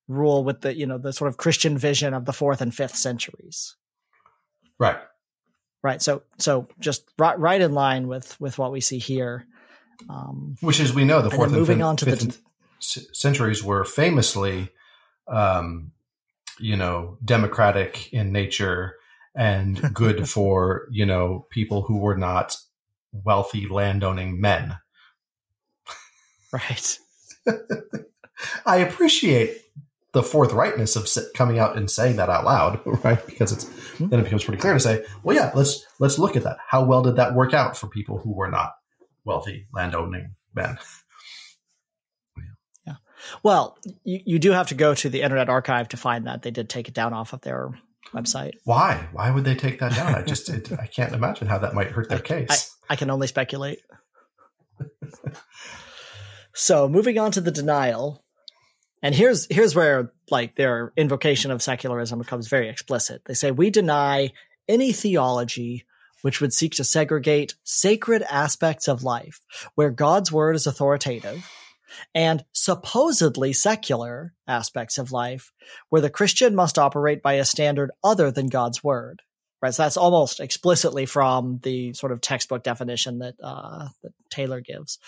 rule 0.09 0.45
with 0.45 0.61
the 0.61 0.77
you 0.77 0.87
know 0.87 0.99
the 0.99 1.13
sort 1.13 1.29
of 1.29 1.37
Christian 1.37 1.79
vision 1.79 2.15
of 2.15 2.25
the 2.25 2.33
fourth 2.33 2.61
and 2.61 2.75
fifth 2.75 2.97
centuries, 2.97 3.77
right. 4.79 4.99
right? 5.83 6.03
So 6.03 6.23
so 6.39 6.69
just 6.79 7.09
right 7.19 7.39
right 7.39 7.61
in 7.61 7.73
line 7.73 8.09
with 8.09 8.39
with 8.41 8.59
what 8.59 8.73
we 8.73 8.81
see 8.81 8.99
here. 8.99 9.47
Um, 10.09 10.57
Which, 10.61 10.81
as 10.81 10.95
we 10.95 11.05
know, 11.05 11.21
the 11.21 11.31
fourth 11.31 11.51
and, 11.51 11.59
moving 11.59 11.79
fifth, 11.79 11.87
on 11.87 11.97
to 11.99 12.05
fifth 12.07 12.23
and 12.23 12.39
c- 12.81 13.07
centuries 13.13 13.63
were 13.63 13.85
famously, 13.85 14.71
um, 15.29 15.93
you 16.59 16.77
know, 16.77 17.19
democratic 17.23 18.11
in 18.13 18.33
nature 18.33 18.97
and 19.35 19.95
good 19.95 20.29
for 20.29 20.89
you 20.91 21.07
know 21.07 21.47
people 21.51 21.83
who 21.83 21.99
were 21.99 22.17
not 22.17 22.57
wealthy 23.13 23.69
landowning 23.69 24.41
men. 24.41 24.79
Right. 26.53 26.99
I 28.67 28.79
appreciate 28.79 29.61
the 30.13 30.23
forthrightness 30.23 30.97
of 30.97 31.35
coming 31.35 31.59
out 31.59 31.77
and 31.77 31.91
saying 31.91 32.17
that 32.17 32.29
out 32.29 32.45
loud, 32.45 32.81
right? 33.05 33.25
Because 33.27 33.53
it's 33.53 33.65
hmm. 33.99 34.09
then 34.09 34.21
it 34.21 34.25
becomes 34.25 34.45
pretty 34.45 34.61
clear 34.61 34.75
to 34.75 34.81
say, 34.81 35.05
well, 35.23 35.37
yeah, 35.37 35.53
let's 35.55 35.87
let's 35.99 36.19
look 36.19 36.37
at 36.37 36.45
that. 36.45 36.59
How 36.69 36.85
well 36.85 37.03
did 37.03 37.17
that 37.17 37.35
work 37.35 37.55
out 37.55 37.77
for 37.77 37.87
people 37.87 38.19
who 38.19 38.33
were 38.33 38.51
not 38.51 38.75
wealthy 39.25 39.67
landowning 39.73 40.35
men? 40.55 40.79
Yeah. 42.87 42.95
Well, 43.43 43.79
you, 44.05 44.21
you 44.25 44.39
do 44.39 44.53
have 44.53 44.69
to 44.69 44.75
go 44.75 44.95
to 44.95 45.09
the 45.09 45.23
Internet 45.23 45.49
Archive 45.49 45.89
to 45.89 45.97
find 45.97 46.27
that. 46.27 46.43
They 46.43 46.51
did 46.51 46.69
take 46.69 46.89
it 46.89 46.95
down 46.95 47.13
off 47.13 47.33
of 47.33 47.43
their 47.43 47.71
website. 48.13 48.55
Why? 48.65 49.09
Why 49.13 49.31
would 49.31 49.45
they 49.45 49.55
take 49.55 49.79
that 49.81 49.95
down? 49.95 50.15
I 50.15 50.23
just 50.23 50.49
it, 50.51 50.73
I 50.73 50.87
can't 50.87 51.13
imagine 51.13 51.47
how 51.47 51.59
that 51.59 51.75
might 51.75 51.89
hurt 51.89 52.09
their 52.09 52.19
case. 52.19 52.75
I 52.89 52.97
can 52.97 53.11
only 53.11 53.29
speculate. 53.29 53.81
So 56.61 56.91
moving 56.91 57.19
on 57.19 57.33
to 57.33 57.41
the 57.41 57.51
denial, 57.51 58.23
and 59.03 59.15
here's 59.15 59.47
here's 59.51 59.75
where 59.75 60.13
like 60.31 60.57
their 60.57 60.93
invocation 60.95 61.51
of 61.51 61.63
secularism 61.63 62.19
becomes 62.19 62.49
very 62.49 62.69
explicit. 62.69 63.23
They 63.25 63.33
say 63.33 63.51
we 63.51 63.71
deny 63.71 64.33
any 64.69 64.93
theology 64.93 65.87
which 66.21 66.43
would 66.43 66.53
seek 66.53 66.75
to 66.75 66.85
segregate 66.85 67.55
sacred 67.65 68.23
aspects 68.31 68.89
of 68.89 69.03
life 69.03 69.41
where 69.75 69.91
God's 69.91 70.31
word 70.31 70.55
is 70.55 70.67
authoritative 70.67 71.51
and 72.15 72.45
supposedly 72.53 73.55
secular 73.55 74.35
aspects 74.47 74.99
of 74.99 75.13
life 75.13 75.53
where 75.89 76.03
the 76.03 76.11
Christian 76.11 76.55
must 76.55 76.79
operate 76.79 77.23
by 77.23 77.35
a 77.35 77.45
standard 77.47 77.91
other 78.05 78.31
than 78.31 78.49
God's 78.49 78.85
word. 78.85 79.23
Right. 79.63 79.73
So 79.73 79.85
that's 79.85 79.97
almost 79.97 80.41
explicitly 80.41 81.07
from 81.07 81.61
the 81.63 81.95
sort 81.95 82.13
of 82.13 82.21
textbook 82.21 82.63
definition 82.63 83.21
that, 83.21 83.37
uh, 83.43 83.89
that 84.03 84.13
Taylor 84.29 84.61
gives. 84.61 84.99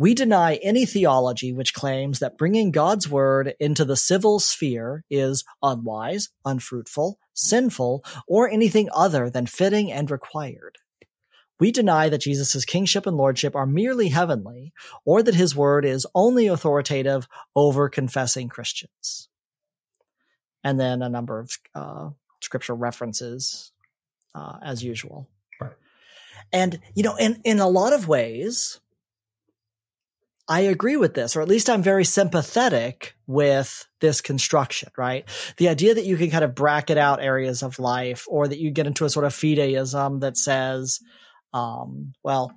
We 0.00 0.14
deny 0.14 0.54
any 0.62 0.86
theology 0.86 1.52
which 1.52 1.74
claims 1.74 2.20
that 2.20 2.38
bringing 2.38 2.70
God's 2.70 3.10
word 3.10 3.54
into 3.58 3.84
the 3.84 3.96
civil 3.96 4.38
sphere 4.38 5.04
is 5.10 5.44
unwise, 5.60 6.28
unfruitful, 6.44 7.18
sinful, 7.34 8.04
or 8.28 8.48
anything 8.48 8.88
other 8.94 9.28
than 9.28 9.46
fitting 9.46 9.90
and 9.90 10.08
required. 10.08 10.76
We 11.58 11.72
deny 11.72 12.08
that 12.08 12.20
Jesus' 12.20 12.64
kingship 12.64 13.06
and 13.06 13.16
lordship 13.16 13.56
are 13.56 13.66
merely 13.66 14.10
heavenly, 14.10 14.72
or 15.04 15.24
that 15.24 15.34
his 15.34 15.56
word 15.56 15.84
is 15.84 16.06
only 16.14 16.46
authoritative 16.46 17.26
over 17.56 17.88
confessing 17.88 18.48
Christians. 18.48 19.28
And 20.62 20.78
then 20.78 21.02
a 21.02 21.08
number 21.08 21.40
of 21.40 21.58
uh, 21.74 22.10
scriptural 22.40 22.78
references, 22.78 23.72
uh, 24.36 24.58
as 24.62 24.84
usual. 24.84 25.28
Right. 25.60 25.72
And, 26.52 26.78
you 26.94 27.02
know, 27.02 27.16
in, 27.16 27.40
in 27.42 27.58
a 27.58 27.68
lot 27.68 27.92
of 27.92 28.06
ways, 28.06 28.78
I 30.48 30.60
agree 30.60 30.96
with 30.96 31.12
this, 31.12 31.36
or 31.36 31.42
at 31.42 31.48
least 31.48 31.68
I'm 31.68 31.82
very 31.82 32.04
sympathetic 32.04 33.14
with 33.26 33.86
this 34.00 34.22
construction, 34.22 34.90
right? 34.96 35.28
The 35.58 35.68
idea 35.68 35.94
that 35.94 36.06
you 36.06 36.16
can 36.16 36.30
kind 36.30 36.44
of 36.44 36.54
bracket 36.54 36.96
out 36.96 37.22
areas 37.22 37.62
of 37.62 37.78
life 37.78 38.24
or 38.28 38.48
that 38.48 38.58
you 38.58 38.70
get 38.70 38.86
into 38.86 39.04
a 39.04 39.10
sort 39.10 39.26
of 39.26 39.34
fideism 39.34 40.20
that 40.20 40.38
says, 40.38 41.00
um, 41.52 42.14
well, 42.22 42.52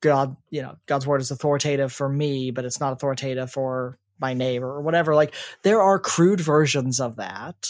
God, 0.00 0.36
you 0.50 0.62
know, 0.62 0.76
God's 0.86 1.06
word 1.06 1.20
is 1.20 1.30
authoritative 1.30 1.92
for 1.92 2.08
me, 2.08 2.50
but 2.50 2.64
it's 2.64 2.80
not 2.80 2.92
authoritative 2.92 3.50
for 3.50 3.98
my 4.18 4.32
neighbor 4.32 4.68
or 4.68 4.80
whatever. 4.80 5.14
Like 5.14 5.34
there 5.62 5.82
are 5.82 5.98
crude 5.98 6.40
versions 6.40 7.00
of 7.00 7.16
that 7.16 7.68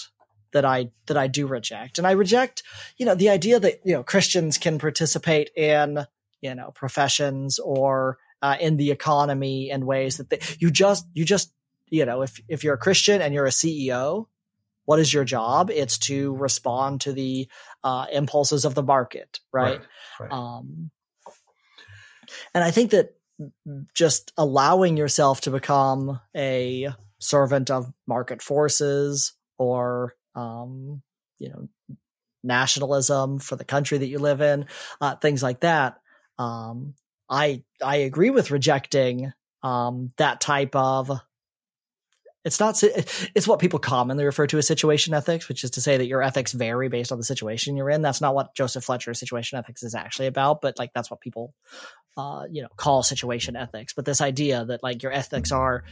that 0.52 0.64
I 0.64 0.90
that 1.06 1.16
I 1.16 1.26
do 1.26 1.48
reject. 1.48 1.98
And 1.98 2.06
I 2.06 2.12
reject, 2.12 2.62
you 2.96 3.06
know, 3.06 3.14
the 3.16 3.28
idea 3.28 3.58
that, 3.58 3.80
you 3.84 3.94
know, 3.94 4.04
Christians 4.04 4.56
can 4.56 4.78
participate 4.78 5.50
in, 5.56 6.06
you 6.40 6.54
know, 6.54 6.70
professions 6.70 7.58
or 7.58 8.18
uh, 8.44 8.56
in 8.60 8.76
the 8.76 8.90
economy 8.90 9.70
in 9.70 9.86
ways 9.86 10.18
that 10.18 10.28
they, 10.28 10.38
you 10.58 10.70
just 10.70 11.06
you 11.14 11.24
just 11.24 11.50
you 11.88 12.04
know 12.04 12.20
if 12.20 12.38
if 12.46 12.62
you're 12.62 12.74
a 12.74 12.78
Christian 12.78 13.22
and 13.22 13.32
you're 13.32 13.46
a 13.46 13.50
CEO, 13.50 14.26
what 14.84 14.98
is 14.98 15.14
your 15.14 15.24
job? 15.24 15.70
It's 15.70 15.96
to 16.10 16.34
respond 16.36 17.00
to 17.02 17.12
the 17.14 17.48
uh, 17.82 18.04
impulses 18.12 18.66
of 18.66 18.74
the 18.74 18.82
market, 18.82 19.40
right? 19.50 19.80
right. 20.20 20.30
Um, 20.30 20.90
and 22.54 22.62
I 22.62 22.70
think 22.70 22.90
that 22.90 23.14
just 23.94 24.30
allowing 24.36 24.98
yourself 24.98 25.40
to 25.42 25.50
become 25.50 26.20
a 26.36 26.90
servant 27.20 27.70
of 27.70 27.90
market 28.06 28.42
forces 28.42 29.32
or 29.56 30.14
um, 30.34 31.00
you 31.38 31.48
know 31.48 31.68
nationalism 32.42 33.38
for 33.38 33.56
the 33.56 33.64
country 33.64 33.96
that 33.96 34.06
you 34.06 34.18
live 34.18 34.42
in, 34.42 34.66
uh, 35.00 35.16
things 35.16 35.42
like 35.42 35.60
that. 35.60 35.98
Um, 36.38 36.94
I 37.28 37.62
I 37.82 37.96
agree 37.96 38.30
with 38.30 38.50
rejecting 38.50 39.32
um, 39.62 40.10
that 40.18 40.40
type 40.40 40.74
of 40.76 41.10
it's 42.44 42.60
not 42.60 42.82
it's 42.82 43.48
what 43.48 43.58
people 43.58 43.78
commonly 43.78 44.24
refer 44.24 44.46
to 44.46 44.58
as 44.58 44.66
situation 44.66 45.14
ethics 45.14 45.48
which 45.48 45.64
is 45.64 45.70
to 45.72 45.80
say 45.80 45.96
that 45.96 46.06
your 46.06 46.22
ethics 46.22 46.52
vary 46.52 46.88
based 46.88 47.12
on 47.12 47.18
the 47.18 47.24
situation 47.24 47.76
you're 47.76 47.90
in. 47.90 48.02
That's 48.02 48.20
not 48.20 48.34
what 48.34 48.54
joseph 48.54 48.84
fletcher's 48.84 49.18
situation 49.18 49.58
ethics 49.58 49.82
is 49.82 49.94
actually 49.94 50.26
about 50.26 50.60
but 50.60 50.78
like 50.78 50.92
that's 50.92 51.10
what 51.10 51.20
people 51.20 51.54
uh, 52.16 52.44
you 52.50 52.62
know 52.62 52.68
call 52.76 53.02
situation 53.02 53.56
ethics. 53.56 53.92
But 53.92 54.04
this 54.04 54.20
idea 54.20 54.64
that 54.66 54.82
like 54.82 55.02
your 55.02 55.12
ethics 55.12 55.50
are 55.50 55.82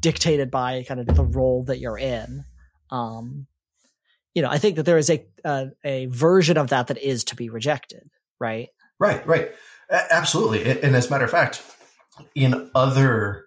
dictated 0.00 0.50
by 0.50 0.82
kind 0.82 1.00
of 1.00 1.06
the 1.06 1.24
role 1.24 1.64
that 1.64 1.78
you're 1.78 1.98
in 1.98 2.44
um 2.90 3.46
you 4.34 4.42
know 4.42 4.48
i 4.48 4.58
think 4.58 4.76
that 4.76 4.84
there 4.84 4.98
is 4.98 5.10
a 5.10 5.24
a, 5.44 5.70
a 5.84 6.06
version 6.06 6.56
of 6.56 6.70
that 6.70 6.88
that 6.88 6.98
is 6.98 7.24
to 7.24 7.36
be 7.36 7.50
rejected 7.50 8.10
right? 8.40 8.68
Right 8.98 9.26
right 9.26 9.52
absolutely 9.90 10.70
and 10.82 10.94
as 10.96 11.08
a 11.08 11.10
matter 11.10 11.24
of 11.24 11.30
fact 11.30 11.62
in 12.34 12.70
other 12.74 13.46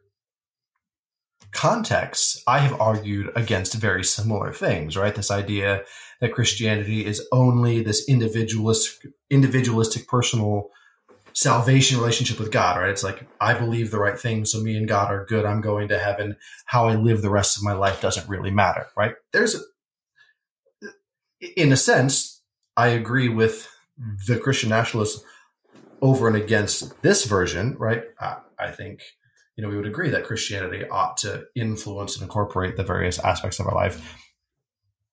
contexts, 1.53 2.41
I 2.47 2.59
have 2.59 2.79
argued 2.81 3.31
against 3.35 3.75
very 3.75 4.03
similar 4.03 4.51
things, 4.51 4.97
right? 4.97 5.13
This 5.13 5.31
idea 5.31 5.83
that 6.19 6.33
Christianity 6.33 7.05
is 7.05 7.25
only 7.31 7.83
this 7.83 8.07
individualist, 8.09 9.05
individualistic, 9.29 10.07
personal 10.07 10.71
salvation 11.33 11.97
relationship 11.97 12.39
with 12.39 12.51
God, 12.51 12.79
right? 12.79 12.89
It's 12.89 13.03
like, 13.03 13.27
I 13.39 13.53
believe 13.53 13.91
the 13.91 13.99
right 13.99 14.19
thing, 14.19 14.45
so 14.45 14.61
me 14.61 14.75
and 14.75 14.87
God 14.87 15.11
are 15.11 15.25
good. 15.25 15.45
I'm 15.45 15.61
going 15.61 15.87
to 15.89 15.99
heaven. 15.99 16.37
How 16.65 16.87
I 16.87 16.95
live 16.95 17.21
the 17.21 17.29
rest 17.29 17.57
of 17.57 17.63
my 17.63 17.73
life 17.73 18.01
doesn't 18.01 18.29
really 18.29 18.51
matter, 18.51 18.87
right? 18.97 19.15
There's, 19.31 19.63
in 21.55 21.71
a 21.71 21.77
sense, 21.77 22.41
I 22.75 22.89
agree 22.89 23.29
with 23.29 23.69
the 24.27 24.37
Christian 24.37 24.69
nationalists 24.69 25.23
over 26.03 26.27
and 26.27 26.35
against 26.35 27.01
this 27.01 27.25
version, 27.25 27.75
right? 27.79 28.03
I, 28.19 28.37
I 28.59 28.71
think 28.71 29.01
you 29.55 29.61
know, 29.61 29.69
we 29.69 29.77
would 29.77 29.87
agree 29.87 30.09
that 30.09 30.25
Christianity 30.25 30.87
ought 30.89 31.17
to 31.17 31.45
influence 31.55 32.15
and 32.15 32.23
incorporate 32.23 32.75
the 32.75 32.83
various 32.83 33.19
aspects 33.19 33.59
of 33.59 33.67
our 33.67 33.75
life, 33.75 34.17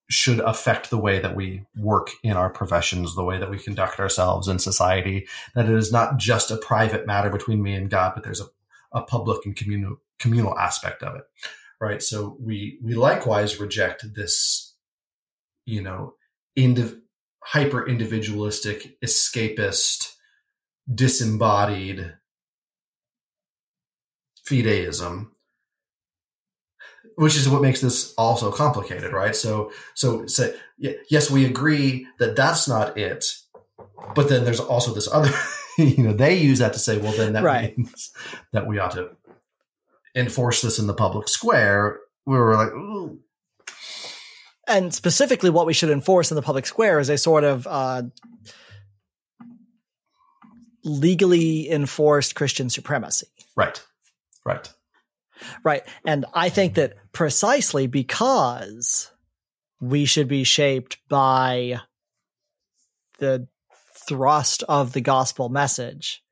should 0.09 0.39
affect 0.39 0.89
the 0.89 0.97
way 0.97 1.19
that 1.19 1.35
we 1.35 1.63
work 1.77 2.09
in 2.23 2.33
our 2.33 2.49
professions, 2.49 3.15
the 3.15 3.23
way 3.23 3.37
that 3.37 3.49
we 3.49 3.57
conduct 3.57 3.99
ourselves 3.99 4.47
in 4.47 4.59
society, 4.59 5.27
that 5.55 5.69
it 5.69 5.75
is 5.75 5.91
not 5.91 6.17
just 6.17 6.51
a 6.51 6.57
private 6.57 7.07
matter 7.07 7.29
between 7.29 7.63
me 7.63 7.73
and 7.75 7.89
God, 7.89 8.13
but 8.13 8.23
there's 8.23 8.41
a, 8.41 8.47
a 8.91 9.01
public 9.01 9.45
and 9.45 9.55
communal 9.55 9.97
communal 10.19 10.57
aspect 10.57 11.01
of 11.01 11.15
it. 11.15 11.23
Right. 11.79 12.01
So 12.01 12.37
we 12.39 12.77
we 12.83 12.93
likewise 12.93 13.59
reject 13.59 14.05
this, 14.13 14.75
you 15.65 15.81
know, 15.81 16.15
indiv- 16.57 16.99
hyper 17.43 17.87
individualistic, 17.87 18.99
escapist, 19.01 20.15
disembodied 20.93 22.13
fideism 24.47 25.27
which 27.15 27.35
is 27.35 27.47
what 27.47 27.61
makes 27.61 27.81
this 27.81 28.13
also 28.17 28.51
complicated 28.51 29.13
right 29.13 29.35
so 29.35 29.71
so 29.93 30.25
say 30.25 30.55
yes 30.77 31.29
we 31.29 31.45
agree 31.45 32.07
that 32.19 32.35
that's 32.35 32.67
not 32.67 32.97
it 32.97 33.25
but 34.15 34.29
then 34.29 34.43
there's 34.43 34.59
also 34.59 34.93
this 34.93 35.07
other 35.11 35.31
you 35.77 36.03
know 36.03 36.13
they 36.13 36.37
use 36.37 36.59
that 36.59 36.73
to 36.73 36.79
say 36.79 36.97
well 36.97 37.13
then 37.13 37.33
that 37.33 37.43
right. 37.43 37.77
means 37.77 38.11
that 38.53 38.67
we 38.67 38.79
ought 38.79 38.91
to 38.91 39.09
enforce 40.15 40.61
this 40.61 40.79
in 40.79 40.87
the 40.87 40.93
public 40.93 41.27
square 41.27 41.99
we 42.25 42.37
were 42.37 42.55
like 42.55 42.71
Ooh. 42.73 43.19
and 44.67 44.93
specifically 44.93 45.49
what 45.49 45.65
we 45.65 45.73
should 45.73 45.89
enforce 45.89 46.31
in 46.31 46.35
the 46.35 46.41
public 46.41 46.65
square 46.65 46.99
is 46.99 47.09
a 47.09 47.17
sort 47.17 47.43
of 47.43 47.67
uh, 47.67 48.03
legally 50.83 51.69
enforced 51.69 52.35
christian 52.35 52.69
supremacy 52.69 53.27
right 53.55 53.83
Right. 54.45 54.69
Right. 55.63 55.83
And 56.05 56.25
I 56.33 56.49
think 56.49 56.75
that 56.75 56.95
precisely 57.13 57.87
because 57.87 59.11
we 59.79 60.05
should 60.05 60.27
be 60.27 60.43
shaped 60.43 60.97
by 61.09 61.81
the 63.17 63.47
thrust 64.07 64.63
of 64.67 64.93
the 64.93 65.01
gospel 65.01 65.49
message, 65.49 66.23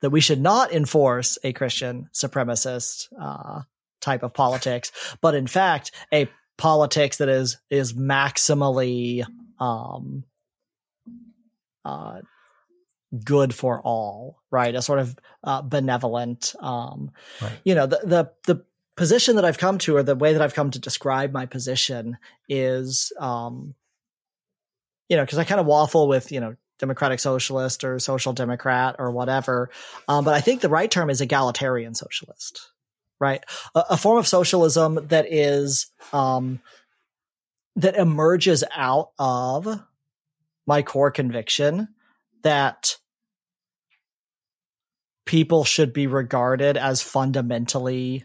that 0.00 0.10
we 0.10 0.20
should 0.20 0.40
not 0.40 0.72
enforce 0.72 1.38
a 1.44 1.52
Christian 1.52 2.08
supremacist 2.12 3.08
uh, 3.18 3.62
type 4.00 4.22
of 4.22 4.34
politics, 4.34 4.92
but 5.20 5.34
in 5.34 5.46
fact, 5.46 5.92
a 6.12 6.28
politics 6.58 7.18
that 7.18 7.28
is 7.28 7.58
is 7.70 7.94
maximally 7.94 9.24
um, 9.58 10.24
uh, 11.84 12.20
good 13.24 13.54
for 13.54 13.80
all, 13.80 14.40
right? 14.50 14.74
A 14.74 14.82
sort 14.82 14.98
of 14.98 15.16
uh, 15.44 15.62
benevolent, 15.62 16.54
um, 16.60 17.10
right. 17.40 17.52
you 17.64 17.74
know, 17.74 17.86
the, 17.86 18.00
the, 18.04 18.30
the 18.46 18.64
position 18.96 19.36
that 19.36 19.44
I've 19.44 19.58
come 19.58 19.78
to, 19.78 19.96
or 19.96 20.02
the 20.02 20.16
way 20.16 20.32
that 20.32 20.42
I've 20.42 20.54
come 20.54 20.70
to 20.70 20.78
describe 20.78 21.32
my 21.32 21.46
position 21.46 22.16
is, 22.48 23.12
um, 23.18 23.74
you 25.08 25.16
know, 25.16 25.24
because 25.24 25.38
I 25.38 25.44
kind 25.44 25.60
of 25.60 25.66
waffle 25.66 26.08
with, 26.08 26.32
you 26.32 26.40
know, 26.40 26.56
democratic 26.78 27.20
socialist 27.20 27.84
or 27.84 27.98
social 27.98 28.32
democrat 28.32 28.96
or 28.98 29.10
whatever. 29.10 29.70
Um, 30.08 30.24
but 30.24 30.34
I 30.34 30.40
think 30.40 30.60
the 30.60 30.68
right 30.68 30.90
term 30.90 31.10
is 31.10 31.20
egalitarian 31.20 31.94
socialist, 31.94 32.70
right? 33.20 33.44
A, 33.74 33.84
a 33.90 33.96
form 33.96 34.18
of 34.18 34.26
socialism 34.26 34.98
that 35.08 35.26
is, 35.30 35.86
um, 36.12 36.60
that 37.76 37.96
emerges 37.96 38.64
out 38.74 39.10
of 39.18 39.80
my 40.66 40.82
core 40.82 41.10
conviction 41.10 41.88
that 42.42 42.96
people 45.24 45.64
should 45.64 45.92
be 45.92 46.06
regarded 46.06 46.76
as 46.76 47.02
fundamentally 47.02 48.24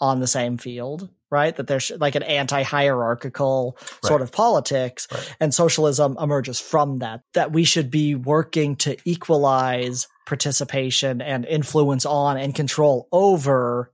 on 0.00 0.20
the 0.20 0.26
same 0.26 0.56
field, 0.56 1.08
right? 1.30 1.54
That 1.54 1.66
there's 1.66 1.90
like 1.98 2.14
an 2.14 2.22
anti-hierarchical 2.22 3.76
right. 3.80 4.04
sort 4.04 4.22
of 4.22 4.32
politics 4.32 5.06
right. 5.12 5.36
and 5.40 5.54
socialism 5.54 6.16
emerges 6.20 6.60
from 6.60 6.98
that, 6.98 7.22
that 7.34 7.52
we 7.52 7.64
should 7.64 7.90
be 7.90 8.14
working 8.14 8.76
to 8.76 8.96
equalize 9.04 10.08
participation 10.26 11.20
and 11.20 11.44
influence 11.44 12.06
on 12.06 12.38
and 12.38 12.54
control 12.54 13.08
over 13.12 13.92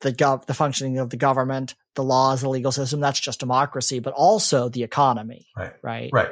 the 0.00 0.12
gov- 0.12 0.46
the 0.46 0.54
functioning 0.54 0.98
of 0.98 1.10
the 1.10 1.16
government, 1.16 1.74
the 1.96 2.04
laws, 2.04 2.42
the 2.42 2.48
legal 2.48 2.70
system. 2.70 3.00
That's 3.00 3.18
just 3.18 3.40
democracy, 3.40 3.98
but 3.98 4.12
also 4.12 4.68
the 4.68 4.84
economy, 4.84 5.48
right? 5.56 5.72
Right. 5.82 6.10
Right 6.12 6.30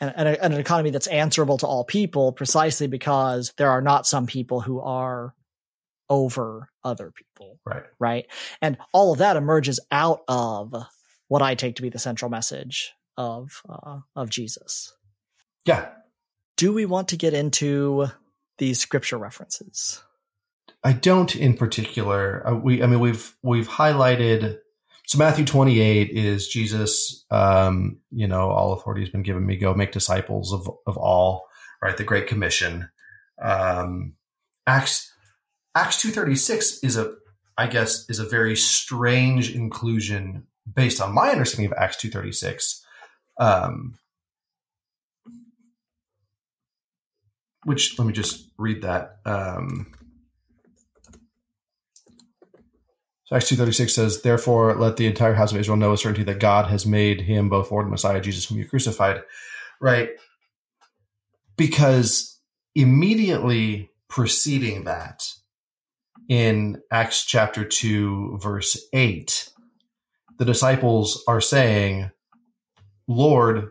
and, 0.00 0.12
and, 0.16 0.28
a, 0.28 0.44
and, 0.44 0.54
an 0.54 0.60
economy 0.60 0.90
that's 0.90 1.06
answerable 1.06 1.58
to 1.58 1.66
all 1.66 1.84
people 1.84 2.32
precisely 2.32 2.86
because 2.86 3.52
there 3.56 3.70
are 3.70 3.80
not 3.80 4.06
some 4.06 4.26
people 4.26 4.60
who 4.60 4.80
are 4.80 5.34
over 6.08 6.70
other 6.84 7.10
people. 7.10 7.58
Right. 7.64 7.82
Right. 7.98 8.26
And 8.62 8.76
all 8.92 9.12
of 9.12 9.18
that 9.18 9.36
emerges 9.36 9.80
out 9.90 10.20
of 10.28 10.74
what 11.28 11.42
I 11.42 11.54
take 11.54 11.76
to 11.76 11.82
be 11.82 11.88
the 11.88 11.98
central 11.98 12.30
message 12.30 12.92
of, 13.16 13.62
uh, 13.68 14.00
of 14.14 14.30
Jesus. 14.30 14.94
Yeah. 15.64 15.88
Do 16.56 16.72
we 16.72 16.86
want 16.86 17.08
to 17.08 17.16
get 17.16 17.34
into 17.34 18.06
these 18.58 18.78
scripture 18.78 19.18
references? 19.18 20.02
I 20.84 20.92
don't 20.92 21.34
in 21.34 21.56
particular. 21.56 22.46
Uh, 22.46 22.54
we, 22.54 22.82
I 22.82 22.86
mean, 22.86 23.00
we've, 23.00 23.34
we've 23.42 23.68
highlighted 23.68 24.58
so 25.06 25.18
Matthew 25.18 25.44
28 25.44 26.10
is 26.10 26.48
Jesus, 26.48 27.24
um, 27.30 27.98
you 28.10 28.26
know, 28.26 28.50
all 28.50 28.72
authority 28.72 29.02
has 29.02 29.10
been 29.10 29.22
given 29.22 29.46
me, 29.46 29.56
go 29.56 29.72
make 29.72 29.92
disciples 29.92 30.52
of, 30.52 30.68
of 30.84 30.96
all, 30.96 31.46
right? 31.80 31.96
The 31.96 32.02
Great 32.02 32.26
Commission. 32.26 32.90
Um, 33.40 34.14
Acts, 34.66 35.12
Acts 35.76 36.02
236 36.02 36.80
is 36.82 36.96
a, 36.96 37.14
I 37.56 37.68
guess, 37.68 38.10
is 38.10 38.18
a 38.18 38.28
very 38.28 38.56
strange 38.56 39.54
inclusion 39.54 40.48
based 40.74 41.00
on 41.00 41.14
my 41.14 41.30
understanding 41.30 41.70
of 41.70 41.78
Acts 41.78 41.98
236. 41.98 42.84
Um, 43.38 43.94
which 47.62 47.96
let 47.98 48.06
me 48.06 48.12
just 48.12 48.50
read 48.58 48.82
that. 48.82 49.18
Um, 49.24 49.92
So 53.26 53.36
Acts 53.36 53.50
2.36 53.50 53.90
says, 53.90 54.22
Therefore 54.22 54.76
let 54.76 54.96
the 54.96 55.06
entire 55.06 55.34
house 55.34 55.52
of 55.52 55.58
Israel 55.58 55.76
know 55.76 55.90
with 55.90 56.00
certainty 56.00 56.22
that 56.24 56.40
God 56.40 56.70
has 56.70 56.86
made 56.86 57.20
him 57.22 57.48
both 57.48 57.70
Lord 57.70 57.84
and 57.84 57.90
Messiah, 57.90 58.20
Jesus 58.20 58.46
whom 58.46 58.58
you 58.58 58.68
crucified. 58.68 59.22
Right? 59.80 60.10
Because 61.56 62.40
immediately 62.74 63.90
preceding 64.08 64.84
that, 64.84 65.28
in 66.28 66.80
Acts 66.90 67.24
chapter 67.24 67.64
2, 67.64 68.38
verse 68.40 68.76
8, 68.92 69.50
the 70.38 70.44
disciples 70.44 71.22
are 71.28 71.40
saying, 71.40 72.10
Lord, 73.08 73.70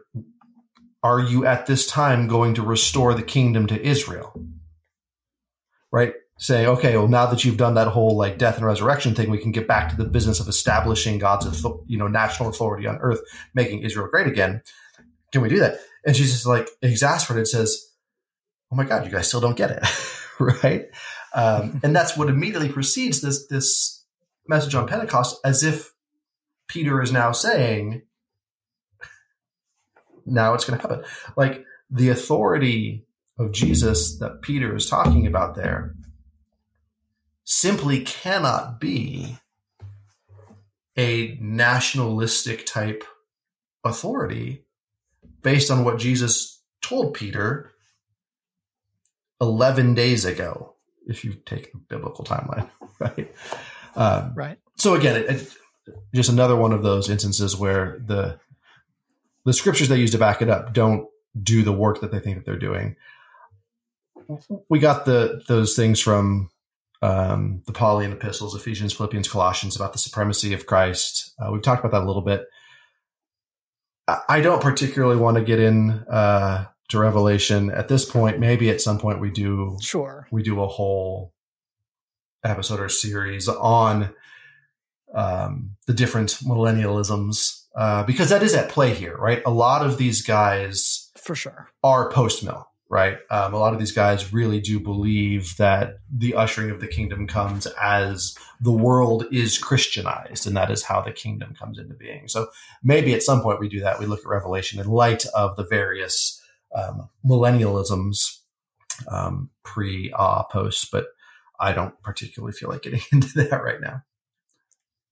are 1.04 1.20
you 1.20 1.46
at 1.46 1.66
this 1.66 1.86
time 1.86 2.28
going 2.28 2.56
to 2.56 2.62
restore 2.62 3.14
the 3.14 3.24
kingdom 3.24 3.68
to 3.68 3.82
Israel? 3.82 4.34
Right? 5.92 6.14
Saying, 6.38 6.68
okay, 6.68 6.98
well, 6.98 7.08
now 7.08 7.26
that 7.28 7.46
you've 7.46 7.58
done 7.58 7.76
that 7.76 7.88
whole 7.88 8.18
like 8.18 8.38
death 8.38 8.58
and 8.58 8.66
resurrection 8.66 9.16
thing, 9.16 9.30
we 9.30 9.38
can 9.38 9.52
get 9.52 9.68
back 9.68 9.90
to 9.90 9.96
the 9.96 10.06
business 10.06 10.40
of 10.40 10.48
establishing 10.48 11.18
God's, 11.18 11.64
you 11.88 11.98
know, 11.98 12.08
national 12.08 12.50
authority 12.50 12.88
on 12.88 12.98
earth, 12.98 13.22
making 13.54 13.84
Israel 13.84 14.10
great 14.10 14.28
again. 14.28 14.62
Can 15.32 15.42
we 15.42 15.50
do 15.50 15.60
that? 15.60 15.80
And 16.06 16.16
she's 16.16 16.32
just 16.32 16.46
like 16.46 16.70
exasperated, 16.82 17.48
says, 17.48 17.90
oh 18.72 18.76
my 18.76 18.84
God, 18.84 19.06
you 19.06 19.12
guys 19.12 19.28
still 19.28 19.42
don't 19.42 19.58
get 19.58 19.72
it. 19.72 19.84
right. 20.64 20.86
Um, 21.34 21.80
and 21.84 21.96
that's 21.96 22.18
what 22.18 22.30
immediately 22.30 22.70
precedes 22.70 23.22
this, 23.22 23.48
this 23.48 24.06
message 24.48 24.76
on 24.76 24.88
Pentecost 24.88 25.40
as 25.46 25.64
if 25.64 25.94
Peter 26.68 27.02
is 27.02 27.12
now 27.12 27.32
saying, 27.32 28.02
now 30.26 30.54
it's 30.54 30.66
going 30.66 30.80
to 30.80 30.88
happen. 30.88 31.06
Like 31.38 31.64
the 31.90 32.10
authority 32.10 33.06
of 33.40 33.52
Jesus 33.52 34.18
that 34.20 34.42
Peter 34.42 34.76
is 34.76 34.90
talking 34.90 35.28
about 35.28 35.56
there 35.56 35.96
simply 37.46 38.02
cannot 38.02 38.80
be 38.80 39.38
a 40.98 41.38
nationalistic 41.40 42.66
type 42.66 43.04
authority 43.84 44.66
based 45.42 45.70
on 45.70 45.86
what 45.86 46.00
Jesus 46.00 46.62
told 46.82 47.14
Peter 47.14 47.72
11 49.42 49.94
days 49.94 50.26
ago, 50.26 50.76
if 51.08 51.24
you 51.24 51.34
take 51.46 51.72
the 51.72 51.78
biblical 51.78 52.26
timeline, 52.26 52.70
right? 53.00 53.34
Um, 53.96 54.34
right. 54.36 54.58
So 54.78 54.96
again, 54.96 55.16
it, 55.16 55.30
it, 55.30 55.54
just 56.14 56.30
another 56.30 56.56
one 56.56 56.72
of 56.72 56.84
those 56.84 57.10
instances 57.10 57.56
where 57.56 58.02
the 58.06 58.40
the 59.46 59.54
scriptures 59.54 59.90
they 59.90 60.00
use 60.00 60.12
to 60.12 60.18
back 60.18 60.42
it 60.42 60.50
up 60.50 60.74
don't 60.74 61.08
do 61.42 61.62
the 61.62 61.72
work 61.72 62.02
that 62.02 62.12
they 62.12 62.20
think 62.20 62.38
that 62.38 62.46
they're 62.46 62.58
doing. 62.58 62.96
We 64.70 64.80
got 64.80 65.06
the 65.06 65.44
those 65.48 65.76
things 65.76 66.00
from 66.00 66.50
um, 67.02 67.62
the 67.66 67.74
Pauline 67.74 68.12
epistles, 68.12 68.56
Ephesians, 68.56 68.94
Philippians, 68.94 69.28
Colossians, 69.28 69.76
about 69.76 69.94
the 69.94 70.00
supremacy 70.00 70.54
of 70.54 70.66
Christ. 70.66 71.34
Uh, 71.40 71.52
we've 71.52 71.62
talked 71.62 71.84
about 71.84 71.92
that 71.92 72.06
a 72.06 72.08
little 72.08 72.22
bit. 72.22 72.46
I 74.30 74.42
don't 74.42 74.62
particularly 74.62 75.18
want 75.18 75.38
to 75.38 75.44
get 75.44 75.60
in 75.60 75.90
uh, 75.90 76.66
to 76.90 77.00
Revelation 77.00 77.72
at 77.72 77.88
this 77.88 78.06
point. 78.06 78.40
Maybe 78.40 78.70
at 78.70 78.80
some 78.80 79.00
point 79.00 79.20
we 79.20 79.32
do. 79.32 79.78
Sure. 79.82 80.28
We 80.32 80.44
do 80.44 80.62
a 80.62 80.68
whole 80.68 81.34
episode 82.44 82.80
or 82.80 82.90
series 82.90 83.48
on 83.48 84.14
um, 85.14 85.72
the 85.88 85.94
different 85.94 86.38
millennialisms 86.44 87.64
uh, 87.76 88.04
because 88.04 88.30
that 88.30 88.44
is 88.44 88.54
at 88.54 88.70
play 88.70 88.94
here, 88.94 89.18
right? 89.18 89.42
A 89.46 89.50
lot 89.50 89.86
of 89.86 89.98
these 89.98 90.22
guys, 90.22 91.12
for 91.18 91.36
sure, 91.36 91.72
are 91.84 92.12
post 92.12 92.44
mill 92.44 92.70
right? 92.90 93.18
Um, 93.32 93.54
a 93.54 93.58
lot 93.58 93.74
of 93.74 93.80
these 93.80 93.92
guys 93.92 94.32
really 94.32 94.60
do 94.60 94.80
believe 94.80 95.58
that 95.58 95.98
the 96.12 96.36
ushering 96.36 96.70
of 96.70 96.80
the 96.80 96.88
kingdom 96.88 97.28
comes 97.28 97.66
as 97.82 98.38
the 98.62 98.72
world 98.72 99.26
is 99.32 99.58
Christianized, 99.58 100.46
and 100.46 100.56
that 100.56 100.72
is 100.72 100.84
how 100.84 101.02
the 101.02 101.12
kingdom 101.12 101.56
comes 101.56 101.80
into 101.80 101.96
being. 101.96 102.28
So 102.28 102.48
maybe 102.84 103.14
at 103.14 103.24
some 103.24 103.42
point 103.42 103.60
we 103.60 103.70
do 103.70 103.80
that. 103.82 104.00
We 104.00 104.06
look 104.06 104.20
at 104.20 104.28
Revelation 104.28 104.80
in 104.80 104.88
light 104.88 105.26
of 105.28 105.56
the 105.56 105.66
various 105.66 106.42
um, 106.76 107.10
millennialisms, 107.26 108.40
um, 109.08 109.50
pre, 109.64 110.14
ah, 110.16 110.44
post, 110.44 110.92
but 110.92 111.08
I 111.60 111.74
don't 111.74 112.00
particularly 112.04 112.54
feel 112.54 112.70
like 112.70 112.84
getting 112.84 113.02
into 113.12 113.30
that 113.40 113.64
right 113.64 113.82
now. 113.82 114.04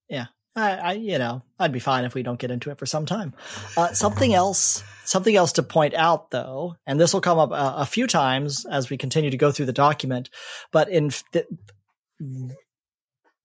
Yeah. 0.10 0.26
I, 0.56 0.72
I, 0.72 0.92
you 0.94 1.18
know, 1.18 1.42
I'd 1.58 1.72
be 1.72 1.80
fine 1.80 2.06
if 2.06 2.14
we 2.14 2.24
don't 2.24 2.40
get 2.40 2.52
into 2.52 2.70
it 2.70 2.78
for 2.78 2.86
some 2.86 3.06
time. 3.06 3.34
Uh, 3.76 3.94
something 3.94 4.34
else, 4.34 4.84
something 5.04 5.36
else 5.36 5.54
to 5.54 5.64
point 5.64 5.96
out 5.96 6.30
though, 6.30 6.76
and 6.86 7.00
this 7.00 7.14
will 7.14 7.22
come 7.22 7.40
up 7.40 7.52
a, 7.52 7.82
a 7.82 7.86
few 7.86 8.06
times 8.06 8.66
as 8.66 8.90
we 8.90 8.98
continue 8.98 9.32
to 9.32 9.38
go 9.38 9.52
through 9.52 9.66
the 9.66 9.74
document, 9.74 10.30
but 10.72 10.90
in 10.90 11.12
th- 11.32 11.48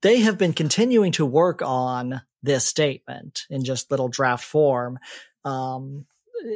they 0.02 0.20
have 0.20 0.36
been 0.36 0.52
continuing 0.52 1.12
to 1.12 1.24
work 1.24 1.62
on 1.62 2.20
this 2.42 2.64
statement 2.64 3.42
in 3.48 3.64
just 3.64 3.90
little 3.90 4.08
draft 4.08 4.44
form. 4.44 4.98
Um, 5.44 6.06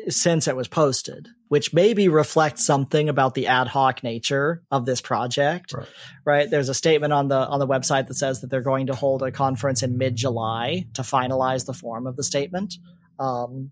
since 0.09 0.47
it 0.47 0.55
was 0.55 0.69
posted, 0.69 1.29
which 1.53 1.75
maybe 1.75 2.09
reflects 2.09 2.65
something 2.65 3.11
about 3.11 3.35
the 3.35 3.47
ad 3.47 3.69
hoc 3.69 4.03
nature 4.03 4.63
of 4.71 4.87
this 4.87 5.03
project. 5.03 5.75
Right. 5.75 5.89
right. 6.25 6.51
There's 6.51 6.71
a 6.71 6.75
statement 6.75 7.13
on 7.13 7.29
the 7.29 7.37
on 7.37 7.61
the 7.61 7.67
website 7.67 8.09
that 8.09 8.15
says 8.15 8.41
that 8.41 8.47
they're 8.49 8.63
going 8.63 8.87
to 8.87 8.95
hold 8.95 9.23
a 9.23 9.31
conference 9.31 9.83
in 9.83 9.99
mid 9.99 10.17
July 10.17 10.87
to 10.95 11.03
finalize 11.03 11.67
the 11.67 11.75
form 11.75 12.07
of 12.07 12.17
the 12.17 12.25
statement. 12.25 12.77
Um, 13.19 13.71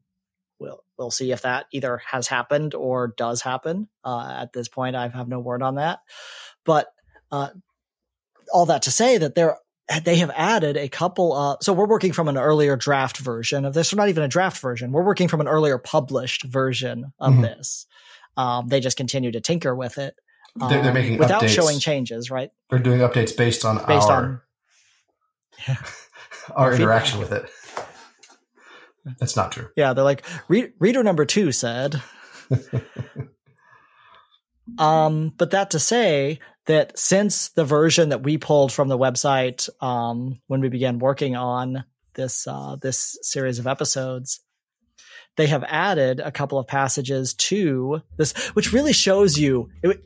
we'll 0.59 0.85
we'll 0.99 1.11
see 1.11 1.33
if 1.33 1.41
that 1.41 1.69
either 1.73 2.03
has 2.05 2.29
happened 2.29 2.75
or 2.75 3.15
does 3.17 3.41
happen. 3.41 3.89
Uh, 4.05 4.41
at 4.43 4.53
this 4.53 4.69
point, 4.69 4.95
I 4.95 5.09
have 5.09 5.29
no 5.29 5.41
word 5.41 5.63
on 5.63 5.77
that. 5.77 6.01
But 6.67 6.89
uh, 7.33 7.49
all 8.53 8.67
that 8.67 8.83
to 8.83 8.91
say 8.91 9.17
that 9.17 9.35
there 9.35 9.57
they 9.99 10.17
have 10.17 10.31
added 10.35 10.77
a 10.77 10.89
couple 10.89 11.33
of 11.33 11.59
so 11.63 11.73
we're 11.73 11.87
working 11.87 12.13
from 12.13 12.29
an 12.29 12.37
earlier 12.39 12.77
draft 12.77 13.19
version 13.19 13.65
of 13.65 13.75
this 13.75 13.93
or 13.93 13.97
not 13.97 14.09
even 14.09 14.23
a 14.23 14.29
draft 14.29 14.61
version 14.61 14.93
we're 14.93 15.05
working 15.05 15.29
from 15.29 15.41
an 15.41 15.49
earlier 15.49 15.79
published 15.79 16.45
version 16.45 17.13
of 17.19 17.33
mm-hmm. 17.33 17.43
this 17.43 17.87
um, 18.37 18.69
they 18.69 18.81
just 18.81 18.97
continue 18.97 19.33
to 19.33 19.41
tinker 19.41 19.75
with 19.75 19.99
it 19.99 20.15
um, 20.61 20.71
they're, 20.71 20.83
they're, 20.83 20.91
um, 20.91 20.95
making 20.95 21.19
without 21.19 21.43
updates. 21.43 21.49
showing 21.49 21.79
changes 21.79 22.31
right 22.31 22.51
they're 22.69 22.79
doing 22.79 23.01
updates 23.01 23.37
based 23.37 23.65
on 23.65 23.77
based 23.87 24.09
our, 24.09 24.23
on 24.23 24.41
yeah. 25.69 25.77
our 26.55 26.75
interaction 26.75 27.19
with 27.19 27.33
it 27.33 27.51
that's 29.19 29.37
not 29.37 29.51
true 29.51 29.69
yeah 29.77 29.93
they're 29.93 30.05
like 30.05 30.25
Re- 30.49 30.73
reader 30.79 31.03
number 31.03 31.25
two 31.25 31.51
said 31.53 32.01
um 34.79 35.33
but 35.37 35.51
that 35.51 35.71
to 35.71 35.81
say 35.81 36.39
that 36.67 36.99
since 36.99 37.51
the 37.51 37.65
version 37.65 38.11
that 38.11 38.23
we 38.23 38.39
pulled 38.39 38.73
from 38.73 38.89
the 38.89 38.99
website 38.99 39.69
um, 39.83 40.37
when 40.47 40.61
we 40.61 40.69
began 40.69 40.99
working 40.99 41.37
on 41.37 41.85
this 42.15 42.47
uh, 42.47 42.77
this 42.81 43.19
series 43.23 43.59
of 43.59 43.67
episodes, 43.67 44.41
they 45.37 45.47
have 45.47 45.65
added 45.65 46.21
a 46.21 46.33
couple 46.33 46.59
of 46.59 46.67
passages 46.67 47.35
to 47.35 48.03
this, 48.17 48.33
which 48.51 48.73
really 48.73 48.93
shows 48.93 49.39
you 49.39 49.69
it 49.83 50.05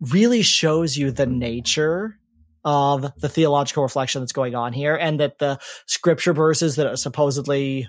really 0.00 0.42
shows 0.42 0.96
you 0.96 1.10
the 1.10 1.26
nature 1.26 2.16
of 2.64 3.12
the 3.18 3.28
theological 3.28 3.82
reflection 3.82 4.20
that's 4.20 4.32
going 4.32 4.54
on 4.54 4.72
here, 4.72 4.94
and 4.94 5.20
that 5.20 5.38
the 5.38 5.58
scripture 5.86 6.32
verses 6.32 6.76
that 6.76 6.98
supposedly 6.98 7.88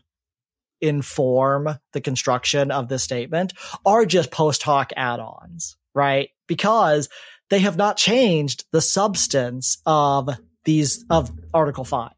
inform 0.82 1.70
the 1.94 2.02
construction 2.02 2.72
of 2.72 2.88
this 2.88 3.04
statement 3.04 3.54
are 3.86 4.06
just 4.06 4.32
post 4.32 4.64
hoc 4.64 4.92
add-ons, 4.98 5.78
right? 5.94 6.30
Because 6.48 7.08
they 7.52 7.60
have 7.60 7.76
not 7.76 7.98
changed 7.98 8.64
the 8.72 8.80
substance 8.80 9.82
of 9.86 10.30
these 10.64 11.04
of 11.10 11.30
Article 11.54 11.84
5. 11.84 12.12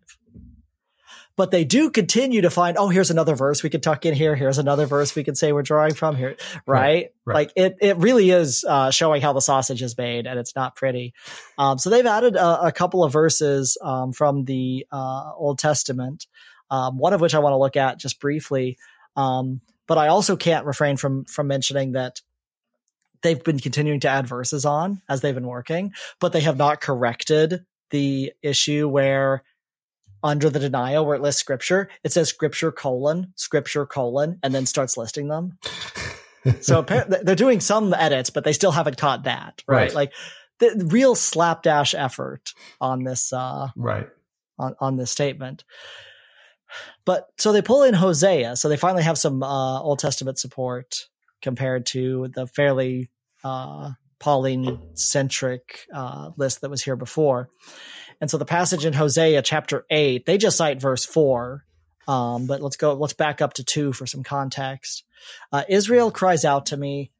But 1.35 1.49
they 1.49 1.65
do 1.65 1.89
continue 1.89 2.41
to 2.41 2.51
find, 2.51 2.77
oh, 2.77 2.89
here's 2.89 3.09
another 3.09 3.33
verse 3.33 3.63
we 3.63 3.71
could 3.71 3.81
tuck 3.81 4.05
in 4.05 4.13
here. 4.13 4.35
Here's 4.35 4.59
another 4.59 4.85
verse 4.85 5.15
we 5.15 5.23
could 5.23 5.35
say 5.35 5.51
we're 5.51 5.63
drawing 5.63 5.95
from 5.95 6.15
here. 6.15 6.35
Right. 6.67 6.77
right, 6.77 7.09
right. 7.25 7.33
Like 7.33 7.51
it, 7.55 7.77
it 7.81 7.97
really 7.97 8.29
is 8.29 8.63
uh, 8.63 8.91
showing 8.91 9.23
how 9.23 9.33
the 9.33 9.39
sausage 9.39 9.81
is 9.81 9.97
made 9.97 10.27
and 10.27 10.39
it's 10.39 10.55
not 10.55 10.75
pretty. 10.75 11.15
Um, 11.57 11.79
so 11.79 11.89
they've 11.89 12.05
added 12.05 12.35
a, 12.35 12.67
a 12.67 12.71
couple 12.71 13.03
of 13.03 13.11
verses 13.11 13.75
um, 13.81 14.13
from 14.13 14.45
the 14.45 14.85
uh, 14.91 15.31
Old 15.35 15.57
Testament, 15.57 16.27
um, 16.69 16.99
one 16.99 17.13
of 17.13 17.21
which 17.21 17.33
I 17.33 17.39
want 17.39 17.53
to 17.53 17.57
look 17.57 17.75
at 17.75 17.97
just 17.97 18.19
briefly. 18.19 18.77
Um, 19.15 19.61
but 19.87 19.97
I 19.97 20.09
also 20.09 20.35
can't 20.35 20.67
refrain 20.67 20.97
from, 20.97 21.25
from 21.25 21.47
mentioning 21.47 21.93
that 21.93 22.21
they've 23.23 23.43
been 23.43 23.59
continuing 23.59 24.01
to 24.01 24.09
add 24.09 24.27
verses 24.27 24.65
on 24.65 25.01
as 25.09 25.21
they've 25.21 25.33
been 25.33 25.47
working, 25.47 25.93
but 26.19 26.33
they 26.33 26.41
have 26.41 26.57
not 26.57 26.81
corrected 26.81 27.65
the 27.89 28.33
issue 28.41 28.87
where 28.87 29.43
under 30.21 30.49
the 30.49 30.59
denial 30.59 31.05
where 31.05 31.15
it 31.15 31.21
lists 31.21 31.41
scripture, 31.41 31.89
it 32.03 32.13
says 32.13 32.29
scripture 32.29 32.71
colon, 32.71 33.33
scripture 33.35 33.85
colon, 33.85 34.39
and 34.41 34.53
then 34.53 34.65
starts 34.65 34.95
listing 34.95 35.27
them. 35.27 35.57
so 36.61 36.81
they're 36.81 37.35
doing 37.35 37.59
some 37.59 37.93
edits, 37.93 38.29
but 38.29 38.43
they 38.43 38.53
still 38.53 38.71
haven't 38.71 38.97
caught 38.97 39.23
that, 39.23 39.61
right? 39.67 39.77
right. 39.77 39.93
Like 39.93 40.13
the 40.59 40.87
real 40.89 41.15
slapdash 41.15 41.93
effort 41.93 42.53
on 42.79 43.03
this, 43.03 43.33
uh, 43.33 43.67
right. 43.75 44.07
On, 44.59 44.75
on 44.79 44.97
this 44.97 45.11
statement. 45.11 45.63
But 47.05 47.27
so 47.37 47.51
they 47.51 47.61
pull 47.61 47.83
in 47.83 47.93
Hosea. 47.93 48.55
So 48.55 48.69
they 48.69 48.77
finally 48.77 49.03
have 49.03 49.17
some, 49.17 49.43
uh, 49.43 49.79
Old 49.81 49.99
Testament 49.99 50.39
support 50.39 51.07
compared 51.43 51.85
to 51.87 52.29
the 52.33 52.47
fairly 52.47 53.11
uh, 53.43 53.91
Pauline 54.19 54.79
centric 54.95 55.85
uh, 55.93 56.31
list 56.37 56.61
that 56.61 56.71
was 56.71 56.81
here 56.81 56.95
before. 56.95 57.49
And 58.19 58.31
so 58.31 58.37
the 58.37 58.45
passage 58.45 58.85
in 58.85 58.93
Hosea 58.93 59.41
chapter 59.43 59.85
eight, 59.91 60.25
they 60.25 60.37
just 60.37 60.57
cite 60.57 60.81
verse 60.81 61.05
four. 61.05 61.65
Um, 62.07 62.47
but 62.47 62.61
let's 62.61 62.77
go, 62.77 62.93
let's 62.93 63.13
back 63.13 63.41
up 63.41 63.53
to 63.55 63.63
two 63.63 63.93
for 63.93 64.05
some 64.07 64.23
context. 64.23 65.03
Uh, 65.51 65.63
Israel 65.69 66.09
cries 66.09 66.43
out 66.43 66.67
to 66.67 66.77
me, 66.77 67.11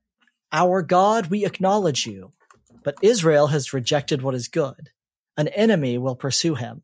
Our 0.52 0.82
God, 0.82 1.28
we 1.28 1.46
acknowledge 1.46 2.06
you. 2.06 2.32
But 2.84 2.96
Israel 3.02 3.48
has 3.48 3.74
rejected 3.74 4.22
what 4.22 4.36
is 4.36 4.48
good. 4.48 4.90
An 5.38 5.48
enemy 5.50 5.98
will 5.98 6.16
pursue 6.16 6.56
him. 6.56 6.84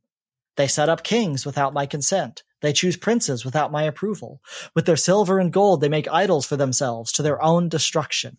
They 0.56 0.68
set 0.68 0.90
up 0.90 1.04
kings 1.04 1.46
without 1.46 1.74
my 1.74 1.86
consent. 1.86 2.44
They 2.62 2.74
choose 2.74 2.98
princes 2.98 3.46
without 3.46 3.72
my 3.72 3.84
approval. 3.84 4.42
With 4.76 4.86
their 4.86 4.98
silver 4.98 5.40
and 5.40 5.54
gold, 5.54 5.82
they 5.82 5.90
make 5.90 6.08
idols 6.10 6.46
for 6.46 6.58
themselves 6.58 7.12
to 7.14 7.22
their 7.22 7.42
own 7.42 7.70
destruction. 7.70 8.38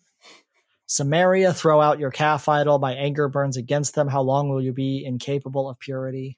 Samaria, 0.85 1.53
throw 1.53 1.79
out 1.79 1.99
your 1.99 2.11
calf 2.11 2.49
idol. 2.49 2.77
My 2.77 2.93
anger 2.93 3.27
burns 3.29 3.57
against 3.57 3.95
them. 3.95 4.09
How 4.09 4.21
long 4.21 4.49
will 4.49 4.61
you 4.61 4.73
be 4.73 5.03
incapable 5.05 5.69
of 5.69 5.79
purity? 5.79 6.37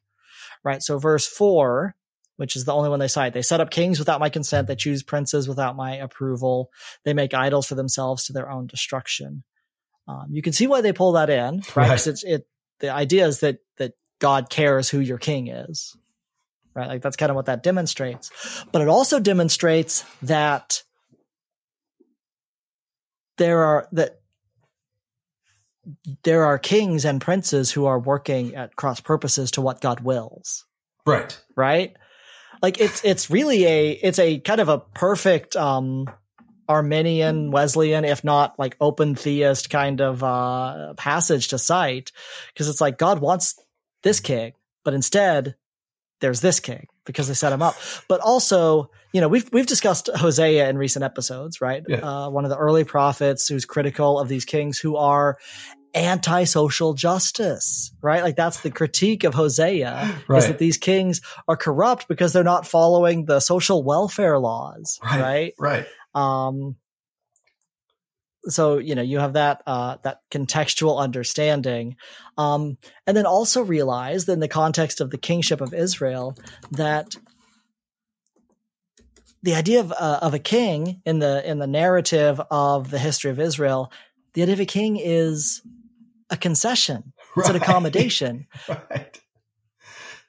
Right. 0.63 0.81
So 0.81 0.99
verse 0.99 1.27
four, 1.27 1.95
which 2.37 2.55
is 2.55 2.65
the 2.65 2.73
only 2.73 2.89
one 2.89 2.99
they 2.99 3.07
cite, 3.07 3.33
they 3.33 3.41
set 3.41 3.61
up 3.61 3.71
kings 3.71 3.99
without 3.99 4.19
my 4.19 4.29
consent. 4.29 4.67
They 4.67 4.75
choose 4.75 5.03
princes 5.03 5.47
without 5.47 5.75
my 5.75 5.95
approval. 5.95 6.71
They 7.03 7.13
make 7.13 7.33
idols 7.33 7.67
for 7.67 7.75
themselves 7.75 8.25
to 8.25 8.33
their 8.33 8.49
own 8.49 8.67
destruction. 8.67 9.43
Um, 10.07 10.27
you 10.29 10.41
can 10.41 10.53
see 10.53 10.67
why 10.67 10.81
they 10.81 10.93
pull 10.93 11.13
that 11.13 11.29
in, 11.29 11.63
right? 11.75 11.85
Because 11.85 12.07
it's 12.07 12.23
it. 12.23 12.47
The 12.79 12.89
idea 12.89 13.25
is 13.25 13.39
that 13.39 13.59
that 13.77 13.93
God 14.19 14.49
cares 14.49 14.89
who 14.89 14.99
your 14.99 15.17
king 15.17 15.47
is, 15.47 15.95
right? 16.75 16.87
Like 16.87 17.01
that's 17.01 17.15
kind 17.15 17.29
of 17.29 17.35
what 17.35 17.45
that 17.47 17.63
demonstrates. 17.63 18.31
But 18.71 18.81
it 18.81 18.87
also 18.87 19.19
demonstrates 19.19 20.03
that 20.23 20.83
there 23.37 23.63
are 23.63 23.87
that 23.91 24.19
there 26.23 26.45
are 26.45 26.57
kings 26.57 27.05
and 27.05 27.19
princes 27.19 27.71
who 27.71 27.85
are 27.85 27.99
working 27.99 28.55
at 28.55 28.75
cross 28.75 28.99
purposes 28.99 29.51
to 29.51 29.61
what 29.61 29.81
God 29.81 29.99
wills. 29.99 30.65
Right. 31.05 31.37
Right? 31.55 31.95
Like 32.61 32.79
it's 32.79 33.03
it's 33.03 33.29
really 33.29 33.65
a 33.65 33.91
it's 33.91 34.19
a 34.19 34.39
kind 34.39 34.61
of 34.61 34.69
a 34.69 34.79
perfect 34.79 35.55
um 35.55 36.09
Arminian, 36.69 37.51
Wesleyan, 37.51 38.05
if 38.05 38.23
not 38.23 38.57
like 38.57 38.77
open 38.79 39.15
theist 39.15 39.69
kind 39.69 39.99
of 39.99 40.23
uh 40.23 40.93
passage 40.95 41.49
to 41.49 41.59
cite 41.59 42.11
because 42.53 42.69
it's 42.69 42.81
like 42.81 42.97
God 42.97 43.19
wants 43.19 43.59
this 44.01 44.21
king, 44.21 44.53
but 44.85 44.93
instead 44.93 45.55
there's 46.19 46.41
this 46.41 46.59
king 46.59 46.87
because 47.05 47.27
they 47.27 47.33
set 47.33 47.51
him 47.51 47.61
up. 47.61 47.75
But 48.07 48.21
also, 48.21 48.89
you 49.11 49.21
know, 49.21 49.27
we've 49.27 49.49
we've 49.51 49.65
discussed 49.65 50.09
Hosea 50.13 50.69
in 50.69 50.77
recent 50.77 51.03
episodes, 51.03 51.61
right? 51.61 51.83
Yeah. 51.87 51.97
Uh, 51.97 52.29
one 52.29 52.45
of 52.45 52.49
the 52.49 52.57
early 52.57 52.83
prophets 52.83 53.47
who's 53.47 53.65
critical 53.65 54.19
of 54.19 54.27
these 54.27 54.45
kings 54.45 54.79
who 54.79 54.95
are 54.95 55.37
anti-social 55.93 56.93
justice, 56.93 57.93
right? 58.01 58.23
Like 58.23 58.35
that's 58.35 58.61
the 58.61 58.71
critique 58.71 59.23
of 59.23 59.33
Hosea 59.33 60.23
right. 60.27 60.37
is 60.37 60.47
that 60.47 60.57
these 60.57 60.77
kings 60.77 61.21
are 61.47 61.55
corrupt 61.55 62.07
because 62.07 62.33
they're 62.33 62.43
not 62.43 62.65
following 62.65 63.25
the 63.25 63.39
social 63.39 63.83
welfare 63.83 64.39
laws, 64.39 64.99
right? 65.03 65.53
Right. 65.59 65.85
right. 66.15 66.45
Um, 66.47 66.77
so 68.47 68.77
you 68.77 68.95
know 68.95 69.01
you 69.01 69.19
have 69.19 69.33
that 69.33 69.63
uh, 69.65 69.97
that 70.03 70.19
contextual 70.31 70.97
understanding, 70.99 71.95
um, 72.37 72.77
and 73.07 73.15
then 73.15 73.25
also 73.25 73.63
realize 73.63 74.25
that 74.25 74.33
in 74.33 74.39
the 74.39 74.47
context 74.47 75.01
of 75.01 75.09
the 75.09 75.17
kingship 75.17 75.61
of 75.61 75.73
Israel 75.73 76.37
that 76.71 77.15
the 79.43 79.55
idea 79.55 79.79
of 79.81 79.91
uh, 79.91 80.19
of 80.21 80.33
a 80.33 80.39
king 80.39 81.01
in 81.05 81.19
the 81.19 81.47
in 81.49 81.59
the 81.59 81.67
narrative 81.67 82.41
of 82.49 82.89
the 82.89 82.99
history 82.99 83.31
of 83.31 83.39
Israel, 83.39 83.91
the 84.33 84.41
idea 84.41 84.53
of 84.53 84.59
a 84.59 84.65
king 84.65 84.97
is 84.97 85.61
a 86.29 86.37
concession. 86.37 87.13
It's 87.37 87.47
right. 87.47 87.55
an 87.55 87.61
accommodation. 87.61 88.47
right. 88.67 89.19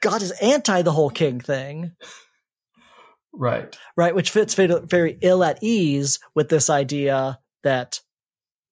God 0.01 0.21
is 0.21 0.33
anti 0.33 0.83
the 0.83 0.93
whole 0.93 1.11
king 1.11 1.41
thing. 1.41 1.93
Right. 3.33 3.77
Right, 3.97 4.15
which 4.15 4.31
fits 4.31 4.55
very 4.55 5.19
ill 5.23 5.43
at 5.43 5.59
ease 5.63 6.21
with 6.35 6.49
this 6.49 6.71
idea 6.71 7.39
that 7.65 8.01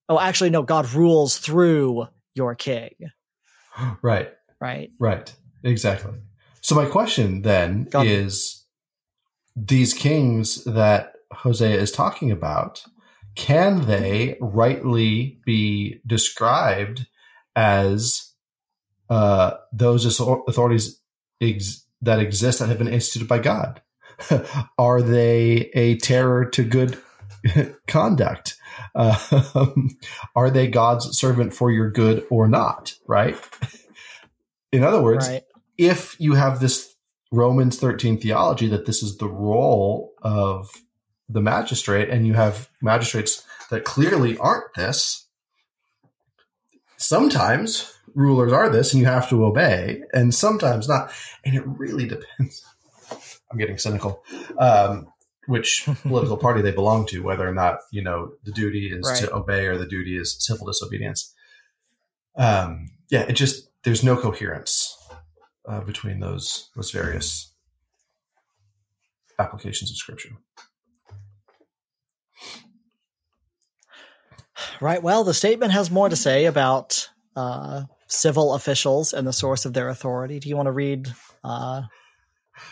oh, 0.09 0.19
actually, 0.19 0.51
no, 0.51 0.63
God 0.63 0.93
rules 0.93 1.39
through 1.39 2.09
your 2.35 2.55
king. 2.55 2.91
Right. 4.03 4.31
Right. 4.61 4.91
Right. 5.01 5.35
Exactly. 5.65 6.13
So 6.61 6.75
my 6.75 6.85
question 6.85 7.41
then 7.43 7.85
God. 7.85 8.07
is 8.07 8.65
these 9.57 9.95
kings 9.95 10.63
that 10.65 11.15
Hosea 11.33 11.81
is 11.81 11.91
talking 11.91 12.31
about, 12.31 12.85
can 13.35 13.87
they 13.87 14.37
rightly 14.41 15.41
be 15.45 16.01
described 16.07 17.07
as 17.57 18.33
uh, 19.09 19.53
those 19.73 20.21
authorities 20.21 21.01
ex- 21.41 21.87
that 22.03 22.21
exist 22.21 22.59
that 22.59 22.69
have 22.69 22.79
been 22.79 22.89
instituted 22.89 23.29
by 23.29 23.39
God? 23.39 23.81
Are 24.79 25.03
they 25.03 25.71
a 25.75 25.97
terror 25.97 26.45
to 26.51 26.63
good 26.63 26.99
conduct? 27.87 28.57
Um, 28.95 29.91
are 30.35 30.51
they 30.51 30.69
God's 30.69 31.19
servant 31.19 31.55
for 31.55 31.71
your 31.71 31.91
good 31.91 32.27
or 32.31 32.49
not? 32.49 32.95
Right. 33.07 33.39
In 34.73 34.83
other 34.83 35.03
words, 35.03 35.29
right. 35.29 35.43
if 35.77 36.19
you 36.19 36.35
have 36.35 36.61
this 36.61 36.95
Romans 37.31 37.79
13 37.79 38.19
theology 38.19 38.69
that 38.69 38.87
this 38.87 39.03
is 39.03 39.19
the 39.19 39.29
role 39.29 40.13
of 40.23 40.71
the 41.29 41.41
magistrate, 41.41 42.11
and 42.11 42.27
you 42.27 42.35
have 42.35 42.69
magistrates 42.83 43.45
that 43.71 43.85
clearly 43.85 44.37
aren't 44.39 44.75
this, 44.75 45.27
sometimes 46.97 47.95
rulers 48.15 48.53
are 48.53 48.69
this 48.69 48.93
and 48.93 49.01
you 49.01 49.07
have 49.07 49.29
to 49.29 49.45
obey, 49.45 50.03
and 50.13 50.35
sometimes 50.35 50.89
not. 50.89 51.11
And 51.45 51.55
it 51.55 51.67
really 51.67 52.07
depends. 52.07 52.65
I'm 53.51 53.59
getting 53.59 53.79
cynical. 53.79 54.23
Um, 54.59 55.12
which 55.47 55.89
political 56.03 56.37
party 56.37 56.63
they 56.63 56.71
belong 56.71 57.07
to, 57.07 57.21
whether 57.21 57.49
or 57.49 57.55
not 57.55 57.79
you 57.91 58.03
know 58.03 58.33
the 58.45 58.53
duty 58.53 58.91
is 58.91 59.09
right. 59.09 59.19
to 59.21 59.35
obey 59.35 59.67
or 59.67 59.77
the 59.77 59.87
duty 59.87 60.17
is 60.17 60.37
civil 60.39 60.67
disobedience. 60.67 61.35
Um, 62.37 62.91
yeah, 63.11 63.23
it 63.23 63.35
just 63.35 63.69
there's 63.83 64.03
no 64.03 64.17
coherence 64.17 64.97
uh, 65.69 65.81
between 65.81 66.21
those 66.21 66.71
those 66.77 66.91
various 66.91 67.53
applications 69.39 69.91
of 69.91 69.97
scripture. 69.97 70.31
Right. 74.81 75.03
Well, 75.03 75.25
the 75.25 75.35
statement 75.35 75.73
has 75.73 75.91
more 75.91 76.09
to 76.09 76.17
say 76.17 76.47
about 76.47 77.09
uh, 77.37 77.85
civil 78.09 78.55
officials 78.55 79.13
and 79.13 79.27
the 79.27 79.33
source 79.33 79.65
of 79.65 79.73
their 79.73 79.89
authority. 79.89 80.39
Do 80.39 80.49
you 80.49 80.57
want 80.57 80.67
to 80.67 80.73
read 80.73 81.13
uh, 81.45 81.83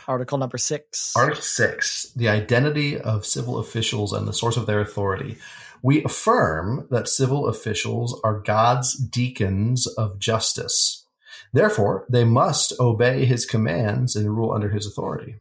Article 0.07 0.39
number 0.39 0.59
six. 0.59 1.15
Article 1.17 1.43
six 1.43 2.13
The 2.17 2.29
identity 2.29 2.99
of 2.99 3.27
civil 3.27 3.59
officials 3.59 4.13
and 4.13 4.27
the 4.27 4.33
source 4.33 4.57
of 4.57 4.67
their 4.67 4.81
authority. 4.81 5.39
We 5.83 6.05
affirm 6.05 6.87
that 6.91 7.09
civil 7.09 7.47
officials 7.47 8.21
are 8.23 8.39
God's 8.39 8.95
deacons 8.95 9.87
of 9.87 10.19
justice. 10.19 11.07
Therefore, 11.53 12.07
they 12.09 12.25
must 12.25 12.79
obey 12.79 13.25
his 13.25 13.47
commands 13.47 14.15
and 14.15 14.37
rule 14.37 14.53
under 14.53 14.69
his 14.69 14.87
authority. 14.87 15.37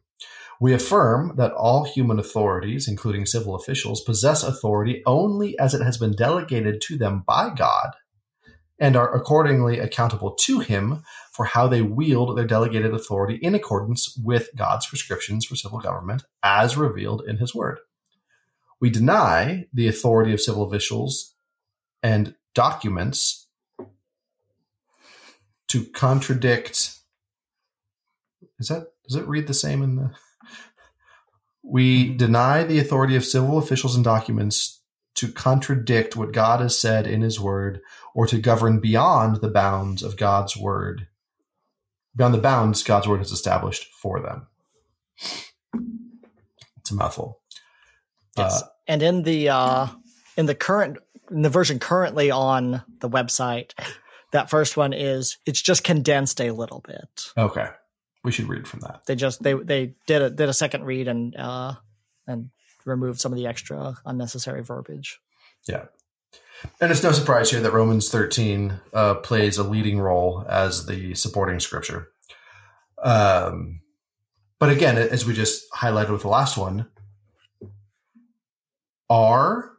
We 0.60 0.74
affirm 0.74 1.36
that 1.36 1.52
all 1.52 1.84
human 1.84 2.18
authorities, 2.18 2.86
including 2.88 3.26
civil 3.26 3.54
officials, 3.54 4.02
possess 4.02 4.42
authority 4.42 5.02
only 5.06 5.58
as 5.58 5.72
it 5.72 5.82
has 5.82 5.96
been 5.96 6.14
delegated 6.14 6.80
to 6.82 6.98
them 6.98 7.22
by 7.26 7.50
God 7.54 7.92
and 8.80 8.96
are 8.96 9.14
accordingly 9.14 9.78
accountable 9.78 10.32
to 10.32 10.60
him 10.60 11.04
for 11.30 11.44
how 11.44 11.68
they 11.68 11.82
wield 11.82 12.36
their 12.36 12.46
delegated 12.46 12.94
authority 12.94 13.36
in 13.36 13.54
accordance 13.54 14.18
with 14.24 14.48
God's 14.56 14.86
prescriptions 14.86 15.44
for 15.44 15.54
civil 15.54 15.78
government 15.78 16.24
as 16.42 16.78
revealed 16.78 17.22
in 17.28 17.36
his 17.36 17.54
word. 17.54 17.78
We 18.80 18.88
deny 18.88 19.66
the 19.72 19.86
authority 19.86 20.32
of 20.32 20.40
civil 20.40 20.62
officials 20.62 21.34
and 22.02 22.34
documents 22.54 23.46
to 25.68 25.84
contradict 25.84 26.96
is 28.58 28.68
that 28.68 28.88
does 29.06 29.16
it 29.16 29.28
read 29.28 29.46
the 29.46 29.54
same 29.54 29.82
in 29.82 29.96
the 29.96 30.10
we 31.62 32.12
deny 32.14 32.64
the 32.64 32.80
authority 32.80 33.14
of 33.14 33.24
civil 33.24 33.58
officials 33.58 33.94
and 33.94 34.04
documents 34.04 34.79
to 35.16 35.32
contradict 35.32 36.16
what 36.16 36.32
God 36.32 36.60
has 36.60 36.78
said 36.78 37.06
in 37.06 37.22
his 37.22 37.40
word 37.40 37.80
or 38.14 38.26
to 38.26 38.38
govern 38.38 38.80
beyond 38.80 39.36
the 39.36 39.50
bounds 39.50 40.02
of 40.02 40.16
God's 40.16 40.56
word, 40.56 41.08
beyond 42.16 42.34
the 42.34 42.38
bounds 42.38 42.82
God's 42.82 43.06
word 43.06 43.18
has 43.18 43.32
established 43.32 43.92
for 43.92 44.20
them. 44.20 44.46
It's 46.78 46.90
a 46.90 46.94
mouthful. 46.94 47.40
Yes. 48.36 48.62
Uh, 48.62 48.66
and 48.86 49.02
in 49.02 49.22
the 49.22 49.48
uh, 49.50 49.86
in 50.36 50.46
the 50.46 50.54
current 50.54 50.98
in 51.30 51.42
the 51.42 51.48
version 51.48 51.78
currently 51.78 52.30
on 52.30 52.82
the 53.00 53.08
website, 53.08 53.72
that 54.32 54.50
first 54.50 54.76
one 54.76 54.92
is 54.92 55.38
it's 55.46 55.62
just 55.62 55.84
condensed 55.84 56.40
a 56.40 56.52
little 56.52 56.80
bit. 56.80 57.30
Okay. 57.36 57.68
We 58.22 58.32
should 58.32 58.48
read 58.48 58.68
from 58.68 58.80
that. 58.80 59.02
They 59.06 59.14
just 59.14 59.42
they 59.42 59.54
they 59.54 59.94
did 60.06 60.22
a 60.22 60.30
did 60.30 60.48
a 60.48 60.54
second 60.54 60.84
read 60.84 61.08
and 61.08 61.34
uh 61.36 61.74
and 62.26 62.50
removed 62.84 63.20
some 63.20 63.32
of 63.32 63.38
the 63.38 63.46
extra 63.46 63.96
unnecessary 64.04 64.62
verbiage. 64.62 65.20
Yeah. 65.68 65.86
And 66.80 66.90
it's 66.90 67.02
no 67.02 67.12
surprise 67.12 67.50
here 67.50 67.60
that 67.60 67.72
Romans 67.72 68.10
13 68.10 68.80
uh, 68.92 69.14
plays 69.16 69.56
a 69.58 69.64
leading 69.64 69.98
role 69.98 70.44
as 70.48 70.86
the 70.86 71.14
supporting 71.14 71.60
scripture. 71.60 72.08
Um, 73.02 73.80
but 74.58 74.70
again, 74.70 74.98
as 74.98 75.24
we 75.24 75.32
just 75.32 75.64
highlighted 75.72 76.10
with 76.10 76.22
the 76.22 76.28
last 76.28 76.58
one, 76.58 76.86
are 79.08 79.72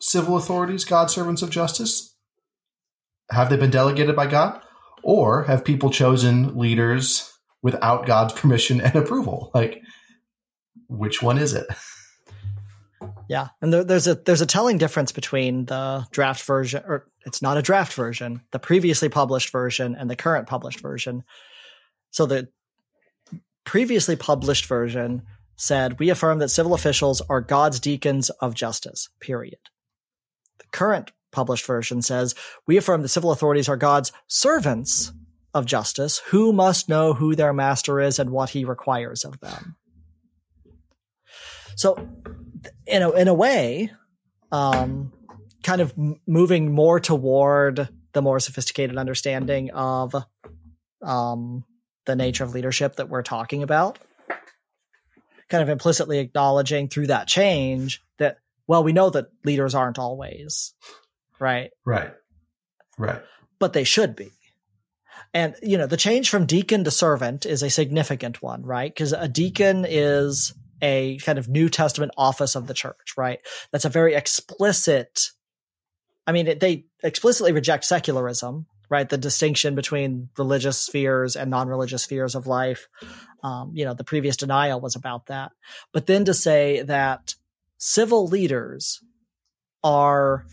civil 0.00 0.36
authorities 0.36 0.84
God's 0.84 1.12
servants 1.12 1.42
of 1.42 1.50
justice? 1.50 2.14
Have 3.30 3.50
they 3.50 3.56
been 3.56 3.70
delegated 3.70 4.14
by 4.14 4.26
God? 4.26 4.60
Or 5.02 5.44
have 5.44 5.64
people 5.64 5.90
chosen 5.90 6.56
leaders 6.56 7.32
without 7.60 8.06
God's 8.06 8.32
permission 8.34 8.80
and 8.80 8.94
approval? 8.94 9.50
Like, 9.52 9.82
which 10.96 11.22
one 11.22 11.38
is 11.38 11.54
it? 11.54 11.66
Yeah, 13.28 13.48
and 13.60 13.72
there, 13.72 13.84
there's 13.84 14.06
a 14.06 14.14
there's 14.14 14.40
a 14.40 14.46
telling 14.46 14.78
difference 14.78 15.10
between 15.10 15.64
the 15.64 16.06
draft 16.10 16.44
version, 16.44 16.82
or 16.86 17.08
it's 17.24 17.42
not 17.42 17.56
a 17.56 17.62
draft 17.62 17.94
version, 17.94 18.42
the 18.50 18.58
previously 18.58 19.08
published 19.08 19.50
version, 19.50 19.96
and 19.96 20.10
the 20.10 20.16
current 20.16 20.46
published 20.46 20.80
version. 20.80 21.24
So 22.10 22.26
the 22.26 22.48
previously 23.64 24.16
published 24.16 24.66
version 24.66 25.22
said, 25.56 25.98
"We 25.98 26.10
affirm 26.10 26.38
that 26.40 26.50
civil 26.50 26.74
officials 26.74 27.22
are 27.22 27.40
God's 27.40 27.80
deacons 27.80 28.30
of 28.30 28.54
justice." 28.54 29.08
Period. 29.20 29.60
The 30.58 30.66
current 30.70 31.12
published 31.30 31.66
version 31.66 32.02
says, 32.02 32.34
"We 32.66 32.76
affirm 32.76 33.02
that 33.02 33.08
civil 33.08 33.32
authorities 33.32 33.68
are 33.68 33.76
God's 33.76 34.12
servants 34.26 35.12
of 35.54 35.66
justice, 35.66 36.18
who 36.26 36.52
must 36.52 36.88
know 36.88 37.14
who 37.14 37.34
their 37.34 37.52
master 37.52 38.00
is 38.00 38.18
and 38.18 38.30
what 38.30 38.50
he 38.50 38.64
requires 38.64 39.24
of 39.24 39.40
them." 39.40 39.76
So, 41.76 41.96
in 42.86 43.02
a 43.02 43.10
in 43.12 43.28
a 43.28 43.34
way, 43.34 43.90
um, 44.50 45.12
kind 45.62 45.80
of 45.80 45.94
moving 46.26 46.72
more 46.72 47.00
toward 47.00 47.88
the 48.12 48.22
more 48.22 48.40
sophisticated 48.40 48.98
understanding 48.98 49.70
of 49.70 50.14
um, 51.02 51.64
the 52.06 52.16
nature 52.16 52.44
of 52.44 52.54
leadership 52.54 52.96
that 52.96 53.08
we're 53.08 53.22
talking 53.22 53.62
about. 53.62 53.98
Kind 55.48 55.62
of 55.62 55.68
implicitly 55.68 56.18
acknowledging 56.18 56.88
through 56.88 57.08
that 57.08 57.28
change 57.28 58.02
that, 58.18 58.38
well, 58.66 58.82
we 58.82 58.92
know 58.92 59.10
that 59.10 59.28
leaders 59.44 59.74
aren't 59.74 59.98
always 59.98 60.74
right. 61.38 61.70
Right. 61.84 62.12
Right. 62.98 63.22
But 63.58 63.72
they 63.72 63.84
should 63.84 64.16
be. 64.16 64.30
And, 65.34 65.54
you 65.62 65.78
know, 65.78 65.86
the 65.86 65.96
change 65.96 66.28
from 66.28 66.46
deacon 66.46 66.84
to 66.84 66.90
servant 66.90 67.46
is 67.46 67.62
a 67.62 67.70
significant 67.70 68.42
one, 68.42 68.62
right? 68.62 68.92
Because 68.92 69.12
a 69.12 69.28
deacon 69.28 69.86
is 69.88 70.52
a 70.82 71.16
kind 71.18 71.38
of 71.38 71.48
New 71.48 71.68
Testament 71.68 72.12
office 72.18 72.56
of 72.56 72.66
the 72.66 72.74
church, 72.74 73.14
right? 73.16 73.38
That's 73.70 73.84
a 73.84 73.90
very 73.90 74.14
explicit. 74.14 75.30
I 76.26 76.32
mean, 76.32 76.58
they 76.58 76.86
explicitly 77.02 77.52
reject 77.52 77.84
secularism, 77.84 78.66
right? 78.90 79.08
The 79.08 79.16
distinction 79.16 79.74
between 79.74 80.28
religious 80.36 80.78
spheres 80.78 81.36
and 81.36 81.50
non-religious 81.50 82.02
spheres 82.02 82.34
of 82.34 82.46
life. 82.46 82.88
Um, 83.42 83.70
you 83.74 83.84
know, 83.84 83.94
the 83.94 84.04
previous 84.04 84.36
denial 84.36 84.80
was 84.80 84.96
about 84.96 85.26
that. 85.26 85.52
But 85.92 86.06
then 86.06 86.24
to 86.26 86.34
say 86.34 86.82
that 86.82 87.34
civil 87.78 88.26
leaders 88.26 89.00
are 89.82 90.44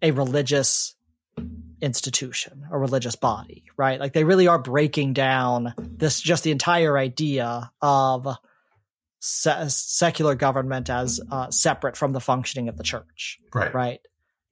a 0.00 0.10
religious 0.12 0.94
institution, 1.80 2.66
a 2.70 2.78
religious 2.78 3.16
body, 3.16 3.64
right? 3.76 4.00
Like 4.00 4.12
they 4.12 4.24
really 4.24 4.48
are 4.48 4.58
breaking 4.58 5.12
down 5.12 5.74
this, 5.78 6.20
just 6.20 6.44
the 6.44 6.50
entire 6.50 6.96
idea 6.96 7.70
of 7.82 8.28
se- 9.24 9.64
secular 9.68 10.34
government 10.34 10.90
as 10.90 11.20
uh, 11.30 11.50
separate 11.50 11.96
from 11.96 12.12
the 12.12 12.20
functioning 12.20 12.68
of 12.68 12.76
the 12.76 12.84
church. 12.84 13.38
Right. 13.54 13.72
Right. 13.72 14.00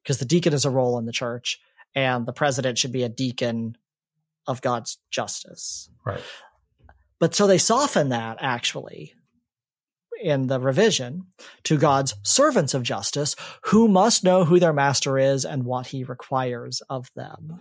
Because 0.03 0.18
the 0.18 0.25
deacon 0.25 0.53
is 0.53 0.64
a 0.64 0.70
role 0.70 0.99
in 0.99 1.05
the 1.05 1.12
church, 1.12 1.61
and 1.95 2.27
the 2.27 2.33
president 2.33 2.79
should 2.79 2.93
be 2.93 3.05
a 3.05 3.09
deacon 3.09 3.77
of 4.47 4.62
God's 4.62 4.99
justice. 5.11 5.89
Right. 6.05 6.23
But 7.20 7.35
so 7.35 7.47
they 7.47 7.59
soften 7.59 8.09
that 8.09 8.39
actually 8.41 9.14
in 10.20 10.47
the 10.47 10.59
revision 10.59 11.27
to 11.64 11.77
God's 11.77 12.14
servants 12.23 12.75
of 12.75 12.83
justice 12.83 13.37
who 13.66 13.89
must 13.89 14.25
know 14.25 14.45
who 14.45 14.59
their 14.59 14.73
master 14.73 15.18
is 15.18 15.45
and 15.45 15.64
what 15.64 15.89
he 15.89 16.03
requires 16.03 16.81
of 16.89 17.11
them. 17.14 17.61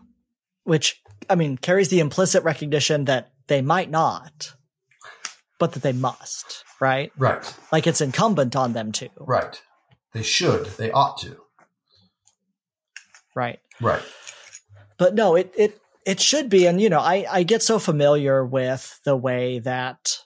Which, 0.64 1.01
I 1.30 1.36
mean, 1.36 1.57
carries 1.57 1.89
the 1.89 1.99
implicit 1.99 2.43
recognition 2.43 3.05
that 3.05 3.34
they 3.47 3.62
might 3.62 3.89
not, 3.89 4.53
but 5.59 5.74
that 5.74 5.84
they 5.84 5.91
must 5.91 6.64
right? 6.82 7.13
Right. 7.17 7.55
Like 7.71 7.88
it's 7.88 8.01
incumbent 8.01 8.57
on 8.57 8.73
them 8.73 8.91
to. 8.93 9.09
Right. 9.17 9.61
They 10.11 10.23
should. 10.23 10.65
They 10.65 10.91
ought 10.91 11.19
to. 11.19 11.38
Right. 13.34 13.59
Right. 13.79 14.03
But 14.97 15.15
no, 15.15 15.36
it 15.36 15.53
it 15.57 15.79
it 16.05 16.19
should 16.19 16.49
be, 16.49 16.65
and 16.65 16.82
you 16.82 16.89
know, 16.89 16.99
I 16.99 17.25
I 17.32 17.43
get 17.43 17.63
so 17.63 17.79
familiar 17.79 18.45
with 18.45 18.99
the 19.05 19.15
way 19.15 19.59
that 19.59 20.17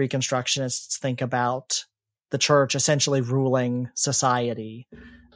Reconstructionists 0.00 0.98
think 0.98 1.20
about 1.20 1.84
the 2.30 2.38
church 2.38 2.74
essentially 2.74 3.20
ruling 3.20 3.90
society 3.94 4.88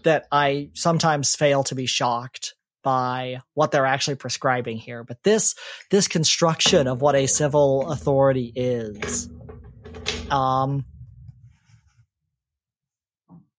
that 0.05 0.27
I 0.33 0.71
sometimes 0.73 1.37
fail 1.37 1.63
to 1.65 1.75
be 1.75 1.87
shocked 1.87 2.55
by 2.83 3.41
what 3.55 3.71
they're 3.71 3.87
actually 3.87 4.17
prescribing 4.17 4.79
here. 4.79 5.05
But 5.05 5.23
this 5.23 5.55
this 5.91 6.09
construction 6.09 6.87
of 6.87 7.01
what 7.01 7.15
a 7.15 7.27
civil 7.27 7.91
authority 7.91 8.53
is 8.57 9.29
um, 10.31 10.85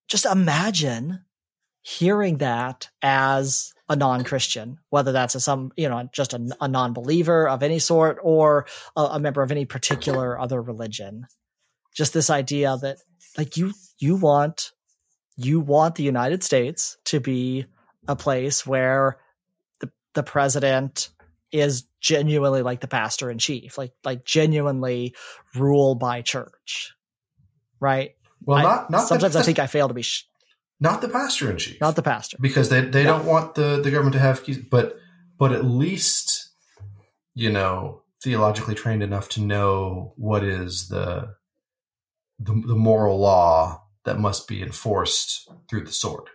just 0.08 0.26
imagine 0.26 1.24
hearing 1.82 2.38
that 2.38 2.90
as 3.02 3.74
a 3.88 3.96
non-Christian, 3.96 4.80
whether 4.90 5.12
that's 5.12 5.36
a 5.36 5.40
some 5.40 5.72
you 5.76 5.90
know 5.90 6.10
just 6.14 6.34
a, 6.34 6.56
a 6.62 6.68
non-believer 6.68 7.48
of 7.48 7.64
any 7.64 7.80
sort 7.80 8.20
or 8.22 8.66
a, 8.96 9.02
a 9.02 9.20
member 9.20 9.42
of 9.42 9.52
any 9.52 9.66
particular 9.66 10.40
other 10.40 10.62
religion. 10.62 11.28
Just 11.96 12.14
this 12.14 12.30
idea 12.30 12.78
that 12.82 12.98
like 13.38 13.58
you 13.58 13.74
you 13.98 14.16
want 14.16 14.72
you 15.36 15.60
want 15.60 15.96
the 15.96 16.04
United 16.04 16.44
States 16.44 16.98
to 17.06 17.20
be 17.20 17.66
a 18.08 18.16
place 18.16 18.66
where 18.66 19.18
the 19.80 19.90
the 20.14 20.24
president 20.24 21.10
is 21.52 21.84
genuinely 22.02 22.62
like 22.62 22.82
the 22.82 22.88
pastor 22.88 23.30
in 23.30 23.38
chief, 23.38 23.78
like 23.78 23.94
like 24.04 24.26
genuinely 24.26 25.16
rule 25.56 25.96
by 25.96 26.22
church, 26.22 26.94
right? 27.80 28.16
Well, 28.44 28.64
not 28.64 28.90
not 28.90 29.08
sometimes 29.08 29.34
the, 29.34 29.40
I 29.40 29.44
think 29.44 29.60
I 29.60 29.68
fail 29.68 29.88
to 29.88 29.94
be 29.94 30.02
sh- 30.02 30.28
not 30.80 31.02
the 31.02 31.10
pastor 31.10 31.52
in 31.52 31.58
chief, 31.58 31.82
not 31.82 31.96
the 31.96 32.04
pastor, 32.04 32.38
because 32.40 32.70
they 32.70 32.82
they 32.82 33.04
don't 33.04 33.26
want 33.26 33.56
the 33.56 33.82
the 33.82 33.92
government 33.92 34.14
to 34.14 34.20
have 34.20 34.44
keys, 34.44 34.58
but 34.58 34.98
but 35.38 35.52
at 35.52 35.66
least 35.66 36.50
you 37.36 37.52
know 37.52 38.02
theologically 38.22 38.76
trained 38.76 39.04
enough 39.04 39.30
to 39.30 39.42
know 39.42 40.14
what 40.18 40.44
is 40.44 40.90
the 40.90 41.36
the, 42.40 42.54
the 42.54 42.76
moral 42.76 43.20
law 43.20 43.84
that 44.06 44.20
must 44.20 44.48
be 44.48 44.62
enforced 44.62 45.50
through 45.70 45.84
the 45.84 45.92
sword 45.92 46.30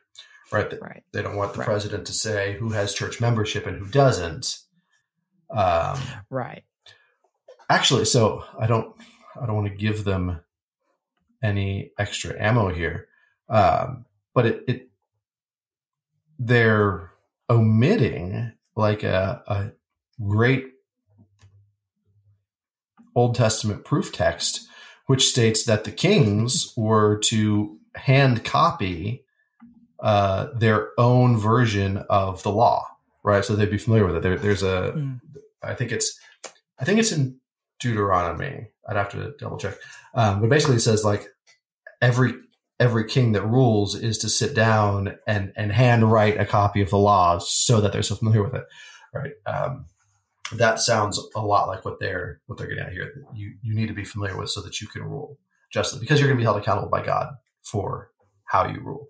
right? 0.54 0.70
They, 0.70 0.78
right. 0.80 1.02
they 1.12 1.22
don't 1.22 1.36
want 1.36 1.52
the 1.52 1.60
right. 1.60 1.66
president 1.66 2.06
to 2.06 2.12
say 2.12 2.56
who 2.58 2.70
has 2.70 2.94
church 2.94 3.20
membership 3.20 3.66
and 3.66 3.78
who 3.78 3.86
doesn't. 3.86 4.58
Um, 5.54 6.00
right. 6.30 6.64
Actually, 7.70 8.04
so 8.04 8.44
I 8.58 8.66
don't 8.66 8.94
I 9.40 9.46
don't 9.46 9.56
want 9.56 9.68
to 9.68 9.74
give 9.74 10.04
them 10.04 10.40
any 11.42 11.90
extra 11.98 12.34
ammo 12.40 12.68
here, 12.68 13.08
um, 13.48 14.04
but 14.34 14.46
it, 14.46 14.64
it 14.66 14.88
they're 16.38 17.10
omitting 17.48 18.52
like 18.76 19.02
a, 19.02 19.42
a 19.46 19.70
great 20.22 20.66
Old 23.14 23.34
Testament 23.34 23.84
proof 23.84 24.12
text, 24.12 24.68
which 25.06 25.28
states 25.28 25.64
that 25.64 25.84
the 25.84 25.92
kings 25.92 26.72
were 26.76 27.18
to 27.18 27.78
hand 27.94 28.44
copy 28.44 29.24
uh, 30.00 30.48
their 30.54 30.90
own 30.98 31.36
version 31.36 31.98
of 32.10 32.42
the 32.42 32.50
law, 32.50 32.86
right? 33.22 33.44
So 33.44 33.54
they'd 33.54 33.70
be 33.70 33.78
familiar 33.78 34.06
with 34.06 34.16
it. 34.16 34.22
There, 34.22 34.36
there's 34.36 34.62
a, 34.62 34.92
mm. 34.96 35.20
I 35.64 35.74
think 35.74 35.92
it's, 35.92 36.18
I 36.78 36.84
think 36.84 36.98
it's 36.98 37.12
in 37.12 37.38
Deuteronomy. 37.80 38.68
I'd 38.88 38.96
have 38.96 39.10
to 39.10 39.34
double 39.38 39.56
check, 39.56 39.76
um, 40.14 40.40
but 40.40 40.50
basically 40.50 40.76
it 40.76 40.80
says 40.80 41.04
like 41.04 41.28
every 42.00 42.34
every 42.80 43.04
king 43.04 43.32
that 43.32 43.46
rules 43.46 43.94
is 43.94 44.18
to 44.18 44.28
sit 44.28 44.54
down 44.54 45.16
and 45.26 45.52
and 45.56 45.72
hand 45.72 46.10
write 46.10 46.38
a 46.38 46.44
copy 46.44 46.82
of 46.82 46.90
the 46.90 46.98
law 46.98 47.38
so 47.38 47.80
that 47.80 47.92
they're 47.92 48.02
so 48.02 48.14
familiar 48.14 48.42
with 48.42 48.54
it, 48.54 48.64
right? 49.12 49.32
Um, 49.46 49.86
that 50.52 50.78
sounds 50.80 51.20
a 51.34 51.40
lot 51.40 51.68
like 51.68 51.84
what 51.84 51.98
they're 51.98 52.40
what 52.46 52.58
they're 52.58 52.68
getting 52.68 52.84
at 52.84 52.92
here. 52.92 53.12
You 53.34 53.54
you 53.62 53.74
need 53.74 53.88
to 53.88 53.94
be 53.94 54.04
familiar 54.04 54.36
with 54.36 54.50
so 54.50 54.60
that 54.62 54.80
you 54.80 54.86
can 54.88 55.02
rule 55.02 55.38
justly 55.72 56.00
because 56.00 56.20
you're 56.20 56.28
going 56.28 56.38
to 56.38 56.42
be 56.42 56.44
held 56.44 56.58
accountable 56.58 56.90
by 56.90 57.04
God 57.04 57.34
for 57.62 58.10
how 58.44 58.66
you 58.66 58.80
rule. 58.80 59.08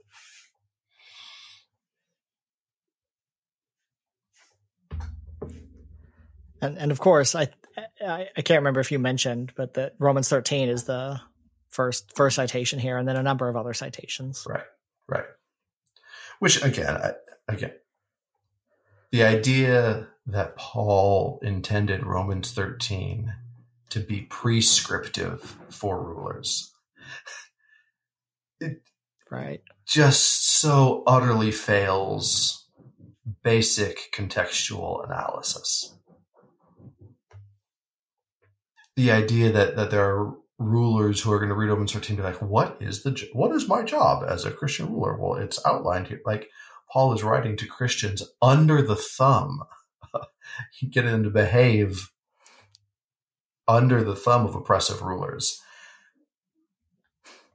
And 6.64 6.78
and 6.78 6.90
of 6.90 6.98
course, 6.98 7.34
I, 7.34 7.48
I, 8.00 8.28
I 8.36 8.42
can't 8.42 8.60
remember 8.60 8.80
if 8.80 8.90
you 8.90 8.98
mentioned, 8.98 9.52
but 9.54 9.74
that 9.74 9.94
Romans 9.98 10.28
thirteen 10.28 10.68
is 10.68 10.84
the 10.84 11.20
first 11.68 12.16
first 12.16 12.36
citation 12.36 12.78
here, 12.78 12.96
and 12.96 13.06
then 13.06 13.16
a 13.16 13.22
number 13.22 13.48
of 13.48 13.56
other 13.56 13.74
citations. 13.74 14.46
Right, 14.48 14.64
right. 15.06 15.26
Which 16.38 16.64
again, 16.64 16.96
I, 16.96 17.12
again, 17.48 17.72
the 19.12 19.24
idea 19.24 20.08
that 20.26 20.56
Paul 20.56 21.38
intended 21.42 22.06
Romans 22.06 22.50
thirteen 22.52 23.34
to 23.90 24.00
be 24.00 24.22
prescriptive 24.22 25.56
for 25.68 26.02
rulers, 26.02 26.72
it 28.58 28.80
right, 29.30 29.60
just 29.86 30.48
so 30.48 31.02
utterly 31.06 31.52
fails 31.52 32.66
basic 33.42 34.12
contextual 34.14 35.04
analysis 35.04 35.94
the 38.96 39.10
idea 39.10 39.50
that 39.52 39.76
that 39.76 39.90
there 39.90 40.04
are 40.04 40.34
rulers 40.58 41.20
who 41.20 41.32
are 41.32 41.38
going 41.38 41.48
to 41.48 41.54
read 41.54 41.68
Romans 41.68 41.92
13 41.92 42.16
be 42.16 42.22
like, 42.22 42.40
what 42.40 42.76
is 42.80 43.02
the 43.02 43.28
what 43.32 43.52
is 43.52 43.68
my 43.68 43.82
job 43.82 44.24
as 44.28 44.44
a 44.44 44.50
Christian 44.50 44.92
ruler? 44.92 45.16
Well, 45.16 45.34
it's 45.34 45.64
outlined 45.66 46.08
here. 46.08 46.20
Like 46.24 46.48
Paul 46.92 47.12
is 47.12 47.24
writing 47.24 47.56
to 47.56 47.66
Christians 47.66 48.22
under 48.40 48.82
the 48.82 48.96
thumb. 48.96 49.64
getting 50.90 51.10
them 51.10 51.24
to 51.24 51.30
behave 51.30 52.10
under 53.66 54.02
the 54.02 54.16
thumb 54.16 54.44
of 54.44 54.54
oppressive 54.54 55.02
rulers. 55.02 55.60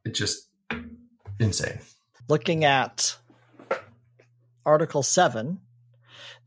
It's 0.04 0.20
just 0.20 0.50
insane. 1.40 1.80
Looking 2.28 2.64
at 2.64 3.18
Article 4.66 5.04
7, 5.04 5.60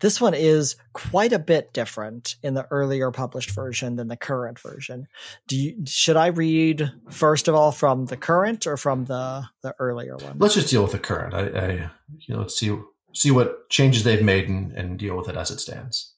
this 0.01 0.21
one 0.21 0.35
is 0.35 0.77
quite 0.93 1.33
a 1.33 1.39
bit 1.39 1.73
different 1.73 2.37
in 2.43 2.55
the 2.55 2.67
earlier 2.71 3.11
published 3.11 3.51
version 3.51 3.97
than 3.97 4.09
the 4.09 4.17
current 4.17 4.59
version. 4.59 5.07
Do 5.47 5.57
you, 5.57 5.85
should 5.87 6.17
I 6.17 6.29
read 6.29 6.93
first 7.11 7.49
of 7.49 7.55
all 7.55 7.73
from 7.73 8.07
the 8.07 8.17
current 8.17 8.67
or 8.67 8.77
from 8.77 9.05
the 9.07 9.45
the 9.63 9.75
earlier 9.79 10.17
one? 10.17 10.37
Let's 10.39 10.55
just 10.55 10.69
deal 10.69 10.83
with 10.83 10.93
the 10.93 10.99
current. 10.99 11.35
I, 11.35 11.41
I 11.41 11.73
you 12.19 12.35
know, 12.35 12.41
let's 12.41 12.59
see 12.59 12.77
see 13.15 13.31
what 13.31 13.69
changes 13.69 14.05
they've 14.05 14.23
made 14.23 14.49
and, 14.49 14.73
and 14.73 14.99
deal 14.99 15.17
with 15.17 15.29
it 15.29 15.37
as 15.37 15.51
it 15.51 15.61
stands. 15.61 16.15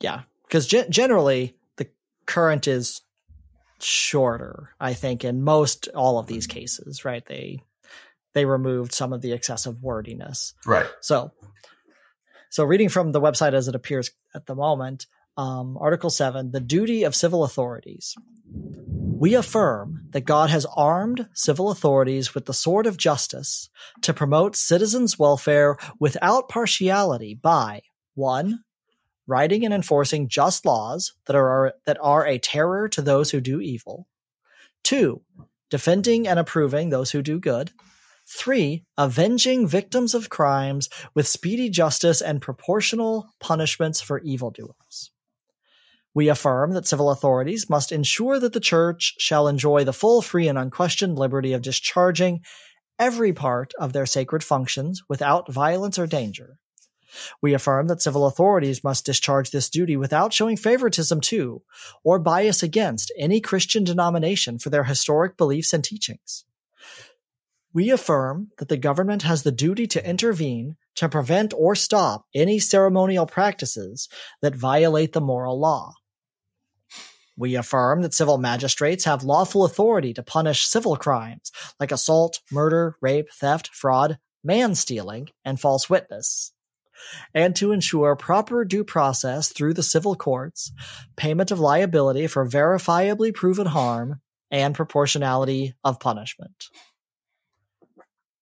Yeah, 0.00 0.22
because 0.46 0.66
ge- 0.66 0.88
generally 0.88 1.56
the 1.76 1.88
current 2.26 2.68
is 2.68 3.02
shorter. 3.80 4.74
I 4.80 4.94
think 4.94 5.24
in 5.24 5.42
most 5.42 5.88
all 5.94 6.18
of 6.18 6.26
these 6.26 6.46
cases, 6.46 7.04
right? 7.04 7.24
They 7.24 7.62
they 8.34 8.44
removed 8.44 8.92
some 8.92 9.12
of 9.12 9.22
the 9.22 9.32
excessive 9.32 9.82
wordiness. 9.82 10.54
Right. 10.66 10.86
So 11.00 11.32
so, 12.50 12.64
reading 12.64 12.88
from 12.88 13.12
the 13.12 13.20
website 13.20 13.52
as 13.52 13.68
it 13.68 13.74
appears 13.74 14.10
at 14.34 14.46
the 14.46 14.54
moment, 14.54 15.06
um, 15.36 15.78
Article 15.80 16.10
7 16.10 16.50
the 16.50 16.60
duty 16.60 17.04
of 17.04 17.14
civil 17.14 17.44
authorities. 17.44 18.14
We 18.50 19.34
affirm 19.34 20.06
that 20.10 20.24
God 20.24 20.50
has 20.50 20.66
armed 20.76 21.28
civil 21.32 21.70
authorities 21.70 22.34
with 22.34 22.46
the 22.46 22.54
sword 22.54 22.86
of 22.86 22.96
justice 22.96 23.68
to 24.02 24.14
promote 24.14 24.54
citizens' 24.54 25.18
welfare 25.18 25.76
without 25.98 26.48
partiality 26.48 27.34
by 27.34 27.82
1. 28.14 28.60
Writing 29.26 29.64
and 29.64 29.74
enforcing 29.74 30.28
just 30.28 30.64
laws 30.64 31.12
that 31.26 31.36
are, 31.36 31.74
that 31.84 31.98
are 32.00 32.26
a 32.26 32.38
terror 32.38 32.88
to 32.88 33.02
those 33.02 33.30
who 33.30 33.40
do 33.40 33.60
evil. 33.60 34.06
2. 34.84 35.20
Defending 35.68 36.26
and 36.26 36.38
approving 36.38 36.88
those 36.88 37.10
who 37.10 37.20
do 37.20 37.38
good. 37.38 37.72
Three, 38.30 38.84
avenging 38.98 39.66
victims 39.66 40.14
of 40.14 40.28
crimes 40.28 40.90
with 41.14 41.26
speedy 41.26 41.70
justice 41.70 42.20
and 42.20 42.42
proportional 42.42 43.30
punishments 43.40 44.02
for 44.02 44.20
evildoers. 44.20 45.10
We 46.14 46.28
affirm 46.28 46.72
that 46.72 46.86
civil 46.86 47.10
authorities 47.10 47.70
must 47.70 47.90
ensure 47.90 48.38
that 48.38 48.52
the 48.52 48.60
church 48.60 49.14
shall 49.18 49.48
enjoy 49.48 49.84
the 49.84 49.94
full, 49.94 50.20
free, 50.20 50.46
and 50.46 50.58
unquestioned 50.58 51.18
liberty 51.18 51.54
of 51.54 51.62
discharging 51.62 52.42
every 52.98 53.32
part 53.32 53.72
of 53.78 53.94
their 53.94 54.06
sacred 54.06 54.44
functions 54.44 55.02
without 55.08 55.50
violence 55.50 55.98
or 55.98 56.06
danger. 56.06 56.58
We 57.40 57.54
affirm 57.54 57.88
that 57.88 58.02
civil 58.02 58.26
authorities 58.26 58.84
must 58.84 59.06
discharge 59.06 59.52
this 59.52 59.70
duty 59.70 59.96
without 59.96 60.34
showing 60.34 60.58
favoritism 60.58 61.22
to 61.22 61.62
or 62.04 62.18
bias 62.18 62.62
against 62.62 63.10
any 63.16 63.40
Christian 63.40 63.84
denomination 63.84 64.58
for 64.58 64.68
their 64.68 64.84
historic 64.84 65.38
beliefs 65.38 65.72
and 65.72 65.82
teachings. 65.82 66.44
We 67.74 67.90
affirm 67.90 68.50
that 68.58 68.68
the 68.68 68.76
government 68.76 69.22
has 69.22 69.42
the 69.42 69.52
duty 69.52 69.86
to 69.88 70.08
intervene 70.08 70.76
to 70.96 71.08
prevent 71.08 71.52
or 71.54 71.74
stop 71.74 72.24
any 72.34 72.58
ceremonial 72.58 73.26
practices 73.26 74.08
that 74.40 74.54
violate 74.56 75.12
the 75.12 75.20
moral 75.20 75.60
law. 75.60 75.92
We 77.36 77.54
affirm 77.54 78.02
that 78.02 78.14
civil 78.14 78.38
magistrates 78.38 79.04
have 79.04 79.22
lawful 79.22 79.64
authority 79.64 80.12
to 80.14 80.24
punish 80.24 80.66
civil 80.66 80.96
crimes 80.96 81.52
like 81.78 81.92
assault, 81.92 82.40
murder, 82.50 82.96
rape, 83.00 83.28
theft, 83.32 83.70
fraud, 83.72 84.18
man 84.42 84.74
stealing, 84.74 85.28
and 85.44 85.60
false 85.60 85.88
witness, 85.88 86.52
and 87.32 87.54
to 87.54 87.70
ensure 87.70 88.16
proper 88.16 88.64
due 88.64 88.82
process 88.82 89.50
through 89.50 89.74
the 89.74 89.84
civil 89.84 90.16
courts, 90.16 90.72
payment 91.16 91.52
of 91.52 91.60
liability 91.60 92.26
for 92.26 92.48
verifiably 92.48 93.32
proven 93.32 93.66
harm, 93.66 94.20
and 94.50 94.74
proportionality 94.74 95.74
of 95.84 96.00
punishment. 96.00 96.64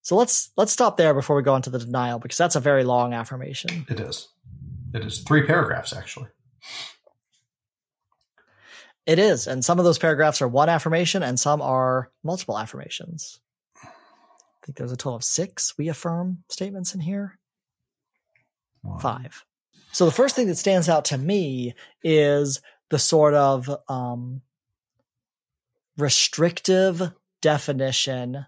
So 0.07 0.15
let's 0.15 0.51
let's 0.55 0.71
stop 0.71 0.95
there 0.95 1.13
before 1.13 1.35
we 1.35 1.43
go 1.43 1.57
into 1.57 1.69
the 1.69 1.79
denial 1.79 2.17
because 2.17 2.37
that's 2.37 2.55
a 2.55 2.61
very 2.61 2.85
long 2.85 3.13
affirmation. 3.13 3.85
It 3.89 3.99
is. 3.99 4.29
It 4.93 5.03
is 5.03 5.19
three 5.19 5.45
paragraphs 5.45 5.91
actually. 5.91 6.29
It 9.05 9.19
is, 9.19 9.47
and 9.47 9.65
some 9.65 9.79
of 9.79 9.83
those 9.83 9.97
paragraphs 9.97 10.41
are 10.41 10.47
one 10.47 10.69
affirmation, 10.69 11.23
and 11.23 11.37
some 11.37 11.61
are 11.61 12.09
multiple 12.23 12.57
affirmations. 12.57 13.41
I 13.83 13.89
think 14.65 14.77
there's 14.77 14.93
a 14.93 14.95
total 14.95 15.17
of 15.17 15.25
six 15.25 15.77
we 15.77 15.89
affirm 15.89 16.45
statements 16.47 16.95
in 16.95 17.01
here. 17.01 17.37
One. 18.83 18.99
Five. 18.99 19.43
So 19.91 20.05
the 20.05 20.11
first 20.11 20.37
thing 20.37 20.47
that 20.47 20.55
stands 20.55 20.87
out 20.87 21.03
to 21.05 21.17
me 21.17 21.75
is 22.01 22.61
the 22.91 22.99
sort 22.99 23.33
of 23.33 23.69
um, 23.89 24.41
restrictive 25.97 27.11
definition 27.41 28.45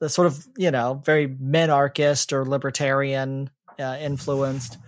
the 0.00 0.08
sort 0.08 0.26
of 0.26 0.46
you 0.56 0.70
know 0.70 1.00
very 1.04 1.28
minarchist 1.28 2.32
or 2.32 2.44
libertarian 2.44 3.50
uh, 3.78 3.96
influenced 4.00 4.78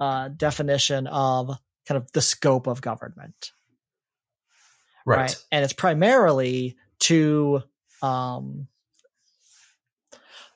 uh, 0.00 0.28
definition 0.28 1.06
of 1.06 1.58
kind 1.86 2.00
of 2.00 2.10
the 2.12 2.22
scope 2.22 2.66
of 2.66 2.80
government. 2.80 3.52
Right, 5.06 5.18
right? 5.18 5.44
and 5.52 5.64
it's 5.64 5.74
primarily 5.74 6.76
to 7.00 7.62
um, 8.00 8.68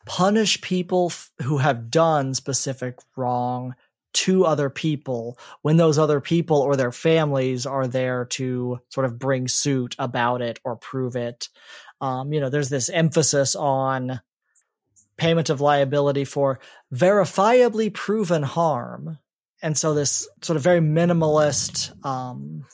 punish 0.07 0.61
people 0.63 1.09
f- 1.11 1.31
who 1.43 1.59
have 1.59 1.91
done 1.91 2.35
specific 2.35 2.99
wrong 3.15 3.75
to 4.15 4.47
other 4.47 4.71
people 4.71 5.39
when 5.61 5.77
those 5.77 5.99
other 5.99 6.21
people 6.21 6.57
or 6.59 6.77
their 6.77 6.93
families 6.93 7.67
are 7.67 7.87
there 7.87 8.25
to 8.25 8.81
sort 8.89 9.05
of 9.05 9.19
bring 9.19 9.49
suit 9.49 9.95
about 9.99 10.41
it 10.41 10.59
or 10.65 10.77
prove 10.77 11.15
it 11.15 11.51
um, 12.01 12.33
you 12.33 12.41
know, 12.41 12.49
there's 12.49 12.69
this 12.69 12.89
emphasis 12.89 13.57
on 13.57 14.21
payment 15.17 15.51
of 15.51 15.61
liability 15.61 16.25
for 16.25 16.61
verifiably 16.95 17.93
proven 17.93 18.43
harm. 18.43 19.19
And 19.61 19.77
so 19.77 19.95
this 19.95 20.29
sort 20.43 20.57
of 20.57 20.63
very 20.63 20.81
minimalist 20.81 21.93
um, 22.07 22.65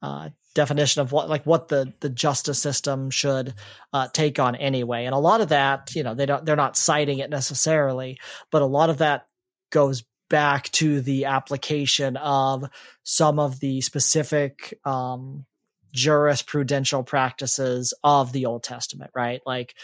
uh, 0.00 0.28
definition 0.54 1.02
of 1.02 1.12
what 1.12 1.28
like 1.28 1.44
what 1.44 1.68
the 1.68 1.92
the 2.00 2.08
justice 2.08 2.58
system 2.58 3.10
should 3.10 3.54
uh, 3.92 4.08
take 4.12 4.38
on 4.38 4.54
anyway. 4.54 5.04
And 5.04 5.14
a 5.14 5.18
lot 5.18 5.40
of 5.40 5.48
that, 5.48 5.94
you 5.94 6.02
know, 6.04 6.14
they 6.14 6.26
don't 6.26 6.44
they're 6.44 6.56
not 6.56 6.76
citing 6.76 7.18
it 7.18 7.30
necessarily, 7.30 8.18
but 8.50 8.62
a 8.62 8.66
lot 8.66 8.90
of 8.90 8.98
that 8.98 9.26
goes 9.70 10.04
back 10.30 10.70
to 10.70 11.00
the 11.00 11.24
application 11.24 12.16
of 12.16 12.68
some 13.02 13.38
of 13.38 13.60
the 13.60 13.80
specific 13.80 14.78
um, 14.84 15.46
jurisprudential 15.94 17.06
practices 17.06 17.94
of 18.04 18.32
the 18.32 18.46
Old 18.46 18.62
Testament, 18.62 19.10
right? 19.14 19.40
Like, 19.46 19.74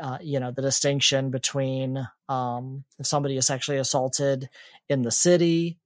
uh, 0.00 0.18
you 0.20 0.38
know, 0.40 0.50
the 0.50 0.62
distinction 0.62 1.30
between 1.30 2.06
um, 2.28 2.84
if 2.98 3.06
somebody 3.06 3.36
is 3.36 3.46
sexually 3.46 3.78
assaulted 3.78 4.48
in 4.88 5.02
the 5.02 5.10
city 5.10 5.78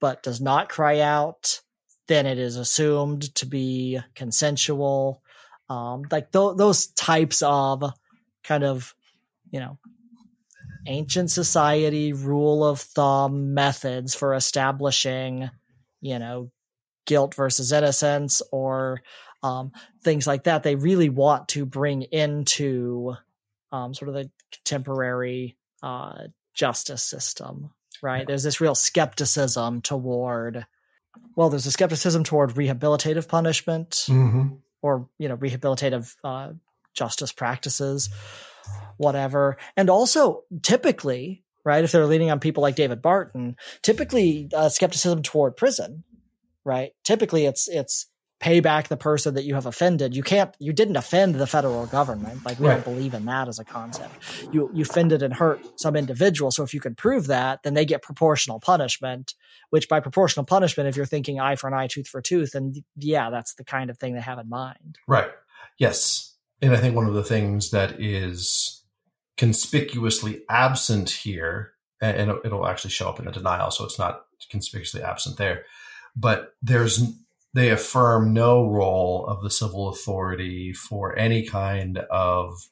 but 0.00 0.22
does 0.22 0.40
not 0.40 0.68
cry 0.68 1.00
out, 1.00 1.60
then 2.08 2.26
it 2.26 2.38
is 2.38 2.56
assumed 2.56 3.34
to 3.36 3.46
be 3.46 4.00
consensual. 4.14 5.22
Um, 5.68 6.02
like 6.10 6.32
th- 6.32 6.56
those 6.56 6.88
types 6.88 7.40
of 7.42 7.84
kind 8.42 8.64
of, 8.64 8.94
you 9.50 9.60
know, 9.60 9.78
ancient 10.86 11.30
society 11.30 12.12
rule 12.12 12.64
of 12.64 12.80
thumb 12.80 13.54
methods 13.54 14.14
for 14.14 14.34
establishing, 14.34 15.48
you 16.00 16.18
know, 16.18 16.50
guilt 17.04 17.34
versus 17.34 17.72
innocence 17.72 18.42
or 18.52 19.02
um, 19.42 19.72
things 20.02 20.26
like 20.26 20.44
that. 20.44 20.62
They 20.62 20.74
really 20.74 21.08
want 21.08 21.48
to 21.48 21.66
bring 21.66 22.02
into 22.02 23.14
um, 23.70 23.94
sort 23.94 24.08
of 24.08 24.14
the 24.14 24.30
contemporary 24.52 25.56
uh, 25.82 26.24
justice 26.54 27.02
system, 27.02 27.70
right? 28.02 28.26
There's 28.26 28.42
this 28.42 28.60
real 28.60 28.74
skepticism 28.74 29.82
toward, 29.82 30.66
well, 31.34 31.50
there's 31.50 31.66
a 31.66 31.72
skepticism 31.72 32.24
toward 32.24 32.50
rehabilitative 32.50 33.28
punishment 33.28 33.90
mm-hmm. 34.08 34.54
or, 34.82 35.08
you 35.18 35.28
know, 35.28 35.36
rehabilitative 35.36 36.14
uh, 36.22 36.52
justice 36.94 37.32
practices, 37.32 38.10
whatever. 38.98 39.56
And 39.76 39.90
also, 39.90 40.44
typically, 40.62 41.42
right, 41.64 41.82
if 41.82 41.92
they're 41.92 42.06
leaning 42.06 42.30
on 42.30 42.38
people 42.38 42.62
like 42.62 42.76
David 42.76 43.00
Barton, 43.02 43.56
typically 43.80 44.48
uh, 44.54 44.68
skepticism 44.68 45.22
toward 45.22 45.56
prison 45.56 46.04
right? 46.64 46.92
Typically, 47.04 47.46
it's 47.46 47.68
it's 47.68 48.06
pay 48.40 48.58
back 48.58 48.88
the 48.88 48.96
person 48.96 49.34
that 49.34 49.44
you 49.44 49.54
have 49.54 49.66
offended. 49.66 50.16
You 50.16 50.22
can't, 50.24 50.52
you 50.58 50.72
didn't 50.72 50.96
offend 50.96 51.36
the 51.36 51.46
federal 51.46 51.86
government. 51.86 52.44
Like 52.44 52.58
we 52.58 52.66
Right. 52.66 52.74
don't 52.74 52.96
believe 52.96 53.14
in 53.14 53.24
that 53.26 53.46
as 53.46 53.60
a 53.60 53.64
concept. 53.64 54.12
You, 54.52 54.68
you 54.74 54.82
offended 54.82 55.22
and 55.22 55.32
hurt 55.32 55.60
some 55.78 55.94
individual. 55.94 56.50
So 56.50 56.64
if 56.64 56.74
you 56.74 56.80
can 56.80 56.96
prove 56.96 57.28
that, 57.28 57.62
then 57.62 57.74
they 57.74 57.84
get 57.84 58.02
proportional 58.02 58.58
punishment, 58.58 59.34
which 59.70 59.88
by 59.88 60.00
proportional 60.00 60.44
punishment, 60.44 60.88
if 60.88 60.96
you're 60.96 61.06
thinking 61.06 61.38
eye 61.38 61.54
for 61.54 61.68
an 61.68 61.74
eye, 61.74 61.86
tooth 61.86 62.08
for 62.08 62.18
a 62.18 62.22
tooth, 62.22 62.56
and 62.56 62.82
yeah, 62.96 63.30
that's 63.30 63.54
the 63.54 63.62
kind 63.64 63.90
of 63.90 63.98
thing 63.98 64.14
they 64.14 64.20
have 64.20 64.40
in 64.40 64.48
mind. 64.48 64.98
Right. 65.06 65.30
Yes. 65.78 66.34
And 66.60 66.72
I 66.72 66.78
think 66.78 66.96
one 66.96 67.06
of 67.06 67.14
the 67.14 67.22
things 67.22 67.70
that 67.70 68.00
is 68.00 68.82
conspicuously 69.36 70.42
absent 70.48 71.10
here, 71.10 71.74
and 72.00 72.28
it'll 72.44 72.66
actually 72.66 72.90
show 72.90 73.08
up 73.08 73.20
in 73.20 73.26
the 73.26 73.30
denial, 73.30 73.70
so 73.70 73.84
it's 73.84 74.00
not 74.00 74.22
conspicuously 74.50 75.00
absent 75.00 75.36
there, 75.36 75.64
but 76.16 76.54
there's 76.62 77.02
they 77.54 77.68
affirm 77.70 78.32
no 78.32 78.66
role 78.66 79.26
of 79.26 79.42
the 79.42 79.50
civil 79.50 79.88
authority 79.88 80.72
for 80.72 81.16
any 81.18 81.46
kind 81.46 81.98
of 82.10 82.68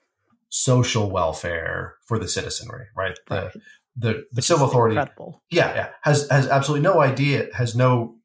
social 0.48 1.10
welfare 1.10 1.96
for 2.06 2.18
the 2.18 2.28
citizenry, 2.28 2.86
right? 2.96 3.18
The 3.26 3.34
Right. 3.34 3.52
the, 3.96 4.08
the 4.08 4.24
Which 4.34 4.44
civil 4.46 4.66
authority 4.68 4.96
Incredible. 4.96 5.42
yeah, 5.50 5.74
yeah, 5.74 5.88
has 6.02 6.28
has 6.30 6.46
absolutely 6.48 6.82
no 6.82 7.00
idea, 7.00 7.48
has 7.54 7.74
no 7.74 8.16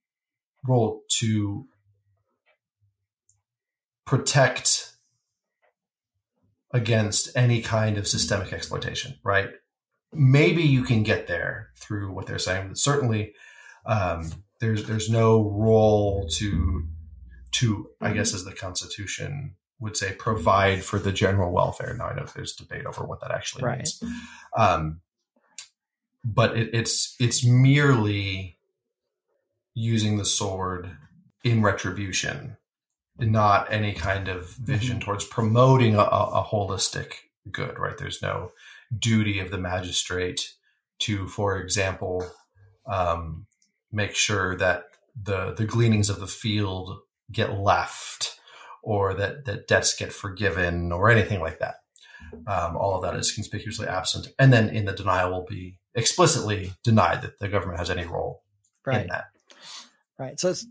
role 0.66 1.02
to 1.20 1.68
protect 4.06 4.94
against 6.72 7.36
any 7.36 7.62
kind 7.62 7.98
of 7.98 8.08
systemic 8.08 8.54
exploitation, 8.54 9.16
right? 9.24 9.50
Maybe 10.14 10.64
you 10.64 10.84
can 10.84 11.04
get 11.04 11.28
there 11.28 11.70
through 11.78 12.12
what 12.14 12.28
they're 12.28 12.38
saying, 12.40 12.70
but 12.70 12.78
certainly 12.78 13.34
um, 13.86 14.32
there's 14.66 14.86
there's 14.88 15.10
no 15.10 15.50
role 15.52 16.28
to 16.34 16.88
to 17.52 17.90
I 18.02 18.12
guess 18.14 18.34
as 18.34 18.44
the 18.44 18.52
Constitution 18.52 19.56
would 19.80 19.96
say 19.98 20.14
provide 20.14 20.84
for 20.84 21.00
the 21.00 21.12
general 21.12 21.52
welfare. 21.52 21.94
Now 21.94 22.08
I 22.08 22.16
know 22.16 22.26
there's 22.26 22.56
debate 22.56 22.86
over 22.86 23.04
what 23.06 23.22
that 23.22 23.32
actually 23.32 23.64
Right. 23.64 23.78
means. 23.78 24.04
Um, 24.58 25.02
but 26.24 26.58
it, 26.58 26.70
it's 26.74 27.16
it's 27.20 27.46
merely 27.46 28.58
using 29.74 30.18
the 30.18 30.26
sword 30.26 30.98
in 31.44 31.62
retribution, 31.62 32.58
not 33.20 33.72
any 33.72 33.94
kind 33.94 34.28
of 34.28 34.50
vision 34.52 35.00
towards 35.00 35.26
promoting 35.26 35.96
a, 35.96 36.00
a, 36.00 36.42
a 36.42 36.44
holistic 36.44 37.12
good. 37.52 37.78
Right? 37.78 37.98
There's 37.98 38.22
no 38.22 38.52
duty 38.98 39.40
of 39.40 39.52
the 39.52 39.58
magistrate 39.58 40.54
to, 41.00 41.28
for 41.28 41.60
example, 41.60 42.26
um, 42.88 43.46
make 43.96 44.16
sure 44.16 44.56
that 44.58 44.84
the 45.20 45.54
the 45.54 45.66
gleanings 45.66 46.10
of 46.10 46.20
the 46.20 46.28
field 46.28 47.00
get 47.32 47.58
left, 47.58 48.40
or 48.84 49.14
that 49.16 49.46
that 49.46 49.68
debts 49.68 49.96
get 49.96 50.14
forgiven, 50.14 50.92
or 50.92 51.10
anything 51.10 51.40
like 51.40 51.60
that. 51.60 51.76
Um, 52.48 52.76
all 52.76 52.96
of 52.96 53.04
that 53.04 53.16
is 53.16 53.32
conspicuously 53.32 53.88
absent, 53.88 54.28
and 54.38 54.52
then 54.52 54.70
in 54.70 54.86
the 54.86 54.94
denial 54.94 55.32
will 55.32 55.46
be 55.46 55.78
explicitly 55.96 56.74
denied 56.84 57.22
that 57.22 57.40
the 57.40 57.48
government 57.48 57.80
has 57.80 57.90
any 57.90 58.06
role 58.06 58.44
Right. 58.86 59.04
in 59.04 59.08
that. 59.08 59.26
Right. 60.20 60.40
So, 60.40 60.50
it's, 60.50 60.68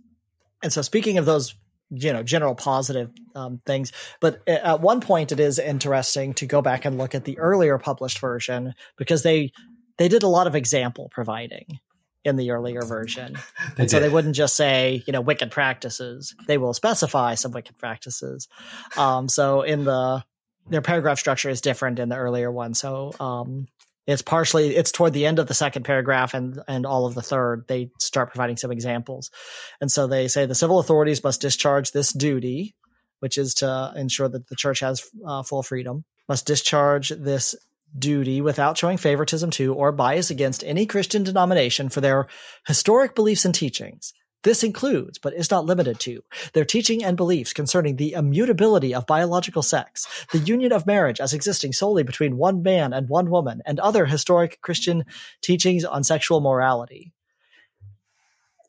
and 0.63 0.73
so 0.73 0.83
speaking 0.83 1.19
of 1.19 1.25
those, 1.27 1.55
you 1.91 2.13
know, 2.13 2.23
general 2.23 2.55
positive 2.55 3.11
um, 3.35 3.61
things, 3.65 3.93
but 4.21 4.47
at 4.49 4.81
one 4.81 5.01
point 5.01 5.33
it 5.33 5.41
is 5.41 5.59
interesting 5.59 6.35
to 6.35 6.47
go 6.47 6.61
back 6.63 6.85
and 6.85 6.99
look 6.99 7.15
at 7.15 7.25
the 7.25 7.39
earlier 7.39 7.79
published 7.79 8.19
version 8.19 8.75
because 8.97 9.23
they 9.23 9.53
they 9.97 10.09
did 10.09 10.23
a 10.23 10.29
lot 10.29 10.47
of 10.47 10.55
example 10.57 11.09
providing 11.11 11.79
in 12.25 12.37
the 12.37 12.51
earlier 12.51 12.83
version. 12.83 13.37
And 13.77 13.91
so 13.91 13.99
they 13.99 14.09
wouldn't 14.09 14.37
just 14.37 14.57
say, 14.57 15.03
you 15.07 15.13
know, 15.13 15.21
wicked 15.21 15.51
practices. 15.51 16.35
They 16.47 16.59
will 16.59 16.75
specify 16.75 17.35
some 17.35 17.53
wicked 17.53 17.77
practices. 17.77 18.49
Um, 18.97 19.29
so 19.29 19.63
in 19.63 19.85
the 19.85 20.25
their 20.69 20.83
paragraph 20.83 21.19
structure 21.19 21.51
is 21.51 21.61
different 21.61 21.99
in 21.99 22.09
the 22.09 22.17
earlier 22.17 22.51
one. 22.51 22.75
So 22.75 23.13
um, 23.21 23.67
it's 24.07 24.23
partially 24.23 24.77
it's 24.77 24.93
toward 24.93 25.13
the 25.13 25.27
end 25.27 25.39
of 25.39 25.47
the 25.47 25.55
second 25.55 25.85
paragraph 25.85 26.35
and 26.35 26.61
and 26.69 26.87
all 26.87 27.07
of 27.07 27.15
the 27.15 27.23
third. 27.23 27.65
They 27.69 27.91
start 27.99 28.31
providing 28.31 28.57
some 28.57 28.71
examples, 28.71 29.31
and 29.81 29.91
so 29.91 30.07
they 30.07 30.29
say 30.29 30.47
the 30.47 30.55
civil 30.55 30.79
authorities 30.79 31.25
must 31.25 31.41
discharge 31.41 31.91
this 31.91 32.13
duty, 32.13 32.75
which 33.21 33.39
is 33.39 33.55
to 33.55 33.93
ensure 33.97 34.29
that 34.29 34.49
the 34.49 34.57
church 34.57 34.81
has 34.81 35.03
uh, 35.27 35.43
full 35.43 35.63
freedom. 35.63 36.05
Must 36.29 36.47
discharge 36.47 37.11
this 37.11 37.55
duty 37.97 38.41
without 38.41 38.77
showing 38.77 38.97
favoritism 38.97 39.51
to 39.51 39.75
or 39.75 39.93
bias 39.93 40.31
against 40.31 40.65
any 40.65 40.87
Christian 40.87 41.23
denomination 41.23 41.89
for 41.89 42.01
their 42.01 42.27
historic 42.67 43.15
beliefs 43.15 43.45
and 43.45 43.55
teachings. 43.55 44.13
This 44.45 44.63
includes, 44.63 45.19
but 45.19 45.33
is 45.33 45.51
not 45.51 45.65
limited 45.65 45.99
to, 46.01 46.23
their 46.53 46.67
teaching 46.67 47.03
and 47.03 47.17
beliefs 47.17 47.55
concerning 47.55 47.97
the 47.97 48.13
immutability 48.13 48.95
of 48.95 49.07
biological 49.07 49.63
sex, 49.63 50.07
the 50.33 50.39
union 50.39 50.71
of 50.71 50.87
marriage 50.87 51.19
as 51.19 51.33
existing 51.33 51.73
solely 51.73 52.03
between 52.03 52.37
one 52.37 52.63
man 52.63 52.93
and 52.93 53.09
one 53.09 53.31
woman, 53.31 53.63
and 53.65 53.81
other 53.81 54.05
historic 54.05 54.61
Christian 54.61 55.07
teachings 55.41 55.85
on 55.85 56.05
sexual 56.05 56.43
morality. 56.43 57.15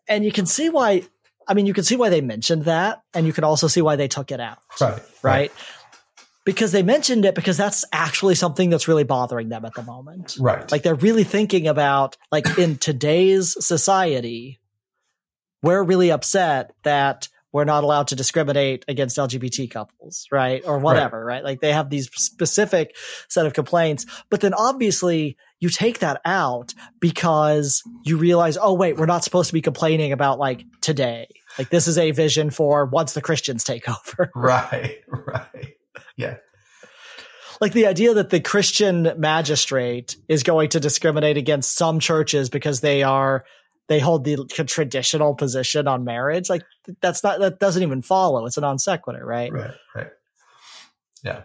And 0.08 0.24
you 0.24 0.32
can 0.32 0.46
see 0.46 0.70
why, 0.70 1.04
I 1.46 1.54
mean, 1.54 1.66
you 1.66 1.74
can 1.74 1.84
see 1.84 1.98
why 1.98 2.08
they 2.08 2.22
mentioned 2.22 2.66
that, 2.66 3.02
and 3.14 3.28
you 3.28 3.34
can 3.34 3.44
also 3.44 3.68
see 3.68 3.82
why 3.82 3.98
they 3.98 4.08
took 4.08 4.32
it 4.32 4.40
out 4.40 4.60
right, 4.80 5.02
right? 5.22 5.52
Because 6.46 6.72
they 6.72 6.84
mentioned 6.84 7.26
it 7.26 7.36
because 7.36 7.58
that's 7.58 7.84
actually 7.92 8.36
something 8.36 8.70
that's 8.70 8.88
really 8.88 9.04
bothering 9.04 9.50
them 9.50 9.66
at 9.66 9.74
the 9.74 9.84
moment. 9.84 10.38
right. 10.40 10.72
Like 10.72 10.84
they're 10.84 10.96
really 10.96 11.24
thinking 11.24 11.68
about 11.68 12.18
like 12.32 12.58
in 12.58 12.78
today's 12.78 13.58
society, 13.66 14.60
we're 15.64 15.84
really 15.84 16.12
upset 16.12 16.72
that 16.84 17.28
we're 17.56 17.64
not 17.64 17.86
allowed 17.86 18.10
to 18.10 18.18
discriminate 18.18 18.84
against 18.90 19.16
LGBT 19.16 19.72
couples, 19.72 20.28
right? 20.30 20.62
Or 20.66 20.78
whatever, 20.78 21.24
right? 21.24 21.42
Like 21.42 21.62
they 21.62 21.72
have 21.72 21.90
these 21.90 22.10
specific 22.14 22.94
set 23.30 23.46
of 23.46 23.54
complaints, 23.54 24.06
but 24.30 24.42
then 24.42 24.54
obviously 24.54 25.38
you 25.62 25.70
take 25.70 26.00
that 26.00 26.20
out 26.26 26.74
because 27.00 27.82
you 28.04 28.18
realize, 28.18 28.58
oh 28.62 28.74
wait, 28.74 28.98
we're 28.98 29.06
not 29.06 29.24
supposed 29.24 29.48
to 29.48 29.54
be 29.54 29.62
complaining 29.62 30.12
about 30.12 30.38
like 30.38 30.66
today. 30.82 31.28
Like 31.58 31.70
this 31.70 31.88
is 31.88 31.98
a 31.98 32.12
vision 32.12 32.50
for 32.50 32.88
once 32.88 33.14
the 33.14 33.22
Christians 33.22 33.64
take 33.64 33.88
over. 33.90 34.30
right, 34.36 34.98
right. 35.08 35.78
Yeah, 36.18 36.38
like 37.62 37.74
the 37.74 37.88
idea 37.88 38.14
that 38.14 38.30
the 38.30 38.40
Christian 38.40 39.14
magistrate 39.18 40.18
is 40.28 40.44
going 40.44 40.70
to 40.70 40.80
discriminate 40.80 41.38
against 41.38 41.76
some 41.76 42.00
churches 42.00 42.50
because 42.50 42.82
they 42.82 43.04
are 43.04 43.46
they 43.88 44.00
hold 44.00 44.24
the 44.24 44.46
traditional 44.68 45.36
position 45.36 45.88
on 45.88 46.04
marriage 46.04 46.50
like 46.50 46.64
that's 47.02 47.24
not 47.24 47.40
that 47.40 47.60
doesn't 47.60 47.84
even 47.84 48.02
follow 48.02 48.48
it's 48.48 48.58
a 48.58 48.62
non 48.62 48.80
sequitur 48.80 49.24
right 49.24 49.54
right, 49.54 49.72
right. 49.94 50.08
Yeah. 51.26 51.42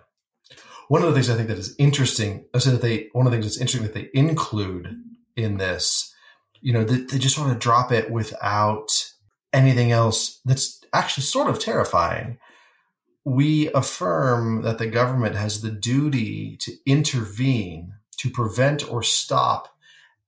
One 0.88 1.02
of 1.02 1.08
the 1.08 1.14
things 1.14 1.30
I 1.30 1.36
think 1.36 1.48
that 1.48 1.58
is 1.58 1.74
interesting, 1.78 2.44
I 2.54 2.58
said 2.58 2.74
that 2.74 2.82
they 2.82 3.08
one 3.12 3.26
of 3.26 3.32
the 3.32 3.36
things 3.36 3.46
that's 3.46 3.60
interesting 3.60 3.82
that 3.82 3.94
they 3.94 4.10
include 4.12 4.94
in 5.36 5.56
this, 5.56 6.14
you 6.60 6.72
know, 6.72 6.84
they, 6.84 6.98
they 7.00 7.18
just 7.18 7.38
want 7.38 7.52
to 7.52 7.58
drop 7.58 7.90
it 7.90 8.10
without 8.10 8.88
anything 9.52 9.90
else. 9.90 10.40
That's 10.44 10.80
actually 10.92 11.24
sort 11.24 11.48
of 11.48 11.58
terrifying. 11.58 12.38
We 13.30 13.72
affirm 13.72 14.62
that 14.62 14.78
the 14.78 14.88
government 14.88 15.36
has 15.36 15.60
the 15.60 15.70
duty 15.70 16.56
to 16.62 16.72
intervene 16.84 17.94
to 18.16 18.28
prevent 18.28 18.90
or 18.90 19.04
stop 19.04 19.68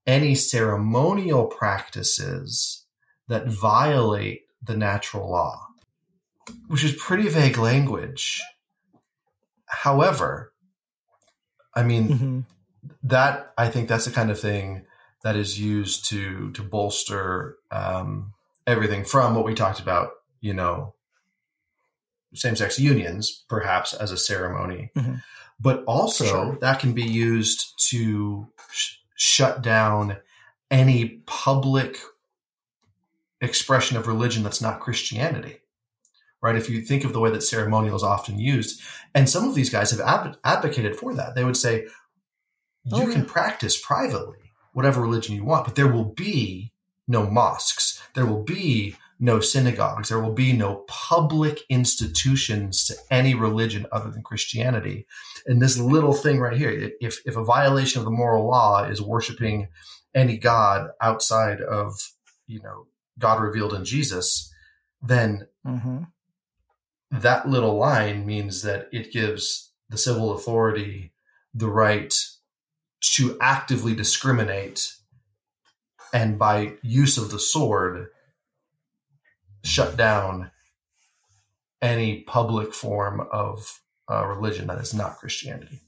any 0.06 0.36
ceremonial 0.36 1.46
practices 1.46 2.84
that 3.26 3.48
violate 3.48 4.42
the 4.62 4.76
natural 4.76 5.28
law, 5.28 5.66
which 6.68 6.84
is 6.84 6.92
pretty 6.92 7.28
vague 7.28 7.58
language. 7.58 8.40
However, 9.66 10.52
I 11.74 11.82
mean, 11.82 12.08
Mhm. 12.08 12.44
that 13.02 13.52
I 13.58 13.68
think 13.68 13.88
that's 13.88 14.04
the 14.04 14.12
kind 14.12 14.30
of 14.30 14.38
thing 14.38 14.86
that 15.24 15.34
is 15.34 15.58
used 15.58 16.04
to 16.10 16.52
to 16.52 16.62
bolster 16.62 17.56
um, 17.72 18.34
everything 18.64 19.04
from 19.04 19.34
what 19.34 19.44
we 19.44 19.54
talked 19.54 19.80
about, 19.80 20.10
you 20.40 20.54
know, 20.54 20.94
same 22.34 22.56
sex 22.56 22.78
unions, 22.78 23.44
perhaps 23.48 23.92
as 23.94 24.10
a 24.10 24.16
ceremony, 24.16 24.90
Mhm. 24.96 25.22
but 25.60 25.84
also 25.84 26.24
Sure. 26.24 26.58
that 26.60 26.80
can 26.80 26.92
be 26.92 27.02
used 27.04 27.72
to 27.90 28.48
sh- 28.70 28.96
shut 29.16 29.62
down 29.62 30.16
any 30.70 31.20
public 31.26 31.98
expression 33.40 33.96
of 33.96 34.06
religion 34.06 34.42
that's 34.42 34.60
not 34.60 34.80
Christianity. 34.80 35.58
Right? 36.40 36.56
If 36.56 36.68
you 36.68 36.82
think 36.82 37.04
of 37.04 37.12
the 37.12 37.20
way 37.20 37.30
that 37.30 37.42
ceremonial 37.42 37.94
is 37.94 38.02
often 38.02 38.38
used, 38.38 38.80
and 39.14 39.28
some 39.30 39.48
of 39.48 39.54
these 39.54 39.70
guys 39.70 39.90
have 39.92 40.00
ab- 40.00 40.36
advocated 40.42 40.96
for 40.96 41.14
that, 41.14 41.34
they 41.36 41.44
would 41.44 41.56
say, 41.56 41.82
you 42.84 43.02
Oh, 43.08 43.12
can 43.12 43.24
practice 43.24 43.80
privately 43.80 44.38
whatever 44.72 45.00
religion 45.00 45.36
you 45.36 45.44
want, 45.44 45.64
but 45.64 45.76
there 45.76 45.86
will 45.86 46.06
be 46.06 46.72
no 47.06 47.28
mosques. 47.30 48.00
There 48.14 48.26
will 48.26 48.42
be 48.42 48.96
no 49.22 49.38
synagogues. 49.38 50.08
There 50.08 50.18
will 50.18 50.32
be 50.32 50.52
no 50.52 50.84
public 50.88 51.60
institutions 51.68 52.84
to 52.86 52.96
any 53.08 53.34
religion 53.36 53.86
other 53.92 54.10
than 54.10 54.24
Christianity. 54.24 55.06
And 55.46 55.62
this 55.62 55.78
little 55.78 56.12
thing 56.12 56.40
right 56.40 56.56
here, 56.58 56.90
if, 57.00 57.20
if 57.24 57.36
a 57.36 57.44
violation 57.44 58.00
of 58.00 58.04
the 58.04 58.10
moral 58.10 58.48
law 58.48 58.82
is 58.82 59.00
worshiping 59.00 59.68
any 60.12 60.38
God 60.38 60.88
outside 61.00 61.60
of, 61.60 61.94
you 62.48 62.60
know, 62.62 62.88
God 63.16 63.40
revealed 63.40 63.74
in 63.74 63.84
Jesus, 63.84 64.52
then 65.00 65.46
Mhm. 65.64 66.08
that 67.12 67.48
little 67.48 67.78
line 67.78 68.26
means 68.26 68.62
that 68.62 68.88
it 68.90 69.12
gives 69.12 69.70
the 69.88 69.98
civil 69.98 70.32
authority 70.32 71.12
the 71.54 71.68
right 71.68 72.12
to 73.00 73.38
actively 73.40 73.94
discriminate 73.94 74.94
and 76.12 76.40
by 76.40 76.74
use 76.82 77.16
of 77.16 77.30
the 77.30 77.38
sword 77.38 78.08
shut 79.64 79.96
down 79.96 80.50
any 81.80 82.20
public 82.20 82.72
form 82.72 83.26
of 83.32 83.80
uh, 84.10 84.26
religion 84.26 84.68
that 84.68 84.78
is 84.78 84.94
not 84.94 85.16
Christianity. 85.16 85.80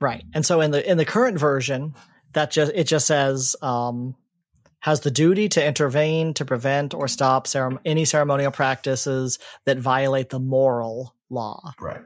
Right. 0.00 0.24
And 0.32 0.44
so 0.46 0.60
in 0.60 0.70
the 0.70 0.88
in 0.88 0.96
the 0.96 1.04
current 1.04 1.38
version, 1.38 1.94
that 2.32 2.50
just 2.50 2.72
it 2.74 2.84
just 2.84 3.06
says 3.06 3.56
um, 3.62 4.14
has 4.80 5.00
the 5.00 5.10
duty 5.10 5.48
to 5.50 5.66
intervene 5.66 6.34
to 6.34 6.44
prevent 6.44 6.94
or 6.94 7.08
stop 7.08 7.46
cerem- 7.46 7.80
any 7.84 8.04
ceremonial 8.04 8.52
practices 8.52 9.38
that 9.66 9.78
violate 9.78 10.30
the 10.30 10.38
moral 10.38 11.14
law. 11.30 11.72
Right. 11.80 12.02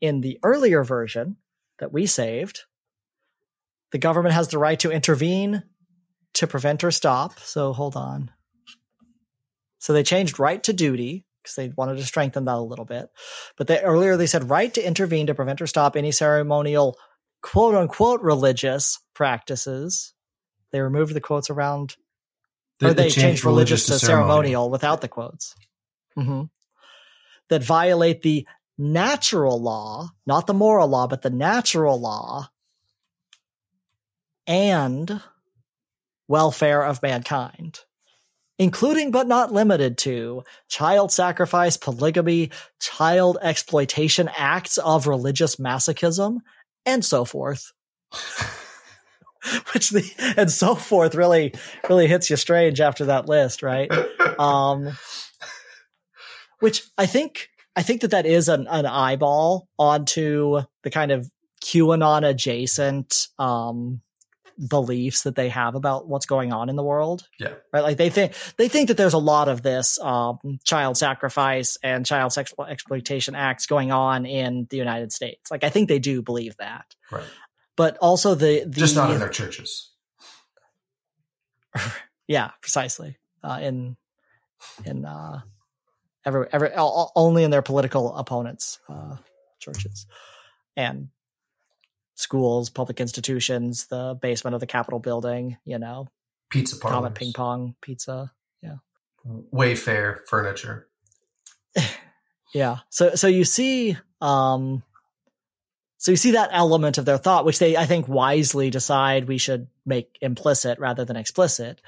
In 0.00 0.20
the 0.20 0.38
earlier 0.42 0.82
version 0.82 1.36
that 1.78 1.92
we 1.92 2.06
saved, 2.06 2.62
the 3.92 3.98
government 3.98 4.34
has 4.34 4.48
the 4.48 4.58
right 4.58 4.78
to 4.80 4.90
intervene 4.90 5.62
to 6.34 6.46
prevent 6.46 6.84
or 6.84 6.90
stop. 6.90 7.38
So 7.40 7.72
hold 7.72 7.96
on. 7.96 8.30
So 9.78 9.92
they 9.92 10.02
changed 10.02 10.38
right 10.38 10.62
to 10.64 10.72
duty 10.72 11.24
because 11.42 11.54
they 11.54 11.72
wanted 11.76 11.96
to 11.96 12.04
strengthen 12.04 12.44
that 12.46 12.56
a 12.56 12.60
little 12.60 12.84
bit. 12.84 13.08
But 13.56 13.66
they, 13.68 13.80
earlier 13.80 14.16
they 14.16 14.26
said 14.26 14.50
right 14.50 14.72
to 14.74 14.86
intervene 14.86 15.28
to 15.28 15.34
prevent 15.34 15.62
or 15.62 15.66
stop 15.66 15.96
any 15.96 16.12
ceremonial 16.12 16.98
quote 17.42 17.74
unquote 17.74 18.22
religious 18.22 18.98
practices. 19.14 20.12
They 20.72 20.80
removed 20.80 21.14
the 21.14 21.20
quotes 21.20 21.50
around, 21.50 21.96
They, 22.80 22.88
or 22.88 22.94
they, 22.94 23.04
they 23.04 23.10
changed, 23.10 23.44
religious, 23.44 23.86
to 23.86 23.98
ceremonial, 23.98 24.70
without 24.70 25.00
the 25.00 25.08
quotes. 25.08 25.54
hmm 26.14 26.44
That 27.48 27.62
violate 27.62 28.22
the 28.22 28.46
natural 28.76 29.62
law, 29.62 30.10
not 30.26 30.46
the 30.46 30.54
moral 30.54 30.88
law, 30.88 31.06
but 31.06 31.22
the 31.22 31.30
natural 31.30 32.00
law 32.00 32.48
and 34.46 35.20
welfare 36.28 36.82
of 36.82 37.02
mankind, 37.02 37.80
including 38.58 39.10
but 39.10 39.26
not 39.26 39.52
limited 39.52 39.98
to 39.98 40.42
child 40.68 41.12
sacrifice, 41.12 41.76
polygamy, 41.76 42.50
child 42.80 43.38
exploitation, 43.42 44.30
acts 44.36 44.78
of 44.78 45.06
religious 45.06 45.56
masochism, 45.56 46.38
and 46.84 47.04
so 47.04 47.24
forth. 47.24 47.72
Which 49.72 49.90
the 49.90 50.34
and 50.36 50.50
so 50.50 50.74
forth 50.74 51.14
really 51.14 51.54
really 51.88 52.08
hits 52.08 52.30
you 52.30 52.36
strange 52.36 52.80
after 52.80 53.04
that 53.04 53.28
list, 53.28 53.62
right? 53.62 53.90
Um, 54.40 54.96
which 56.58 56.82
I 56.98 57.06
think 57.06 57.48
I 57.76 57.82
think 57.82 58.00
that 58.00 58.10
that 58.10 58.26
is 58.26 58.48
an, 58.48 58.66
an 58.68 58.86
eyeball 58.86 59.68
onto 59.78 60.62
the 60.82 60.90
kind 60.90 61.12
of 61.12 61.30
QAnon 61.62 62.28
adjacent 62.28 63.28
um, 63.38 64.00
beliefs 64.68 65.22
that 65.22 65.34
they 65.34 65.48
have 65.48 65.74
about 65.74 66.08
what's 66.08 66.26
going 66.26 66.52
on 66.52 66.68
in 66.68 66.76
the 66.76 66.82
world. 66.82 67.28
Yeah. 67.38 67.54
Right. 67.72 67.82
Like 67.82 67.96
they 67.96 68.10
think 68.10 68.32
they 68.56 68.68
think 68.68 68.88
that 68.88 68.96
there's 68.96 69.14
a 69.14 69.18
lot 69.18 69.48
of 69.48 69.62
this 69.62 69.98
um, 70.00 70.38
child 70.64 70.96
sacrifice 70.96 71.76
and 71.82 72.06
child 72.06 72.32
sexual 72.32 72.64
exploitation 72.64 73.34
acts 73.34 73.66
going 73.66 73.92
on 73.92 74.26
in 74.26 74.66
the 74.70 74.76
United 74.76 75.12
States. 75.12 75.50
Like 75.50 75.64
I 75.64 75.68
think 75.68 75.88
they 75.88 75.98
do 75.98 76.22
believe 76.22 76.56
that. 76.56 76.94
Right. 77.10 77.24
But 77.76 77.98
also 77.98 78.34
the, 78.34 78.64
the 78.64 78.80
Just 78.80 78.96
not 78.96 79.10
in 79.10 79.18
their 79.18 79.28
churches. 79.28 79.90
yeah, 82.26 82.50
precisely. 82.60 83.18
Uh, 83.42 83.58
in 83.62 83.96
in 84.84 85.04
uh, 85.04 85.40
every 86.24 86.46
every 86.52 86.70
o- 86.76 87.10
only 87.14 87.44
in 87.44 87.50
their 87.50 87.62
political 87.62 88.14
opponents' 88.16 88.78
uh, 88.88 89.16
churches 89.58 90.06
and 90.76 91.08
schools, 92.16 92.68
public 92.68 93.00
institutions, 93.00 93.86
the 93.86 94.18
basement 94.20 94.54
of 94.54 94.60
the 94.60 94.66
Capitol 94.66 94.98
building. 94.98 95.56
You 95.64 95.78
know, 95.78 96.08
Pizza 96.50 96.76
parlors. 96.76 96.96
Comet 96.96 97.14
ping 97.14 97.32
pong 97.32 97.76
pizza. 97.80 98.32
Yeah, 98.60 98.76
Wayfair 99.52 100.26
furniture. 100.26 100.88
Yeah. 102.56 102.78
So 102.88 103.14
so 103.14 103.26
you 103.26 103.44
see 103.44 103.98
um 104.22 104.82
so 105.98 106.10
you 106.10 106.16
see 106.16 106.32
that 106.32 106.50
element 106.52 106.96
of 106.96 107.04
their 107.04 107.18
thought 107.18 107.44
which 107.44 107.58
they 107.58 107.76
I 107.76 107.84
think 107.84 108.08
wisely 108.08 108.70
decide 108.70 109.28
we 109.28 109.36
should 109.36 109.68
make 109.84 110.16
implicit 110.22 110.78
rather 110.78 111.04
than 111.04 111.16
explicit 111.16 111.82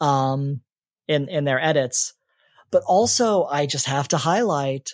um 0.00 0.60
in 1.06 1.28
in 1.28 1.44
their 1.44 1.62
edits. 1.62 2.14
But 2.72 2.82
also 2.84 3.44
I 3.44 3.66
just 3.66 3.86
have 3.86 4.08
to 4.08 4.16
highlight 4.16 4.90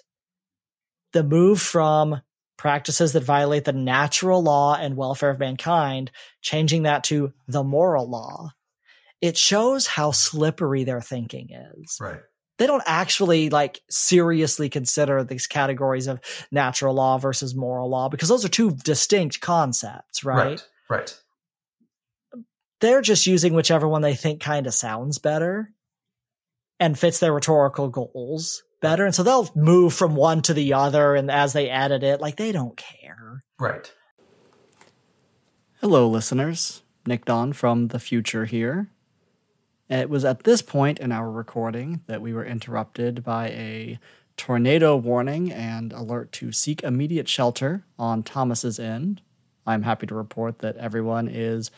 the 1.12 1.24
move 1.24 1.60
from 1.60 2.20
practices 2.56 3.12
that 3.12 3.24
violate 3.24 3.64
the 3.64 3.72
natural 3.72 4.42
law 4.42 4.74
and 4.74 4.96
welfare 4.96 5.30
of 5.30 5.38
mankind 5.38 6.10
changing 6.40 6.84
that 6.84 7.04
to 7.04 7.32
the 7.48 7.64
moral 7.64 8.08
law. 8.08 8.50
It 9.20 9.36
shows 9.36 9.86
how 9.86 10.10
slippery 10.10 10.84
their 10.84 11.00
thinking 11.00 11.48
is 11.50 11.96
Right. 12.00 12.20
they 12.58 12.66
don't 12.66 12.82
actually 12.86 13.50
like 13.50 13.80
seriously 13.90 14.68
consider 14.68 15.24
these 15.24 15.46
categories 15.46 16.06
of 16.06 16.20
natural 16.52 16.94
law 16.94 17.18
versus 17.18 17.54
moral 17.54 17.88
law 17.88 18.08
because 18.08 18.28
those 18.28 18.44
are 18.44 18.48
two 18.50 18.70
distinct 18.70 19.40
concepts, 19.40 20.24
right? 20.24 20.36
Right. 20.36 20.68
Right. 20.90 21.20
They're 22.80 23.00
just 23.02 23.26
using 23.26 23.54
whichever 23.54 23.88
one 23.88 24.02
they 24.02 24.14
think 24.14 24.40
kind 24.40 24.66
of 24.66 24.74
sounds 24.74 25.18
better 25.18 25.72
and 26.78 26.98
fits 26.98 27.18
their 27.18 27.32
rhetorical 27.32 27.88
goals 27.88 28.62
better. 28.84 29.06
And 29.06 29.14
so 29.14 29.22
they'll 29.22 29.50
move 29.54 29.94
from 29.94 30.14
one 30.14 30.42
to 30.42 30.52
the 30.52 30.74
other 30.74 31.14
and 31.14 31.30
as 31.30 31.54
they 31.54 31.70
edit 31.70 32.02
it, 32.02 32.20
like 32.20 32.36
they 32.36 32.52
don't 32.52 32.76
care. 32.76 33.42
Right. 33.58 33.90
Hello, 35.80 36.06
listeners. 36.06 36.82
Nick 37.06 37.24
Don 37.24 37.54
from 37.54 37.88
the 37.88 37.98
future 37.98 38.44
here. 38.44 38.90
It 39.88 40.10
was 40.10 40.22
at 40.26 40.44
this 40.44 40.60
point 40.60 40.98
in 40.98 41.12
our 41.12 41.30
recording 41.30 42.02
that 42.08 42.20
we 42.20 42.34
were 42.34 42.44
interrupted 42.44 43.24
by 43.24 43.48
a 43.48 43.98
tornado 44.36 44.96
warning 44.96 45.50
and 45.50 45.90
alert 45.94 46.30
to 46.32 46.52
seek 46.52 46.82
immediate 46.82 47.28
shelter 47.28 47.86
on 47.98 48.22
Thomas's 48.22 48.78
end. 48.78 49.22
I'm 49.66 49.84
happy 49.84 50.06
to 50.08 50.14
report 50.14 50.58
that 50.58 50.76
everyone 50.76 51.26
is 51.26 51.70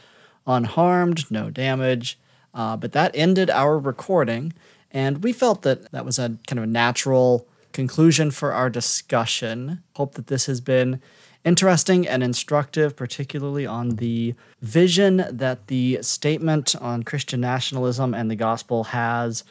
unharmed, 0.44 1.30
no 1.30 1.50
damage, 1.50 2.18
uh, 2.52 2.76
but 2.76 2.90
that 2.92 3.12
ended 3.14 3.48
our 3.48 3.78
recording, 3.78 4.54
and 4.90 5.22
we 5.22 5.32
felt 5.32 5.62
that 5.62 5.90
that 5.92 6.04
was 6.04 6.18
a 6.18 6.38
kind 6.46 6.58
of 6.58 6.64
a 6.64 6.68
natural 6.68 7.48
conclusion 7.72 8.30
for 8.30 8.52
our 8.52 8.70
discussion. 8.70 9.82
Hope 9.96 10.14
that 10.14 10.28
this 10.28 10.46
has 10.46 10.60
been 10.60 11.00
interesting 11.44 12.08
and 12.08 12.22
instructive, 12.22 12.96
particularly 12.96 13.66
on 13.66 13.90
the 13.90 14.34
vision 14.60 15.24
that 15.30 15.68
the 15.68 15.98
statement 16.02 16.74
on 16.76 17.02
Christian 17.02 17.40
nationalism 17.40 18.14
and 18.14 18.30
the 18.30 18.36
gospel 18.36 18.84
has 18.84 19.44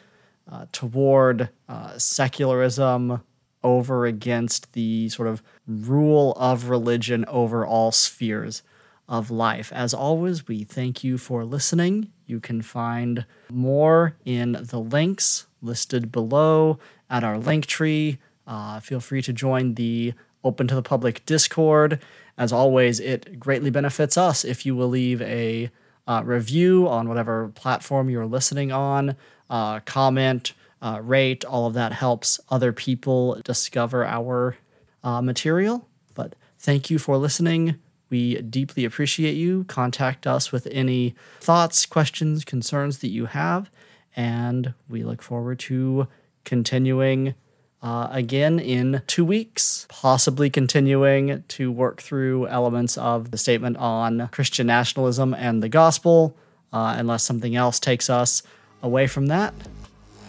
uh, 0.50 0.66
toward 0.72 1.48
uh, 1.68 1.96
secularism 1.98 3.22
over 3.64 4.06
against 4.06 4.72
the 4.74 5.08
sort 5.08 5.26
of 5.26 5.42
rule 5.66 6.32
of 6.34 6.68
religion 6.68 7.24
over 7.26 7.66
all 7.66 7.90
spheres 7.90 8.62
of 9.08 9.30
life. 9.30 9.72
As 9.72 9.94
always, 9.94 10.46
we 10.46 10.64
thank 10.64 11.02
you 11.02 11.18
for 11.18 11.44
listening. 11.44 12.12
You 12.26 12.40
can 12.40 12.62
find 12.62 13.24
more 13.50 14.16
in 14.24 14.58
the 14.60 14.80
links 14.80 15.46
listed 15.62 16.10
below 16.10 16.78
at 17.08 17.24
our 17.24 17.38
link 17.38 17.66
tree. 17.66 18.18
Uh, 18.46 18.80
feel 18.80 19.00
free 19.00 19.22
to 19.22 19.32
join 19.32 19.74
the 19.74 20.14
open 20.44 20.66
to 20.68 20.74
the 20.74 20.82
public 20.82 21.24
Discord. 21.26 22.00
As 22.38 22.52
always, 22.52 23.00
it 23.00 23.40
greatly 23.40 23.70
benefits 23.70 24.16
us 24.18 24.44
if 24.44 24.66
you 24.66 24.76
will 24.76 24.88
leave 24.88 25.22
a 25.22 25.70
uh, 26.06 26.22
review 26.24 26.88
on 26.88 27.08
whatever 27.08 27.48
platform 27.48 28.08
you're 28.10 28.26
listening 28.26 28.70
on, 28.70 29.16
uh, 29.50 29.80
comment, 29.80 30.52
uh, 30.82 31.00
rate. 31.02 31.44
All 31.44 31.66
of 31.66 31.74
that 31.74 31.92
helps 31.92 32.38
other 32.50 32.72
people 32.72 33.40
discover 33.44 34.04
our 34.04 34.56
uh, 35.02 35.20
material. 35.22 35.88
But 36.14 36.34
thank 36.58 36.90
you 36.90 36.98
for 36.98 37.16
listening. 37.16 37.76
We 38.08 38.40
deeply 38.40 38.84
appreciate 38.84 39.34
you. 39.34 39.64
Contact 39.64 40.26
us 40.26 40.52
with 40.52 40.68
any 40.70 41.14
thoughts, 41.40 41.86
questions, 41.86 42.44
concerns 42.44 42.98
that 42.98 43.08
you 43.08 43.26
have. 43.26 43.70
And 44.14 44.74
we 44.88 45.02
look 45.02 45.22
forward 45.22 45.58
to 45.60 46.08
continuing 46.44 47.34
uh, 47.82 48.08
again 48.10 48.58
in 48.58 49.02
two 49.06 49.24
weeks, 49.24 49.86
possibly 49.88 50.50
continuing 50.50 51.44
to 51.48 51.70
work 51.70 52.00
through 52.00 52.46
elements 52.48 52.96
of 52.96 53.30
the 53.30 53.38
statement 53.38 53.76
on 53.76 54.28
Christian 54.32 54.66
nationalism 54.66 55.34
and 55.34 55.62
the 55.62 55.68
gospel, 55.68 56.36
uh, 56.72 56.94
unless 56.98 57.22
something 57.22 57.54
else 57.54 57.78
takes 57.78 58.08
us 58.08 58.42
away 58.82 59.06
from 59.06 59.26
that. 59.26 59.54